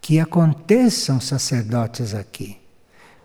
que 0.01 0.19
aconteçam 0.19 1.21
sacerdotes 1.21 2.13
aqui. 2.13 2.59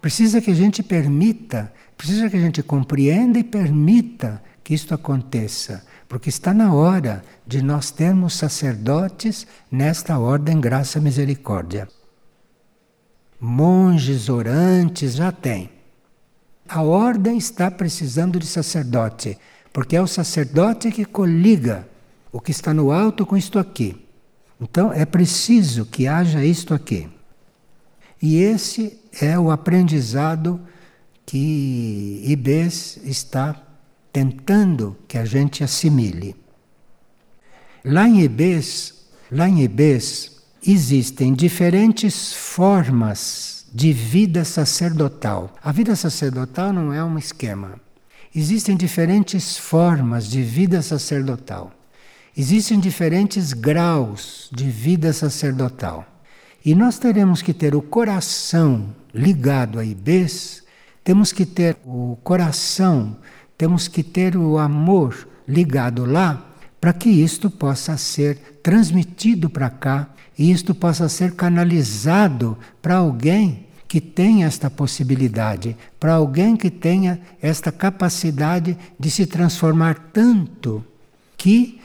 Precisa 0.02 0.42
que 0.42 0.50
a 0.50 0.56
gente 0.56 0.82
permita, 0.82 1.72
precisa 1.96 2.28
que 2.28 2.36
a 2.36 2.40
gente 2.40 2.64
compreenda 2.64 3.38
e 3.38 3.44
permita 3.44 4.42
que 4.64 4.74
isto 4.74 4.96
aconteça, 4.96 5.86
porque 6.10 6.28
está 6.28 6.54
na 6.54 6.74
hora 6.74 7.24
de 7.46 7.62
nós 7.62 7.92
termos 7.92 8.34
sacerdotes 8.34 9.46
nesta 9.72 10.18
ordem 10.18 10.60
graça 10.60 10.98
e 10.98 11.02
misericórdia. 11.02 11.88
Monges, 13.40 14.28
orantes 14.28 15.14
já 15.14 15.32
tem. 15.32 15.70
A 16.68 16.82
ordem 16.82 17.38
está 17.38 17.70
precisando 17.70 18.40
de 18.40 18.48
sacerdote, 18.48 19.38
porque 19.72 19.96
é 19.96 20.02
o 20.02 20.08
sacerdote 20.08 20.92
que 20.92 21.06
coliga 21.06 21.88
o 22.32 22.40
que 22.40 22.52
está 22.52 22.74
no 22.74 22.92
alto 22.92 23.26
com 23.26 23.38
isto 23.38 23.60
aqui. 23.60 24.08
Então 24.60 24.92
é 24.94 25.06
preciso 25.06 25.86
que 25.86 26.08
haja 26.08 26.44
isto 26.46 26.74
aqui. 26.74 27.10
E 28.22 28.38
esse 28.38 29.01
é 29.20 29.38
o 29.38 29.52
aprendizado 29.52 30.62
que 31.26 32.24
Ibes 32.26 33.00
está 33.04 33.62
tentando 34.12 34.98
que 35.08 35.18
a 35.18 35.26
gente 35.26 35.64
assimile. 35.64 36.36
Lá 37.84 38.08
em 38.08 38.22
Ibes, 38.22 39.08
lá 39.32 39.48
em 39.48 39.64
Ibes 39.64 40.42
existem 40.66 41.34
diferentes 41.34 42.34
formas 42.34 43.66
de 43.74 43.94
vida 43.94 44.44
sacerdotal. 44.44 45.56
A 45.64 45.72
vida 45.72 45.96
sacerdotal 45.96 46.74
não 46.74 46.94
é 46.94 47.04
um 47.04 47.18
esquema. 47.18 47.80
Existem 48.36 48.78
diferentes 48.78 49.58
formas 49.58 50.30
de 50.30 50.42
vida 50.42 50.82
sacerdotal. 50.82 51.72
Existem 52.36 52.80
diferentes 52.80 53.52
graus 53.52 54.50
de 54.54 54.70
vida 54.70 55.12
sacerdotal. 55.12 56.06
E 56.64 56.76
nós 56.76 57.00
teremos 57.00 57.42
que 57.42 57.54
ter 57.54 57.76
o 57.76 57.82
coração 57.82 58.96
ligado 59.14 59.80
a 59.80 59.86
Ibês, 59.86 60.64
temos 61.04 61.32
que 61.32 61.46
ter 61.46 61.78
o 61.86 62.18
coração, 62.24 63.18
temos 63.58 63.88
que 63.88 64.04
ter 64.04 64.38
o 64.38 64.58
amor 64.60 65.28
ligado 65.48 66.06
lá, 66.06 66.48
para 66.80 66.94
que 66.94 67.10
isto 67.10 67.50
possa 67.50 67.98
ser 67.98 68.60
transmitido 68.64 69.50
para 69.50 69.70
cá 69.70 70.10
e 70.38 70.52
isto 70.52 70.74
possa 70.74 71.10
ser 71.10 71.34
canalizado 71.34 72.58
para 72.82 72.96
alguém 72.96 73.68
que 73.88 74.00
tenha 74.00 74.48
esta 74.48 74.70
possibilidade, 74.70 75.76
para 76.00 76.14
alguém 76.14 76.56
que 76.56 76.70
tenha 76.70 77.20
esta 77.42 77.72
capacidade 77.72 78.78
de 79.00 79.12
se 79.12 79.26
transformar 79.26 80.10
tanto 80.14 80.84
que 81.36 81.82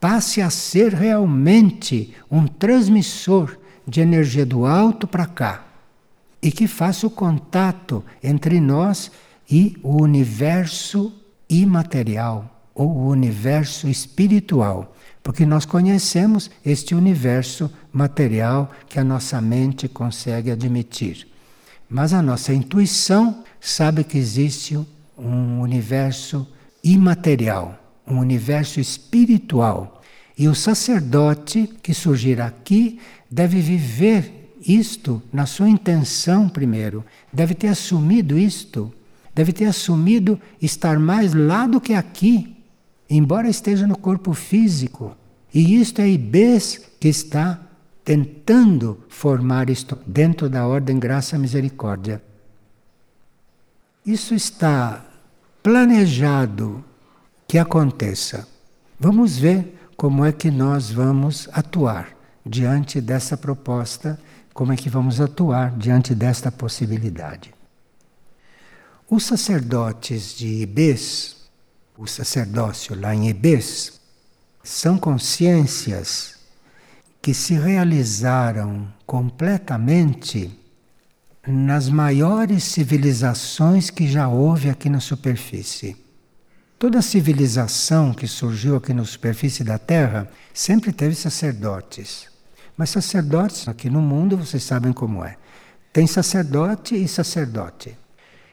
passe 0.00 0.42
a 0.42 0.50
ser 0.50 0.92
realmente 0.92 2.14
um 2.30 2.46
transmissor 2.46 3.56
de 3.86 4.00
energia 4.00 4.44
do 4.44 4.66
alto 4.66 5.06
para 5.06 5.26
cá 5.26 5.64
e 6.42 6.50
que 6.50 6.66
faça 6.66 7.06
o 7.06 7.10
contato 7.10 8.04
entre 8.22 8.60
nós 8.60 9.10
e 9.50 9.76
o 9.82 10.02
universo 10.02 11.12
imaterial 11.48 12.52
ou 12.74 12.88
o 12.88 13.08
universo 13.08 13.88
espiritual, 13.88 14.94
porque 15.22 15.46
nós 15.46 15.64
conhecemos 15.64 16.50
este 16.64 16.94
universo 16.94 17.70
material 17.92 18.70
que 18.88 18.98
a 18.98 19.04
nossa 19.04 19.40
mente 19.40 19.88
consegue 19.88 20.50
admitir. 20.50 21.26
Mas 21.88 22.12
a 22.12 22.20
nossa 22.20 22.52
intuição 22.52 23.44
sabe 23.60 24.04
que 24.04 24.18
existe 24.18 24.78
um 25.16 25.60
universo 25.60 26.46
imaterial, 26.84 27.78
um 28.06 28.18
universo 28.18 28.78
espiritual. 28.78 29.95
E 30.38 30.48
o 30.48 30.54
sacerdote 30.54 31.70
que 31.82 31.94
surgir 31.94 32.40
aqui 32.40 33.00
deve 33.30 33.60
viver 33.60 34.54
isto 34.66 35.22
na 35.32 35.46
sua 35.46 35.68
intenção 35.68 36.48
primeiro, 36.48 37.04
deve 37.32 37.54
ter 37.54 37.68
assumido 37.68 38.38
isto, 38.38 38.92
deve 39.34 39.52
ter 39.52 39.66
assumido 39.66 40.40
estar 40.60 40.98
mais 40.98 41.32
lá 41.32 41.66
do 41.66 41.80
que 41.80 41.94
aqui, 41.94 42.56
embora 43.08 43.48
esteja 43.48 43.86
no 43.86 43.96
corpo 43.96 44.34
físico. 44.34 45.16
E 45.54 45.80
isto 45.80 46.00
é 46.00 46.08
Ibês 46.08 46.82
que 47.00 47.08
está 47.08 47.60
tentando 48.04 49.04
formar 49.08 49.70
isto 49.70 49.98
dentro 50.06 50.48
da 50.48 50.66
ordem 50.66 50.98
graça 50.98 51.38
misericórdia. 51.38 52.22
Isso 54.04 54.34
está 54.34 55.04
planejado 55.62 56.84
que 57.48 57.58
aconteça. 57.58 58.46
Vamos 59.00 59.36
ver 59.36 59.75
como 59.96 60.24
é 60.24 60.32
que 60.32 60.50
nós 60.50 60.90
vamos 60.90 61.48
atuar 61.52 62.14
diante 62.44 63.00
dessa 63.00 63.36
proposta, 63.36 64.18
como 64.52 64.72
é 64.72 64.76
que 64.76 64.90
vamos 64.90 65.20
atuar 65.20 65.76
diante 65.76 66.14
desta 66.14 66.52
possibilidade. 66.52 67.54
Os 69.08 69.24
sacerdotes 69.24 70.36
de 70.36 70.62
Ibês, 70.62 71.36
o 71.96 72.06
sacerdócio 72.06 72.98
lá 72.98 73.14
em 73.14 73.28
Ibês, 73.28 74.00
são 74.62 74.98
consciências 74.98 76.36
que 77.22 77.32
se 77.32 77.54
realizaram 77.54 78.92
completamente 79.06 80.50
nas 81.46 81.88
maiores 81.88 82.64
civilizações 82.64 83.90
que 83.90 84.06
já 84.08 84.28
houve 84.28 84.68
aqui 84.68 84.90
na 84.90 85.00
superfície. 85.00 86.05
Toda 86.78 87.00
civilização 87.00 88.12
que 88.12 88.26
surgiu 88.26 88.76
aqui 88.76 88.92
na 88.92 89.04
superfície 89.04 89.64
da 89.64 89.78
Terra 89.78 90.28
sempre 90.52 90.92
teve 90.92 91.14
sacerdotes. 91.14 92.26
Mas 92.76 92.90
sacerdotes 92.90 93.66
aqui 93.66 93.88
no 93.88 94.02
mundo, 94.02 94.36
vocês 94.36 94.62
sabem 94.62 94.92
como 94.92 95.24
é. 95.24 95.38
Tem 95.90 96.06
sacerdote 96.06 96.94
e 96.94 97.08
sacerdote. 97.08 97.96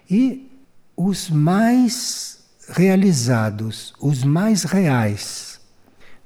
E 0.09 0.49
os 0.95 1.29
mais 1.29 2.39
realizados, 2.69 3.93
os 3.99 4.23
mais 4.23 4.63
reais 4.63 5.59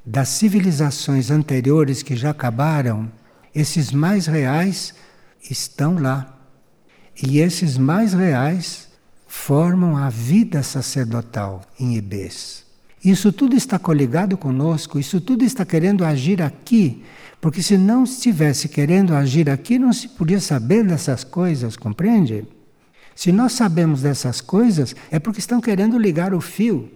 das 0.05 0.29
civilizações 0.29 1.31
anteriores 1.31 2.03
que 2.03 2.15
já 2.15 2.29
acabaram, 2.29 3.11
esses 3.55 3.91
mais 3.91 4.27
reais 4.27 4.93
estão 5.49 5.97
lá. 5.97 6.37
E 7.23 7.39
esses 7.39 7.75
mais 7.75 8.13
reais 8.13 8.86
formam 9.27 9.97
a 9.97 10.09
vida 10.09 10.63
sacerdotal 10.63 11.61
em 11.79 11.95
Ibês. 11.95 12.65
Isso 13.03 13.31
tudo 13.31 13.55
está 13.55 13.77
coligado 13.77 14.37
conosco, 14.37 14.99
isso 14.99 15.21
tudo 15.21 15.43
está 15.43 15.65
querendo 15.65 16.03
agir 16.03 16.41
aqui 16.41 17.03
porque 17.39 17.61
se 17.61 17.77
não 17.77 18.03
estivesse 18.03 18.67
querendo 18.67 19.13
agir 19.13 19.49
aqui, 19.49 19.77
não 19.77 19.93
se 19.93 20.09
podia 20.09 20.39
saber 20.39 20.83
dessas 20.83 21.23
coisas, 21.23 21.77
compreende? 21.77 22.45
Se 23.15 23.31
nós 23.31 23.53
sabemos 23.53 24.01
dessas 24.01 24.41
coisas, 24.41 24.95
é 25.11 25.19
porque 25.19 25.39
estão 25.39 25.61
querendo 25.61 25.97
ligar 25.97 26.33
o 26.33 26.41
fio. 26.41 26.91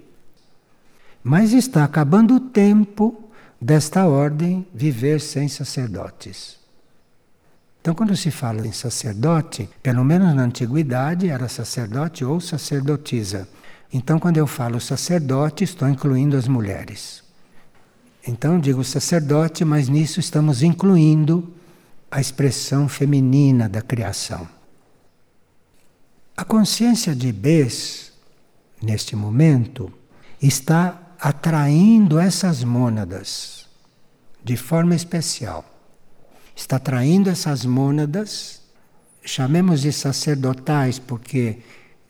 Mas 1.24 1.54
está 1.54 1.84
acabando 1.84 2.36
o 2.36 2.40
tempo 2.40 3.30
desta 3.60 4.06
ordem 4.08 4.66
viver 4.74 5.22
sem 5.22 5.48
sacerdotes. 5.48 6.60
Então, 7.82 7.96
quando 7.96 8.16
se 8.16 8.30
fala 8.30 8.66
em 8.66 8.72
sacerdote, 8.72 9.68
pelo 9.82 10.06
menos 10.06 10.34
na 10.36 10.44
antiguidade 10.44 11.28
era 11.28 11.50
sacerdote 11.50 12.24
ou 12.24 12.40
sacerdotisa. 12.40 13.50
Então, 13.92 14.20
quando 14.20 14.38
eu 14.38 14.48
falo 14.48 14.80
sacerdote, 14.80 15.64
estou 15.64 15.90
incluindo 15.90 16.38
as 16.38 16.48
mulheres. 16.48 17.22
Então 18.28 18.60
digo 18.60 18.84
sacerdote, 18.84 19.66
mas 19.66 19.90
nisso 19.90 20.20
estamos 20.20 20.62
incluindo 20.62 21.52
a 22.10 22.22
expressão 22.22 22.88
feminina 22.88 23.68
da 23.68 23.82
criação. 23.82 24.48
A 26.38 26.44
consciência 26.44 27.16
de 27.16 27.32
Bes, 27.32 28.14
neste 28.82 29.16
momento, 29.16 29.92
está 30.42 31.00
atraindo 31.20 32.20
essas 32.20 32.64
mônadas 32.64 33.68
de 34.44 34.58
forma 34.58 34.96
especial. 34.96 35.66
Está 36.62 36.76
atraindo 36.76 37.28
essas 37.28 37.66
mônadas, 37.66 38.62
chamemos 39.26 39.82
de 39.82 39.92
sacerdotais, 39.92 41.00
porque 41.00 41.58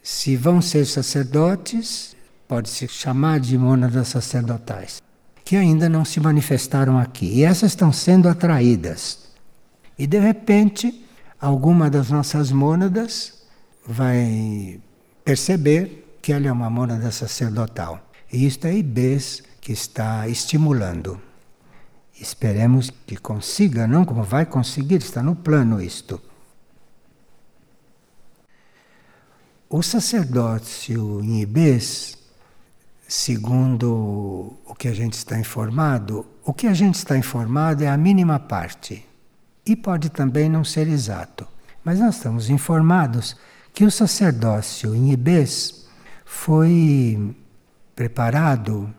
se 0.03 0.35
vão 0.35 0.61
ser 0.61 0.85
sacerdotes, 0.85 2.17
pode-se 2.49 2.85
chamar 2.89 3.39
de 3.39 3.57
mônadas 3.57 4.09
sacerdotais, 4.09 5.01
que 5.45 5.55
ainda 5.55 5.87
não 5.87 6.03
se 6.03 6.19
manifestaram 6.19 6.99
aqui. 6.99 7.27
E 7.27 7.43
essas 7.45 7.71
estão 7.71 7.93
sendo 7.93 8.27
atraídas. 8.27 9.19
E 9.97 10.05
de 10.05 10.19
repente, 10.19 11.01
alguma 11.39 11.89
das 11.89 12.09
nossas 12.09 12.51
mônadas 12.51 13.43
vai 13.87 14.81
perceber 15.23 16.17
que 16.21 16.33
ela 16.33 16.47
é 16.47 16.51
uma 16.51 16.69
mônada 16.69 17.09
sacerdotal. 17.09 18.05
E 18.29 18.45
isto 18.45 18.67
é 18.67 18.75
Ibês 18.75 19.43
que 19.61 19.71
está 19.71 20.27
estimulando. 20.27 21.21
Esperemos 22.21 22.91
que 23.07 23.17
consiga, 23.17 23.87
não 23.87 24.05
como 24.05 24.21
vai 24.21 24.45
conseguir, 24.45 24.97
está 24.97 25.23
no 25.23 25.35
plano 25.35 25.81
isto. 25.81 26.21
O 29.67 29.81
sacerdócio 29.81 31.19
em 31.23 31.41
Ibês, 31.41 32.15
segundo 33.07 34.55
o 34.63 34.75
que 34.75 34.87
a 34.87 34.93
gente 34.93 35.13
está 35.13 35.39
informado, 35.39 36.23
o 36.45 36.53
que 36.53 36.67
a 36.67 36.75
gente 36.75 36.93
está 36.93 37.17
informado 37.17 37.83
é 37.83 37.87
a 37.87 37.97
mínima 37.97 38.37
parte. 38.39 39.03
E 39.65 39.75
pode 39.75 40.11
também 40.11 40.47
não 40.47 40.63
ser 40.63 40.87
exato. 40.87 41.47
Mas 41.83 41.99
nós 41.99 42.17
estamos 42.17 42.51
informados 42.51 43.35
que 43.73 43.83
o 43.83 43.89
sacerdócio 43.89 44.93
em 44.93 45.11
Ibês 45.11 45.87
foi 46.23 47.35
preparado 47.95 48.93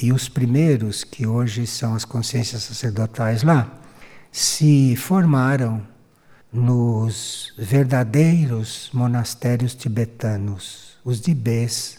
e 0.00 0.12
os 0.12 0.28
primeiros, 0.28 1.02
que 1.02 1.26
hoje 1.26 1.66
são 1.66 1.94
as 1.94 2.04
consciências 2.04 2.62
sacerdotais 2.62 3.42
lá, 3.42 3.68
se 4.30 4.94
formaram 4.96 5.82
nos 6.52 7.52
verdadeiros 7.58 8.90
monastérios 8.92 9.74
tibetanos, 9.74 10.96
os 11.04 11.20
de 11.20 11.34
Bes, 11.34 11.98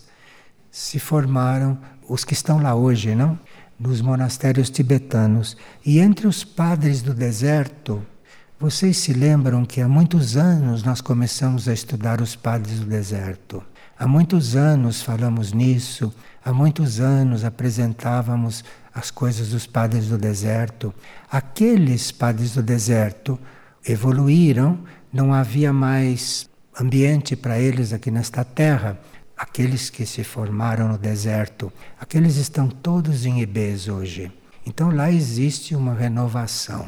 se 0.72 1.00
formaram 1.00 1.78
os 2.08 2.24
que 2.24 2.34
estão 2.34 2.62
lá 2.62 2.74
hoje, 2.74 3.14
não? 3.14 3.38
Nos 3.80 4.02
monastérios 4.02 4.70
tibetanos. 4.70 5.56
E 5.86 6.00
entre 6.00 6.28
os 6.28 6.44
padres 6.44 7.02
do 7.02 7.14
deserto, 7.14 8.06
vocês 8.60 8.98
se 8.98 9.14
lembram 9.14 9.66
que 9.66 9.82
há 9.82 9.88
muitos 9.88 10.36
anos 10.36 10.84
nós 10.84 11.00
começamos 11.00 11.68
a 11.68 11.74
estudar 11.74 12.22
os 12.22 12.36
padres 12.36 12.80
do 12.80 12.86
deserto. 12.86 13.64
Há 14.00 14.08
muitos 14.08 14.56
anos 14.56 15.02
falamos 15.02 15.52
nisso, 15.52 16.14
há 16.42 16.54
muitos 16.54 17.02
anos 17.02 17.44
apresentávamos 17.44 18.64
as 18.94 19.12
coisas 19.12 19.50
dos 19.50 19.68
padres 19.68 20.08
do 20.08 20.18
deserto. 20.18 20.94
Aqueles 21.30 22.10
padres 22.10 22.54
do 22.54 22.64
deserto 22.64 23.38
evoluíram, 23.86 24.80
não 25.12 25.34
havia 25.34 25.74
mais 25.74 26.50
ambiente 26.80 27.36
para 27.36 27.60
eles 27.60 27.92
aqui 27.92 28.10
nesta 28.10 28.46
terra. 28.46 28.98
Aqueles 29.36 29.90
que 29.90 30.06
se 30.06 30.24
formaram 30.24 30.88
no 30.88 30.98
deserto, 30.98 31.70
aqueles 32.00 32.38
estão 32.38 32.70
todos 32.70 33.26
em 33.26 33.42
Ibês 33.42 33.90
hoje. 33.90 34.32
Então 34.66 34.96
lá 34.96 35.12
existe 35.12 35.76
uma 35.76 35.94
renovação. 35.94 36.88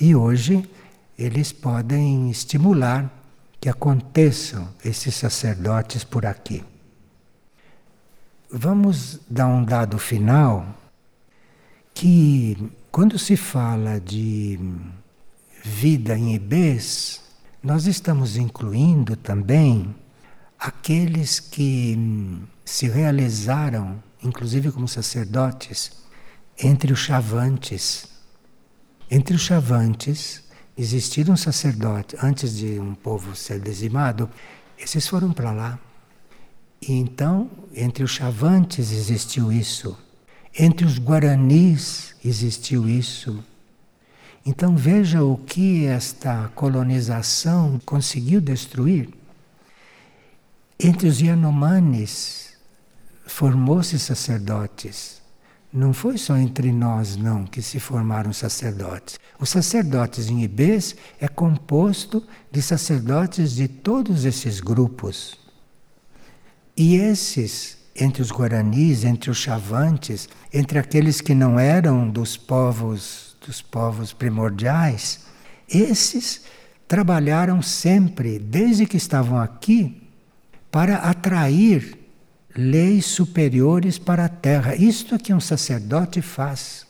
E 0.00 0.12
hoje 0.12 0.68
eles 1.16 1.52
podem 1.52 2.32
estimular 2.32 3.21
que 3.62 3.68
aconteçam 3.68 4.68
esses 4.84 5.14
sacerdotes 5.14 6.02
por 6.02 6.26
aqui. 6.26 6.64
Vamos 8.50 9.20
dar 9.30 9.46
um 9.46 9.64
dado 9.64 9.98
final 9.98 10.66
que 11.94 12.72
quando 12.90 13.16
se 13.20 13.36
fala 13.36 14.00
de 14.00 14.58
vida 15.62 16.18
em 16.18 16.34
Ibês, 16.34 17.22
nós 17.62 17.86
estamos 17.86 18.36
incluindo 18.36 19.14
também 19.14 19.94
aqueles 20.58 21.38
que 21.38 21.96
se 22.64 22.88
realizaram, 22.88 24.02
inclusive 24.24 24.72
como 24.72 24.88
sacerdotes, 24.88 25.92
entre 26.58 26.92
os 26.92 26.98
chavantes. 26.98 28.08
Entre 29.08 29.36
os 29.36 29.42
chavantes 29.42 30.41
existiram 30.76 31.36
sacerdotes 31.36 32.22
antes 32.22 32.56
de 32.56 32.78
um 32.78 32.94
povo 32.94 33.34
ser 33.36 33.60
dizimado, 33.60 34.28
esses 34.78 35.06
foram 35.06 35.32
para 35.32 35.52
lá. 35.52 35.78
E 36.80 36.92
então, 36.92 37.50
entre 37.74 38.02
os 38.02 38.10
chavantes 38.10 38.90
existiu 38.90 39.52
isso, 39.52 39.96
entre 40.58 40.84
os 40.84 40.98
guaranis 40.98 42.14
existiu 42.24 42.88
isso. 42.88 43.42
Então 44.44 44.76
veja 44.76 45.22
o 45.22 45.36
que 45.36 45.86
esta 45.86 46.50
colonização 46.54 47.80
conseguiu 47.86 48.40
destruir. 48.40 49.08
Entre 50.78 51.06
os 51.06 51.20
Yanomamis 51.20 52.54
formou-se 53.24 53.96
sacerdotes. 54.00 55.21
Não 55.72 55.94
foi 55.94 56.18
só 56.18 56.36
entre 56.36 56.70
nós, 56.70 57.16
não, 57.16 57.46
que 57.46 57.62
se 57.62 57.80
formaram 57.80 58.30
sacerdotes. 58.30 59.18
Os 59.40 59.48
sacerdotes 59.48 60.28
em 60.28 60.42
Ibês 60.42 60.94
é 61.18 61.26
composto 61.26 62.22
de 62.50 62.60
sacerdotes 62.60 63.52
de 63.54 63.68
todos 63.68 64.26
esses 64.26 64.60
grupos. 64.60 65.38
E 66.76 66.96
esses, 66.96 67.78
entre 67.96 68.20
os 68.20 68.30
guaranis, 68.30 69.02
entre 69.02 69.30
os 69.30 69.38
chavantes, 69.38 70.28
entre 70.52 70.78
aqueles 70.78 71.22
que 71.22 71.34
não 71.34 71.58
eram 71.58 72.06
dos 72.06 72.36
povos, 72.36 73.34
dos 73.46 73.62
povos 73.62 74.12
primordiais, 74.12 75.20
esses 75.66 76.42
trabalharam 76.86 77.62
sempre, 77.62 78.38
desde 78.38 78.84
que 78.84 78.98
estavam 78.98 79.40
aqui, 79.40 80.02
para 80.70 80.96
atrair 80.96 82.01
leis 82.56 83.06
superiores 83.06 83.98
para 83.98 84.24
a 84.24 84.28
terra. 84.28 84.74
Isto 84.74 85.14
é 85.14 85.18
que 85.18 85.32
um 85.32 85.40
sacerdote 85.40 86.20
faz. 86.20 86.86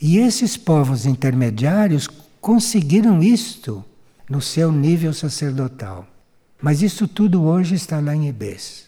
E 0.00 0.18
esses 0.18 0.56
povos 0.56 1.06
intermediários 1.06 2.08
conseguiram 2.40 3.22
isto 3.22 3.84
no 4.28 4.40
seu 4.40 4.72
nível 4.72 5.12
sacerdotal. 5.12 6.06
Mas 6.62 6.82
isso 6.82 7.08
tudo 7.08 7.42
hoje 7.42 7.74
está 7.74 8.00
lá 8.00 8.14
em 8.14 8.28
Ibês. 8.28 8.86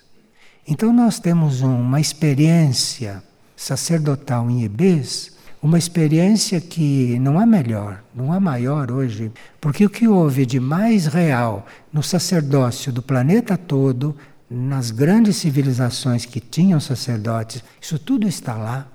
Então 0.67 0.93
nós 0.93 1.19
temos 1.19 1.61
uma 1.61 2.01
experiência 2.01 3.23
sacerdotal 3.57 4.49
em 4.51 4.65
Ibês, 4.65 5.33
uma 5.61 5.79
experiência 5.79 6.61
que 6.61 7.19
não 7.21 7.39
há 7.39 7.47
melhor, 7.47 8.03
não 8.15 8.33
há 8.33 8.41
maior 8.41 8.91
hoje, 8.91 9.31
porque 9.61 9.85
o 9.85 9.91
que 9.91 10.09
houve 10.09 10.45
de 10.45 10.59
mais 10.59 11.07
real 11.07 11.67
no 11.93 12.03
sacerdócio 12.03 12.93
do 12.93 13.03
planeta 13.03 13.57
todo 13.57 14.17
nas 14.53 14.91
grandes 14.91 15.37
civilizações 15.37 16.27
que 16.27 16.39
tinham 16.39 16.79
sacerdotes, 16.79 17.65
isso 17.81 17.99
tudo 17.99 18.29
está 18.29 18.55
lá. 18.55 18.87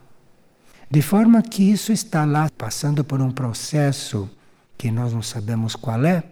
De 0.90 1.02
forma 1.02 1.42
que 1.42 1.64
isso 1.64 1.92
está 1.92 2.26
lá, 2.26 2.48
passando 2.56 3.04
por 3.04 3.20
um 3.20 3.32
processo 3.32 4.30
que 4.78 4.92
nós 4.92 5.12
não 5.12 5.24
sabemos 5.24 5.76
qual 5.76 6.06
é. 6.06 6.24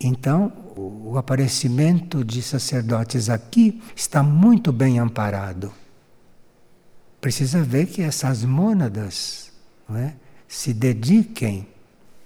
Então, 0.00 0.52
o 0.76 1.16
aparecimento 1.16 2.24
de 2.24 2.42
sacerdotes 2.42 3.30
aqui 3.30 3.80
está 3.94 4.22
muito 4.22 4.72
bem 4.72 4.98
amparado. 4.98 5.72
Precisa 7.20 7.62
ver 7.62 7.86
que 7.86 8.02
essas 8.02 8.44
mônadas 8.44 9.52
é, 9.94 10.12
se 10.48 10.74
dediquem, 10.74 11.68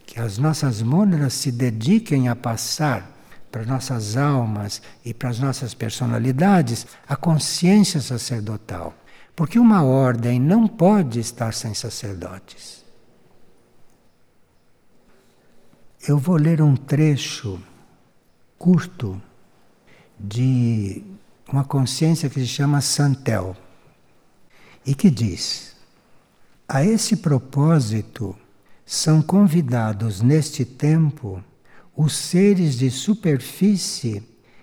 que 0.07 0.19
as 0.19 0.39
nossas 0.39 0.81
mônadas 0.81 1.35
se 1.35 1.53
dediquem 1.53 2.29
a 2.29 2.35
passar 2.35 3.18
para 3.51 3.65
nossas 3.65 4.17
almas 4.17 4.83
e 5.05 5.13
para 5.13 5.31
as 5.31 5.39
nossas 5.39 5.75
personalidades 5.75 6.87
a 7.09 7.17
consciência 7.17 8.01
sacerdotal. 8.01 8.95
Porque 9.35 9.59
uma 9.59 9.83
ordem 9.83 10.41
não 10.41 10.67
pode 10.67 11.21
estar 11.21 11.55
sem 11.55 11.73
sacerdotes. 11.73 12.85
Eu 16.07 16.19
vou 16.19 16.37
ler 16.37 16.63
um 16.63 16.77
trecho 16.77 17.61
curto 18.59 19.21
de 20.19 21.03
uma 21.49 21.65
consciência 21.65 22.29
que 22.29 22.41
se 22.41 22.47
chama 22.47 22.81
Santel 22.81 23.57
e 24.85 24.95
que 24.95 25.11
diz: 25.11 25.77
A 26.69 26.85
esse 26.85 27.17
propósito 27.17 28.37
são 28.85 29.21
convidados 29.21 30.21
neste 30.21 30.65
tempo 30.65 31.45
os 32.01 32.13
seres 32.13 32.79
de 32.79 32.93
superfície 32.93 34.23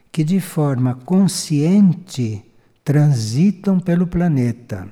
que 0.10 0.24
de 0.24 0.40
forma 0.40 0.96
consciente 0.96 2.42
transitam 2.82 3.78
pelo 3.78 4.08
planeta, 4.08 4.88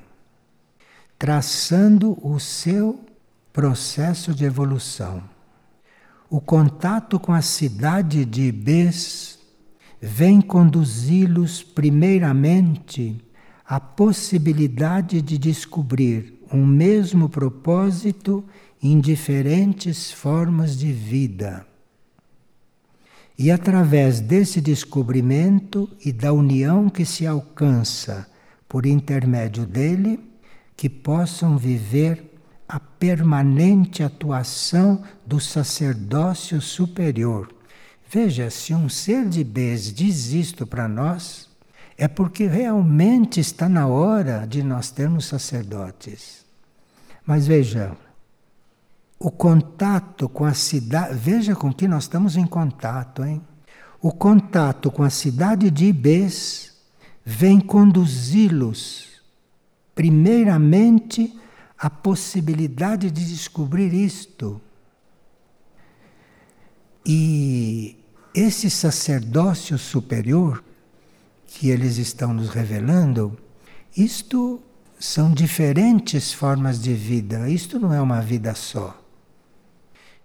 traçando 1.18 2.18
o 2.22 2.38
seu 2.38 3.00
processo 3.50 4.34
de 4.34 4.44
evolução. 4.44 5.22
o 6.28 6.38
contato 6.38 7.18
com 7.18 7.32
a 7.32 7.40
cidade 7.40 8.26
de 8.26 8.48
Ibês 8.48 9.38
vem 9.98 10.40
conduzi-los 10.42 11.62
primeiramente 11.62 13.24
à 13.64 13.80
possibilidade 13.80 15.22
de 15.22 15.38
descobrir 15.38 16.44
um 16.52 16.66
mesmo 16.66 17.26
propósito 17.30 18.44
em 18.82 19.00
diferentes 19.00 20.12
formas 20.12 20.76
de 20.76 20.92
vida. 20.92 21.66
E 23.36 23.50
através 23.50 24.20
desse 24.20 24.60
descobrimento 24.60 25.90
e 26.04 26.12
da 26.12 26.32
união 26.32 26.88
que 26.88 27.04
se 27.04 27.26
alcança 27.26 28.26
por 28.68 28.86
intermédio 28.86 29.66
dele, 29.66 30.20
que 30.76 30.88
possam 30.88 31.58
viver 31.58 32.32
a 32.68 32.78
permanente 32.78 34.02
atuação 34.02 35.02
do 35.26 35.40
sacerdócio 35.40 36.60
superior. 36.60 37.52
Veja, 38.08 38.50
se 38.50 38.72
um 38.72 38.88
ser 38.88 39.28
de 39.28 39.42
Bes 39.42 39.92
diz 39.92 40.32
isto 40.32 40.66
para 40.66 40.88
nós, 40.88 41.48
é 41.96 42.08
porque 42.08 42.46
realmente 42.46 43.40
está 43.40 43.68
na 43.68 43.86
hora 43.86 44.46
de 44.46 44.62
nós 44.62 44.90
termos 44.90 45.26
sacerdotes. 45.26 46.44
Mas 47.26 47.46
veja, 47.46 47.96
o 49.24 49.30
contato 49.30 50.28
com 50.28 50.44
a 50.44 50.52
cidade, 50.52 51.14
veja 51.14 51.56
com 51.56 51.72
que 51.72 51.88
nós 51.88 52.04
estamos 52.04 52.36
em 52.36 52.46
contato, 52.46 53.24
hein? 53.24 53.40
O 53.98 54.12
contato 54.12 54.90
com 54.90 55.02
a 55.02 55.08
cidade 55.08 55.70
de 55.70 55.86
Ibês 55.86 56.74
vem 57.24 57.58
conduzi-los, 57.58 59.22
primeiramente, 59.94 61.34
à 61.78 61.88
possibilidade 61.88 63.10
de 63.10 63.24
descobrir 63.24 63.94
isto. 63.94 64.60
E 67.06 67.96
esse 68.34 68.68
sacerdócio 68.68 69.78
superior 69.78 70.62
que 71.46 71.70
eles 71.70 71.96
estão 71.96 72.34
nos 72.34 72.50
revelando, 72.50 73.38
isto 73.96 74.62
são 75.00 75.32
diferentes 75.32 76.30
formas 76.30 76.78
de 76.78 76.92
vida, 76.92 77.48
isto 77.48 77.80
não 77.80 77.90
é 77.90 78.02
uma 78.02 78.20
vida 78.20 78.54
só. 78.54 79.00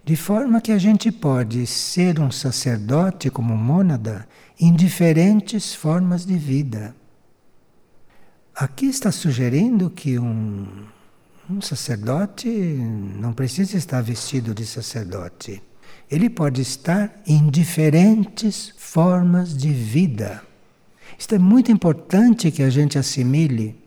De 0.09 0.15
forma 0.15 0.59
que 0.59 0.71
a 0.71 0.77
gente 0.79 1.11
pode 1.11 1.67
ser 1.67 2.19
um 2.19 2.31
sacerdote 2.31 3.29
como 3.29 3.55
mônada 3.55 4.27
em 4.59 4.75
diferentes 4.75 5.75
formas 5.75 6.25
de 6.25 6.35
vida. 6.35 6.95
Aqui 8.55 8.87
está 8.87 9.11
sugerindo 9.11 9.87
que 9.87 10.17
um, 10.17 10.65
um 11.47 11.61
sacerdote 11.61 12.49
não 12.49 13.33
precisa 13.33 13.77
estar 13.77 14.01
vestido 14.01 14.51
de 14.51 14.65
sacerdote. 14.65 15.61
Ele 16.09 16.27
pode 16.27 16.59
estar 16.63 17.21
em 17.27 17.47
diferentes 17.47 18.73
formas 18.79 19.55
de 19.55 19.71
vida. 19.71 20.41
Isto 21.19 21.35
é 21.35 21.37
muito 21.37 21.71
importante 21.71 22.49
que 22.49 22.63
a 22.63 22.69
gente 22.71 22.97
assimile, 22.97 23.79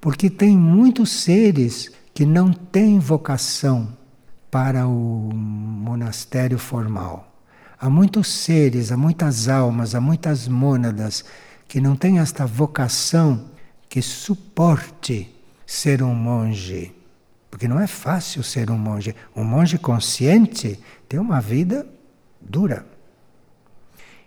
porque 0.00 0.30
tem 0.30 0.56
muitos 0.56 1.10
seres 1.10 1.90
que 2.14 2.24
não 2.24 2.52
têm 2.52 3.00
vocação 3.00 4.03
para 4.54 4.86
o 4.86 5.32
monastério 5.34 6.60
formal. 6.60 7.28
Há 7.76 7.90
muitos 7.90 8.28
seres, 8.28 8.92
há 8.92 8.96
muitas 8.96 9.48
almas, 9.48 9.96
há 9.96 10.00
muitas 10.00 10.46
mônadas 10.46 11.24
que 11.66 11.80
não 11.80 11.96
têm 11.96 12.20
esta 12.20 12.46
vocação 12.46 13.46
que 13.88 14.00
suporte 14.00 15.28
ser 15.66 16.04
um 16.04 16.14
monge. 16.14 16.94
Porque 17.50 17.66
não 17.66 17.80
é 17.80 17.88
fácil 17.88 18.44
ser 18.44 18.70
um 18.70 18.78
monge. 18.78 19.16
Um 19.34 19.42
monge 19.42 19.76
consciente 19.76 20.78
tem 21.08 21.18
uma 21.18 21.40
vida 21.40 21.84
dura. 22.40 22.86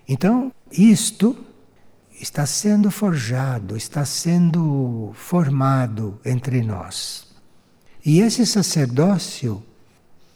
Então, 0.06 0.52
isto 0.70 1.38
está 2.20 2.46
sendo 2.46 2.92
forjado, 2.92 3.78
está 3.78 4.04
sendo 4.04 5.10
formado 5.14 6.20
entre 6.26 6.62
nós. 6.64 7.28
E 8.06 8.20
esse 8.20 8.46
sacerdócio 8.46 9.64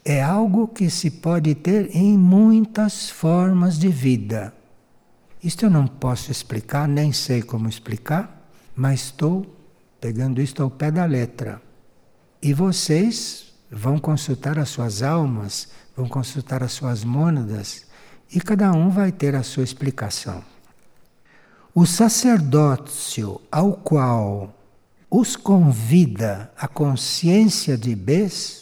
é 0.04 0.22
algo 0.22 0.66
que 0.66 0.90
se 0.90 1.10
pode 1.10 1.54
ter 1.54 1.94
em 1.94 2.18
muitas 2.18 3.08
formas 3.08 3.78
de 3.78 3.88
vida. 3.88 4.52
Isto 5.42 5.66
eu 5.66 5.70
não 5.70 5.86
posso 5.86 6.30
explicar, 6.30 6.88
nem 6.88 7.12
sei 7.12 7.42
como 7.42 7.68
explicar, 7.68 8.48
mas 8.74 9.00
estou 9.00 9.46
pegando 10.00 10.40
isto 10.40 10.62
ao 10.62 10.70
pé 10.70 10.90
da 10.90 11.04
letra. 11.04 11.62
E 12.40 12.52
vocês 12.52 13.52
vão 13.70 13.98
consultar 13.98 14.58
as 14.58 14.68
suas 14.68 15.02
almas, 15.02 15.68
vão 15.96 16.08
consultar 16.08 16.62
as 16.62 16.72
suas 16.72 17.04
mônadas, 17.04 17.86
e 18.34 18.40
cada 18.40 18.72
um 18.72 18.88
vai 18.88 19.12
ter 19.12 19.34
a 19.36 19.42
sua 19.42 19.62
explicação. 19.62 20.42
O 21.74 21.86
sacerdócio 21.86 23.40
ao 23.50 23.74
qual 23.74 24.54
os 25.10 25.36
convida 25.36 26.50
a 26.56 26.66
consciência 26.66 27.76
de 27.76 27.94
Bes 27.94 28.61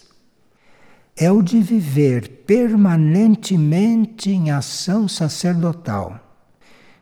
é 1.21 1.31
o 1.31 1.43
de 1.43 1.61
viver 1.61 2.45
permanentemente 2.47 4.31
em 4.31 4.51
ação 4.51 5.07
sacerdotal, 5.07 6.19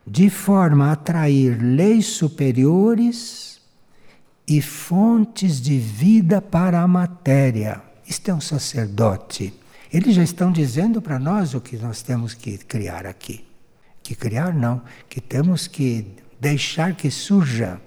de 0.05 0.29
forma 0.29 0.89
a 0.89 0.91
atrair 0.91 1.57
leis 1.61 2.07
superiores 2.07 3.61
e 4.45 4.61
fontes 4.61 5.61
de 5.61 5.79
vida 5.79 6.41
para 6.41 6.81
a 6.81 6.87
matéria. 6.87 7.81
Isto 8.05 8.31
é 8.31 8.33
um 8.33 8.41
sacerdote. 8.41 9.53
Eles 9.91 10.15
já 10.15 10.23
estão 10.23 10.51
dizendo 10.51 11.01
para 11.01 11.17
nós 11.17 11.53
o 11.53 11.61
que 11.61 11.77
nós 11.77 12.01
temos 12.01 12.33
que 12.33 12.57
criar 12.57 13.05
aqui. 13.05 13.45
Que 14.03 14.15
criar 14.15 14.53
não, 14.53 14.81
que 15.07 15.21
temos 15.21 15.65
que 15.65 16.05
deixar 16.41 16.93
que 16.93 17.09
surja. 17.09 17.79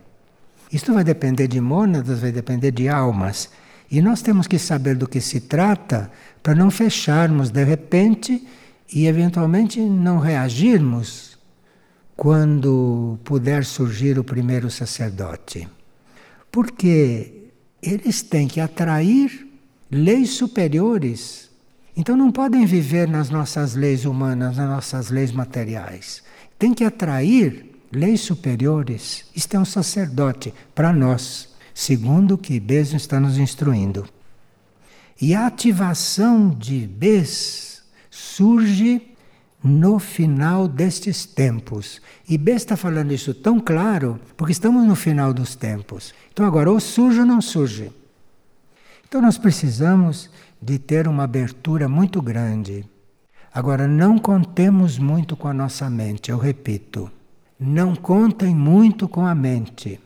Isto 0.72 0.94
vai 0.94 1.04
depender 1.04 1.46
de 1.46 1.60
mônadas, 1.60 2.20
vai 2.20 2.32
depender 2.32 2.70
de 2.70 2.88
almas. 2.88 3.50
E 3.92 4.00
nós 4.00 4.22
temos 4.22 4.46
que 4.46 4.58
saber 4.58 4.96
do 4.96 5.06
que 5.06 5.20
se 5.20 5.38
trata 5.38 6.10
para 6.42 6.54
não 6.54 6.70
fecharmos 6.70 7.50
de 7.50 7.62
repente 7.62 8.42
e 8.90 9.06
eventualmente 9.06 9.78
não 9.80 10.18
reagirmos 10.18 11.36
quando 12.16 13.18
puder 13.22 13.66
surgir 13.66 14.18
o 14.18 14.24
primeiro 14.24 14.70
sacerdote. 14.70 15.68
Porque 16.50 17.50
eles 17.82 18.22
têm 18.22 18.48
que 18.48 18.60
atrair 18.60 19.46
leis 19.90 20.30
superiores. 20.30 21.50
Então 21.94 22.16
não 22.16 22.32
podem 22.32 22.64
viver 22.64 23.06
nas 23.06 23.28
nossas 23.28 23.74
leis 23.74 24.06
humanas, 24.06 24.56
nas 24.56 24.70
nossas 24.70 25.10
leis 25.10 25.32
materiais. 25.32 26.22
Tem 26.58 26.72
que 26.72 26.84
atrair 26.84 27.66
leis 27.92 28.22
superiores. 28.22 29.26
Isto 29.36 29.54
é 29.54 29.60
um 29.60 29.66
sacerdote 29.66 30.54
para 30.74 30.94
nós 30.94 31.51
segundo 31.74 32.34
o 32.34 32.38
que 32.38 32.60
Bes 32.60 32.92
está 32.92 33.18
nos 33.18 33.38
instruindo. 33.38 34.06
E 35.20 35.34
a 35.34 35.46
ativação 35.46 36.50
de 36.50 36.86
Bes 36.86 37.82
surge 38.10 39.02
no 39.62 39.98
final 39.98 40.66
destes 40.66 41.24
tempos. 41.24 42.00
E 42.28 42.36
Bes 42.36 42.56
está 42.56 42.76
falando 42.76 43.12
isso 43.12 43.32
tão 43.32 43.60
claro 43.60 44.18
porque 44.36 44.52
estamos 44.52 44.84
no 44.86 44.96
final 44.96 45.32
dos 45.32 45.54
tempos. 45.54 46.12
Então 46.32 46.44
agora, 46.44 46.70
ou 46.70 46.80
surge 46.80 47.20
ou 47.20 47.26
não 47.26 47.40
surge. 47.40 47.92
Então 49.06 49.22
nós 49.22 49.38
precisamos 49.38 50.30
de 50.60 50.78
ter 50.78 51.06
uma 51.06 51.24
abertura 51.24 51.88
muito 51.88 52.20
grande. 52.22 52.84
Agora, 53.54 53.86
não 53.86 54.18
contemos 54.18 54.98
muito 54.98 55.36
com 55.36 55.46
a 55.46 55.52
nossa 55.52 55.90
mente, 55.90 56.30
eu 56.30 56.38
repito. 56.38 57.10
Não 57.60 57.94
contem 57.94 58.54
muito 58.54 59.06
com 59.06 59.26
a 59.26 59.34
mente. 59.34 60.00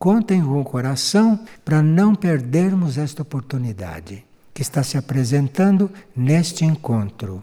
Contem 0.00 0.42
com 0.42 0.58
o 0.58 0.64
coração 0.64 1.38
para 1.62 1.82
não 1.82 2.14
perdermos 2.14 2.96
esta 2.96 3.20
oportunidade 3.20 4.24
que 4.54 4.62
está 4.62 4.82
se 4.82 4.96
apresentando 4.96 5.90
neste 6.16 6.64
encontro. 6.64 7.42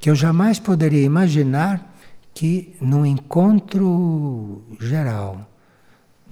Que 0.00 0.08
eu 0.08 0.14
jamais 0.14 0.58
poderia 0.58 1.04
imaginar 1.04 1.94
que 2.32 2.74
num 2.80 3.04
encontro 3.04 4.62
geral 4.80 5.46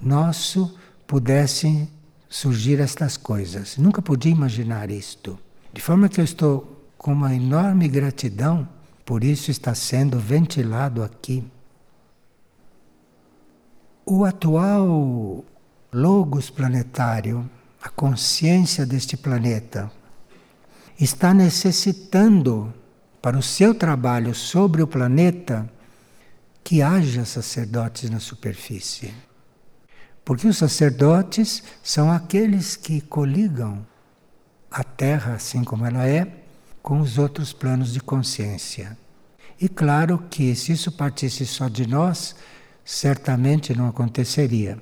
nosso 0.01 0.75
pudessem 1.05 1.87
surgir 2.27 2.79
estas 2.79 3.15
coisas. 3.15 3.77
Nunca 3.77 4.01
podia 4.01 4.31
imaginar 4.31 4.89
isto. 4.89 5.37
De 5.71 5.79
forma 5.79 6.09
que 6.09 6.19
eu 6.19 6.25
estou 6.25 6.87
com 6.97 7.13
uma 7.13 7.35
enorme 7.35 7.87
gratidão 7.87 8.67
por 9.05 9.23
isso 9.23 9.51
está 9.51 9.75
sendo 9.75 10.17
ventilado 10.17 11.03
aqui. 11.03 11.43
O 14.03 14.25
atual 14.25 15.45
logos 15.93 16.49
planetário, 16.49 17.49
a 17.81 17.89
consciência 17.89 18.85
deste 18.85 19.17
planeta, 19.17 19.91
está 20.99 21.33
necessitando 21.33 22.73
para 23.21 23.37
o 23.37 23.43
seu 23.43 23.75
trabalho 23.75 24.33
sobre 24.33 24.81
o 24.81 24.87
planeta 24.87 25.69
que 26.63 26.81
haja 26.81 27.25
sacerdotes 27.25 28.09
na 28.09 28.19
superfície. 28.19 29.13
Porque 30.23 30.47
os 30.47 30.57
sacerdotes 30.57 31.63
são 31.83 32.11
aqueles 32.11 32.75
que 32.75 33.01
coligam 33.01 33.85
a 34.69 34.83
Terra 34.83 35.33
assim 35.33 35.63
como 35.63 35.85
ela 35.85 36.07
é 36.07 36.27
com 36.81 37.01
os 37.01 37.17
outros 37.17 37.51
planos 37.51 37.91
de 37.93 37.99
consciência. 37.99 38.97
E 39.59 39.67
claro 39.67 40.23
que 40.29 40.55
se 40.55 40.71
isso 40.71 40.91
partisse 40.91 41.45
só 41.45 41.67
de 41.67 41.85
nós, 41.85 42.35
certamente 42.85 43.75
não 43.75 43.87
aconteceria. 43.87 44.77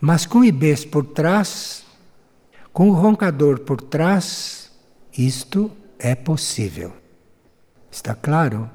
Mas 0.00 0.26
com 0.26 0.38
o 0.38 0.44
IBES 0.44 0.84
por 0.84 1.04
trás, 1.04 1.84
com 2.72 2.88
o 2.90 2.92
roncador 2.92 3.60
por 3.60 3.80
trás, 3.80 4.70
isto 5.16 5.70
é 5.98 6.14
possível. 6.14 6.92
Está 7.90 8.14
claro? 8.14 8.70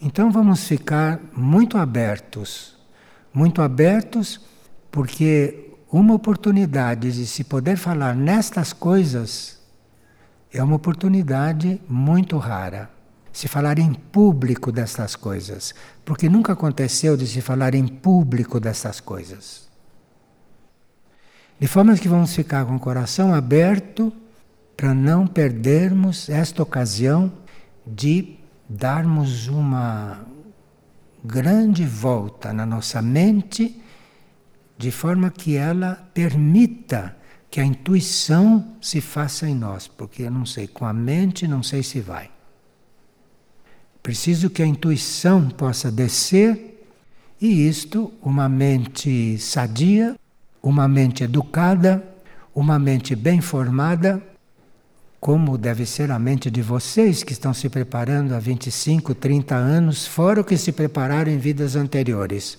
Então 0.00 0.30
vamos 0.30 0.64
ficar 0.64 1.20
muito 1.34 1.76
abertos, 1.76 2.76
muito 3.32 3.60
abertos, 3.62 4.40
porque 4.90 5.70
uma 5.90 6.14
oportunidade 6.14 7.12
de 7.12 7.26
se 7.26 7.42
poder 7.44 7.76
falar 7.76 8.14
nestas 8.14 8.72
coisas 8.72 9.60
é 10.52 10.62
uma 10.62 10.76
oportunidade 10.76 11.80
muito 11.88 12.36
rara 12.36 12.90
se 13.32 13.48
falar 13.48 13.78
em 13.78 13.94
público 13.94 14.70
destas 14.70 15.16
coisas, 15.16 15.74
porque 16.04 16.28
nunca 16.28 16.52
aconteceu 16.52 17.16
de 17.16 17.26
se 17.26 17.40
falar 17.40 17.74
em 17.74 17.88
público 17.88 18.60
dessas 18.60 19.00
coisas. 19.00 19.71
De 21.58 21.68
forma 21.68 21.96
que 21.96 22.08
vamos 22.08 22.34
ficar 22.34 22.64
com 22.66 22.76
o 22.76 22.80
coração 22.80 23.32
aberto 23.32 24.12
para 24.76 24.92
não 24.92 25.26
perdermos 25.26 26.28
esta 26.28 26.62
ocasião 26.62 27.32
de 27.86 28.36
darmos 28.68 29.48
uma 29.48 30.26
grande 31.24 31.84
volta 31.84 32.52
na 32.52 32.66
nossa 32.66 33.00
mente, 33.00 33.80
de 34.76 34.90
forma 34.90 35.30
que 35.30 35.56
ela 35.56 36.08
permita 36.12 37.16
que 37.48 37.60
a 37.60 37.64
intuição 37.64 38.76
se 38.80 39.00
faça 39.00 39.48
em 39.48 39.54
nós, 39.54 39.86
porque 39.86 40.22
eu 40.22 40.30
não 40.30 40.46
sei, 40.46 40.66
com 40.66 40.84
a 40.86 40.92
mente 40.92 41.46
não 41.46 41.62
sei 41.62 41.82
se 41.82 42.00
vai. 42.00 42.30
Preciso 44.02 44.50
que 44.50 44.62
a 44.62 44.66
intuição 44.66 45.48
possa 45.48 45.92
descer 45.92 46.72
e 47.40 47.68
isto, 47.68 48.12
uma 48.22 48.48
mente 48.48 49.38
sadia, 49.38 50.16
uma 50.62 50.86
mente 50.86 51.24
educada, 51.24 52.02
uma 52.54 52.78
mente 52.78 53.16
bem 53.16 53.40
formada, 53.40 54.22
como 55.18 55.56
deve 55.56 55.86
ser 55.86 56.10
a 56.10 56.18
mente 56.18 56.50
de 56.50 56.62
vocês 56.62 57.22
que 57.22 57.32
estão 57.32 57.54
se 57.54 57.68
preparando 57.68 58.34
há 58.34 58.38
25, 58.38 59.14
30 59.14 59.54
anos, 59.54 60.06
fora 60.06 60.40
o 60.40 60.44
que 60.44 60.56
se 60.56 60.72
prepararam 60.72 61.30
em 61.30 61.38
vidas 61.38 61.76
anteriores. 61.76 62.58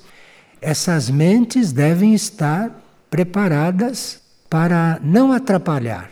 Essas 0.62 1.10
mentes 1.10 1.72
devem 1.72 2.14
estar 2.14 2.72
preparadas 3.10 4.22
para 4.49 4.99
não 5.04 5.32
atrapalhar, 5.32 6.10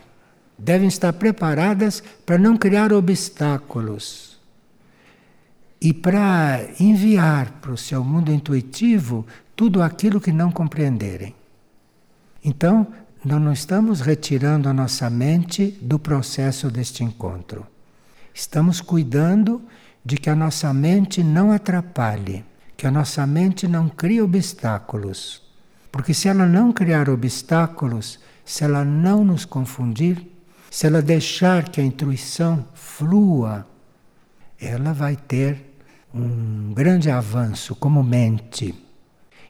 devem 0.58 0.88
estar 0.88 1.14
preparadas 1.14 2.04
para 2.26 2.38
não 2.38 2.58
criar 2.58 2.92
obstáculos 2.92 4.40
e 5.82 5.94
para 5.94 6.60
enviar 6.80 7.52
para 7.62 7.72
o 7.72 7.78
seu 7.78 8.04
mundo 8.04 8.32
intuitivo 8.32 9.26
tudo 9.56 9.82
aquilo 9.82 10.22
que 10.22 10.32
não 10.32 10.52
compreenderem. 10.52 11.34
Então, 12.44 12.88
nós 13.24 13.42
não 13.42 13.54
estamos 13.54 14.02
retirando 14.02 14.68
a 14.68 14.74
nossa 14.74 15.10
mente 15.10 15.78
do 15.82 16.00
processo 16.00 16.72
deste 16.72 17.04
encontro. 17.04 17.68
Estamos 18.34 18.82
cuidando 18.82 19.62
de 20.04 20.18
que 20.18 20.30
a 20.30 20.36
nossa 20.36 20.74
mente 20.74 21.24
não 21.24 21.52
atrapalhe, 21.52 22.44
que 22.76 22.88
a 22.88 22.92
nossa 22.92 23.28
mente 23.28 23.68
não 23.68 23.88
crie 23.88 24.22
obstáculos. 24.22 25.44
Porque 25.92 26.14
se 26.14 26.28
ela 26.28 26.48
não 26.48 26.72
criar 26.72 27.10
obstáculos, 27.10 28.20
se 28.44 28.64
ela 28.64 28.84
não 28.84 29.24
nos 29.24 29.46
confundir, 29.46 30.26
se 30.72 30.88
ela 30.88 31.02
deixar 31.02 31.70
que 31.70 31.80
a 31.80 31.84
intuição 31.84 32.66
flua, 32.74 33.68
ela 34.60 34.94
vai 34.94 35.16
ter 35.16 35.76
um 36.14 36.74
grande 36.74 37.12
avanço 37.12 37.76
como 37.76 38.02
mente. 38.02 38.74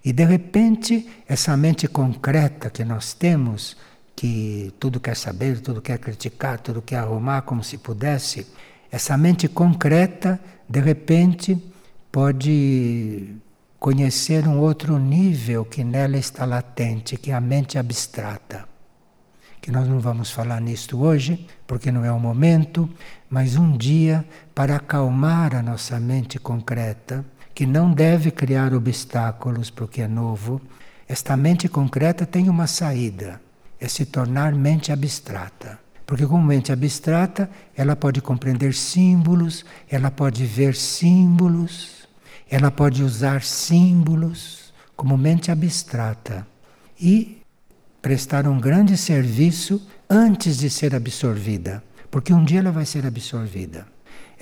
E 0.03 0.11
de 0.11 0.25
repente, 0.25 1.07
essa 1.27 1.55
mente 1.55 1.87
concreta 1.87 2.69
que 2.69 2.83
nós 2.83 3.13
temos, 3.13 3.77
que 4.15 4.73
tudo 4.79 4.99
quer 4.99 5.15
saber, 5.15 5.59
tudo 5.61 5.81
quer 5.81 5.99
criticar, 5.99 6.59
tudo 6.59 6.81
quer 6.81 6.97
arrumar 6.97 7.43
como 7.43 7.63
se 7.63 7.77
pudesse, 7.77 8.47
essa 8.91 9.17
mente 9.17 9.47
concreta, 9.47 10.39
de 10.67 10.79
repente, 10.79 11.57
pode 12.11 13.35
conhecer 13.79 14.47
um 14.47 14.59
outro 14.59 14.99
nível 14.99 15.63
que 15.63 15.83
nela 15.83 16.17
está 16.17 16.45
latente, 16.45 17.17
que 17.17 17.31
é 17.31 17.33
a 17.33 17.41
mente 17.41 17.77
abstrata. 17.77 18.67
Que 19.61 19.71
nós 19.71 19.87
não 19.87 19.99
vamos 19.99 20.29
falar 20.29 20.59
nisto 20.59 20.99
hoje, 20.99 21.47
porque 21.65 21.91
não 21.91 22.03
é 22.03 22.11
o 22.11 22.19
momento, 22.19 22.89
mas 23.29 23.55
um 23.55 23.77
dia 23.77 24.25
para 24.53 24.75
acalmar 24.75 25.55
a 25.55 25.61
nossa 25.61 25.99
mente 25.99 26.37
concreta, 26.37 27.23
que 27.61 27.65
não 27.67 27.93
deve 27.93 28.31
criar 28.31 28.73
obstáculos 28.73 29.69
para 29.69 29.85
o 29.85 29.87
que 29.87 30.01
é 30.01 30.07
novo. 30.07 30.59
Esta 31.07 31.37
mente 31.37 31.69
concreta 31.69 32.25
tem 32.25 32.49
uma 32.49 32.65
saída, 32.65 33.39
é 33.79 33.87
se 33.87 34.03
tornar 34.03 34.51
mente 34.51 34.91
abstrata. 34.91 35.77
Porque 36.03 36.25
como 36.25 36.43
mente 36.43 36.71
abstrata, 36.71 37.47
ela 37.77 37.95
pode 37.95 38.19
compreender 38.19 38.73
símbolos, 38.73 39.63
ela 39.87 40.09
pode 40.09 40.43
ver 40.43 40.73
símbolos, 40.73 42.07
ela 42.49 42.71
pode 42.71 43.03
usar 43.03 43.43
símbolos 43.43 44.73
como 44.95 45.15
mente 45.15 45.51
abstrata. 45.51 46.47
E 46.99 47.43
prestar 48.01 48.47
um 48.47 48.59
grande 48.59 48.97
serviço 48.97 49.87
antes 50.09 50.57
de 50.57 50.67
ser 50.67 50.95
absorvida, 50.95 51.83
porque 52.09 52.33
um 52.33 52.43
dia 52.43 52.57
ela 52.57 52.71
vai 52.71 52.87
ser 52.87 53.05
absorvida. 53.05 53.85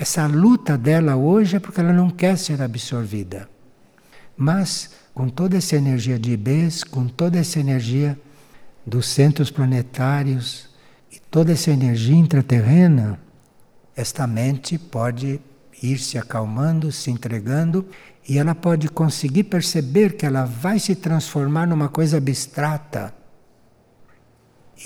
Essa 0.02 0.26
luta 0.28 0.78
dela 0.78 1.18
hoje 1.18 1.58
é 1.58 1.60
porque 1.60 1.82
ela 1.82 1.92
não 1.92 2.10
quer 2.10 2.38
ser 2.38 2.62
absorvida. 2.62 3.50
Mas 4.38 4.92
com 5.14 5.28
toda 5.28 5.58
essa 5.58 5.76
energia 5.76 6.18
de 6.18 6.32
IBES, 6.32 6.86
com 6.86 7.06
toda 7.06 7.38
essa 7.38 7.60
energia 7.60 8.18
dos 8.86 9.10
centros 9.10 9.52
planetários 9.52 10.70
e 11.12 11.20
toda 11.20 11.52
essa 11.52 11.70
energia 11.70 12.16
intraterrena, 12.16 13.20
esta 13.94 14.26
mente 14.26 14.78
pode 14.78 15.42
ir 15.84 15.98
se 15.98 16.18
acalmando, 16.18 16.94
se 16.94 17.12
entregando 17.12 17.86
e 18.26 18.38
ela 18.38 18.56
pode 18.56 18.88
conseguir 18.88 19.44
perceber 19.44 20.16
que 20.16 20.26
ela 20.26 20.46
vai 20.46 20.80
se 20.80 20.96
transformar 20.96 21.68
numa 21.68 21.90
coisa 21.90 22.16
abstrata 22.16 23.14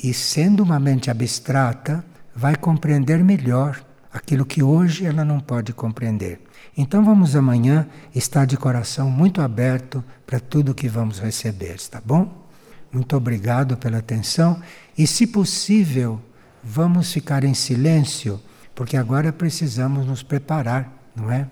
e 0.04 0.12
sendo 0.12 0.64
uma 0.64 0.80
mente 0.80 1.12
abstrata, 1.12 2.04
vai 2.36 2.56
compreender 2.56 3.24
melhor 3.24 3.93
aquilo 4.14 4.46
que 4.46 4.62
hoje 4.62 5.06
ela 5.06 5.26
não 5.26 5.40
pode 5.40 5.74
compreender. 5.74 6.40
Então 6.78 7.04
vamos 7.04 7.36
amanhã 7.36 7.88
estar 8.14 8.46
de 8.46 8.56
coração 8.56 9.10
muito 9.10 9.42
aberto 9.42 10.04
para 10.26 10.40
tudo 10.40 10.76
que 10.76 10.88
vamos 10.88 11.20
receber, 11.20 11.74
está 11.76 12.00
bom? 12.00 12.44
Muito 12.92 13.18
obrigado 13.18 13.76
pela 13.76 13.98
atenção 13.98 14.62
e, 14.96 15.08
se 15.08 15.26
possível, 15.26 16.22
vamos 16.64 17.12
ficar 17.12 17.44
em 17.44 17.56
silêncio, 17.56 18.40
porque 18.76 18.96
agora 18.96 19.34
precisamos 19.34 20.06
nos 20.06 20.22
preparar, 20.22 20.94
não 21.16 21.32
é? 21.32 21.48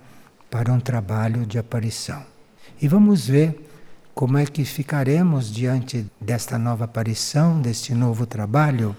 Para 0.50 0.72
um 0.72 0.80
trabalho 0.80 1.46
de 1.46 1.58
aparição. 1.58 2.24
E 2.80 2.88
vamos 2.88 3.28
ver 3.28 3.70
como 4.14 4.38
é 4.38 4.46
que 4.46 4.64
ficaremos 4.66 5.52
diante 5.52 6.06
desta 6.20 6.60
nova 6.60 6.86
aparição, 6.86 7.60
deste 7.60 7.96
novo 7.96 8.26
trabalho? 8.28 8.96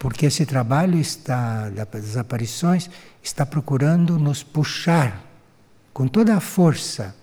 Porque 0.00 0.24
esse 0.24 0.46
trabalho 0.46 0.98
está 0.98 1.68
das 1.68 2.16
aparições 2.16 2.88
está 3.22 3.44
procurando 3.44 4.18
nos 4.18 4.42
puxar 4.42 5.22
com 5.92 6.08
toda 6.08 6.34
a 6.34 6.40
força 6.40 7.14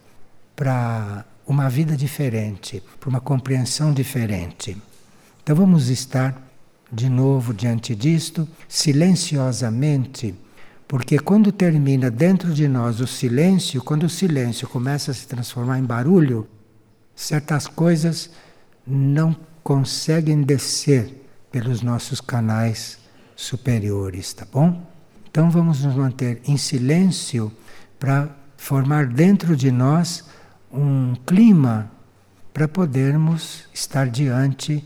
para 0.56 1.26
uma 1.48 1.72
vida 1.72 1.98
diferente, 1.98 2.84
para 3.00 3.10
uma 3.10 3.20
compreensão 3.20 3.92
diferente. 3.92 4.78
Então 5.42 5.56
vamos 5.56 5.90
estar 5.90 6.40
de 6.94 7.10
novo 7.10 7.52
diante 7.52 7.96
disto, 7.96 8.48
silenciosamente, 8.70 10.36
porque 10.88 11.18
quando 11.18 11.52
termina 11.52 12.12
dentro 12.12 12.54
de 12.54 12.68
nós 12.68 13.00
o 13.00 13.08
silêncio, 13.08 13.84
quando 13.84 14.04
o 14.04 14.10
silêncio 14.10 14.68
começa 14.68 15.10
a 15.10 15.16
se 15.16 15.26
transformar 15.26 15.80
em 15.80 15.84
barulho, 15.84 16.48
certas 17.16 17.66
coisas 17.66 18.30
não 18.86 19.36
conseguem 19.64 20.44
descer 20.44 21.27
pelos 21.52 21.82
nossos 21.82 22.22
canais 22.22 23.00
superiores, 23.36 24.34
tá 24.34 24.46
bom? 24.52 24.86
Então 25.30 25.50
vamos 25.50 25.84
nos 25.84 25.96
manter 25.96 26.42
em 26.46 26.58
silêncio 26.58 27.52
para 28.00 28.30
formar 28.58 29.06
dentro 29.06 29.56
de 29.56 29.72
nós 29.72 30.26
um 30.72 31.16
clima 31.26 31.92
para 32.54 32.68
podermos 32.68 33.66
estar 33.74 34.10
diante 34.10 34.84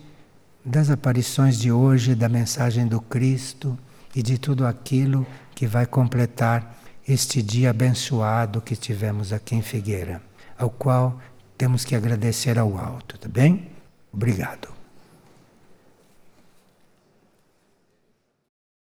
das 0.64 0.90
aparições 0.90 1.58
de 1.58 1.72
hoje, 1.72 2.14
da 2.14 2.30
mensagem 2.30 2.86
do 2.86 3.00
Cristo 3.02 3.78
e 4.16 4.22
de 4.22 4.38
tudo 4.38 4.68
aquilo 4.68 5.26
que 5.56 5.66
vai 5.66 5.86
completar 5.86 6.78
este 7.08 7.42
dia 7.42 7.70
abençoado 7.70 8.62
que 8.62 8.76
tivemos 8.76 9.34
aqui 9.34 9.56
em 9.56 9.62
Figueira, 9.62 10.22
ao 10.58 10.70
qual 10.70 11.20
temos 11.58 11.84
que 11.84 11.96
agradecer 11.96 12.60
ao 12.60 12.78
alto, 12.78 13.18
tá 13.18 13.28
bem? 13.28 13.70
Obrigado. 14.12 14.81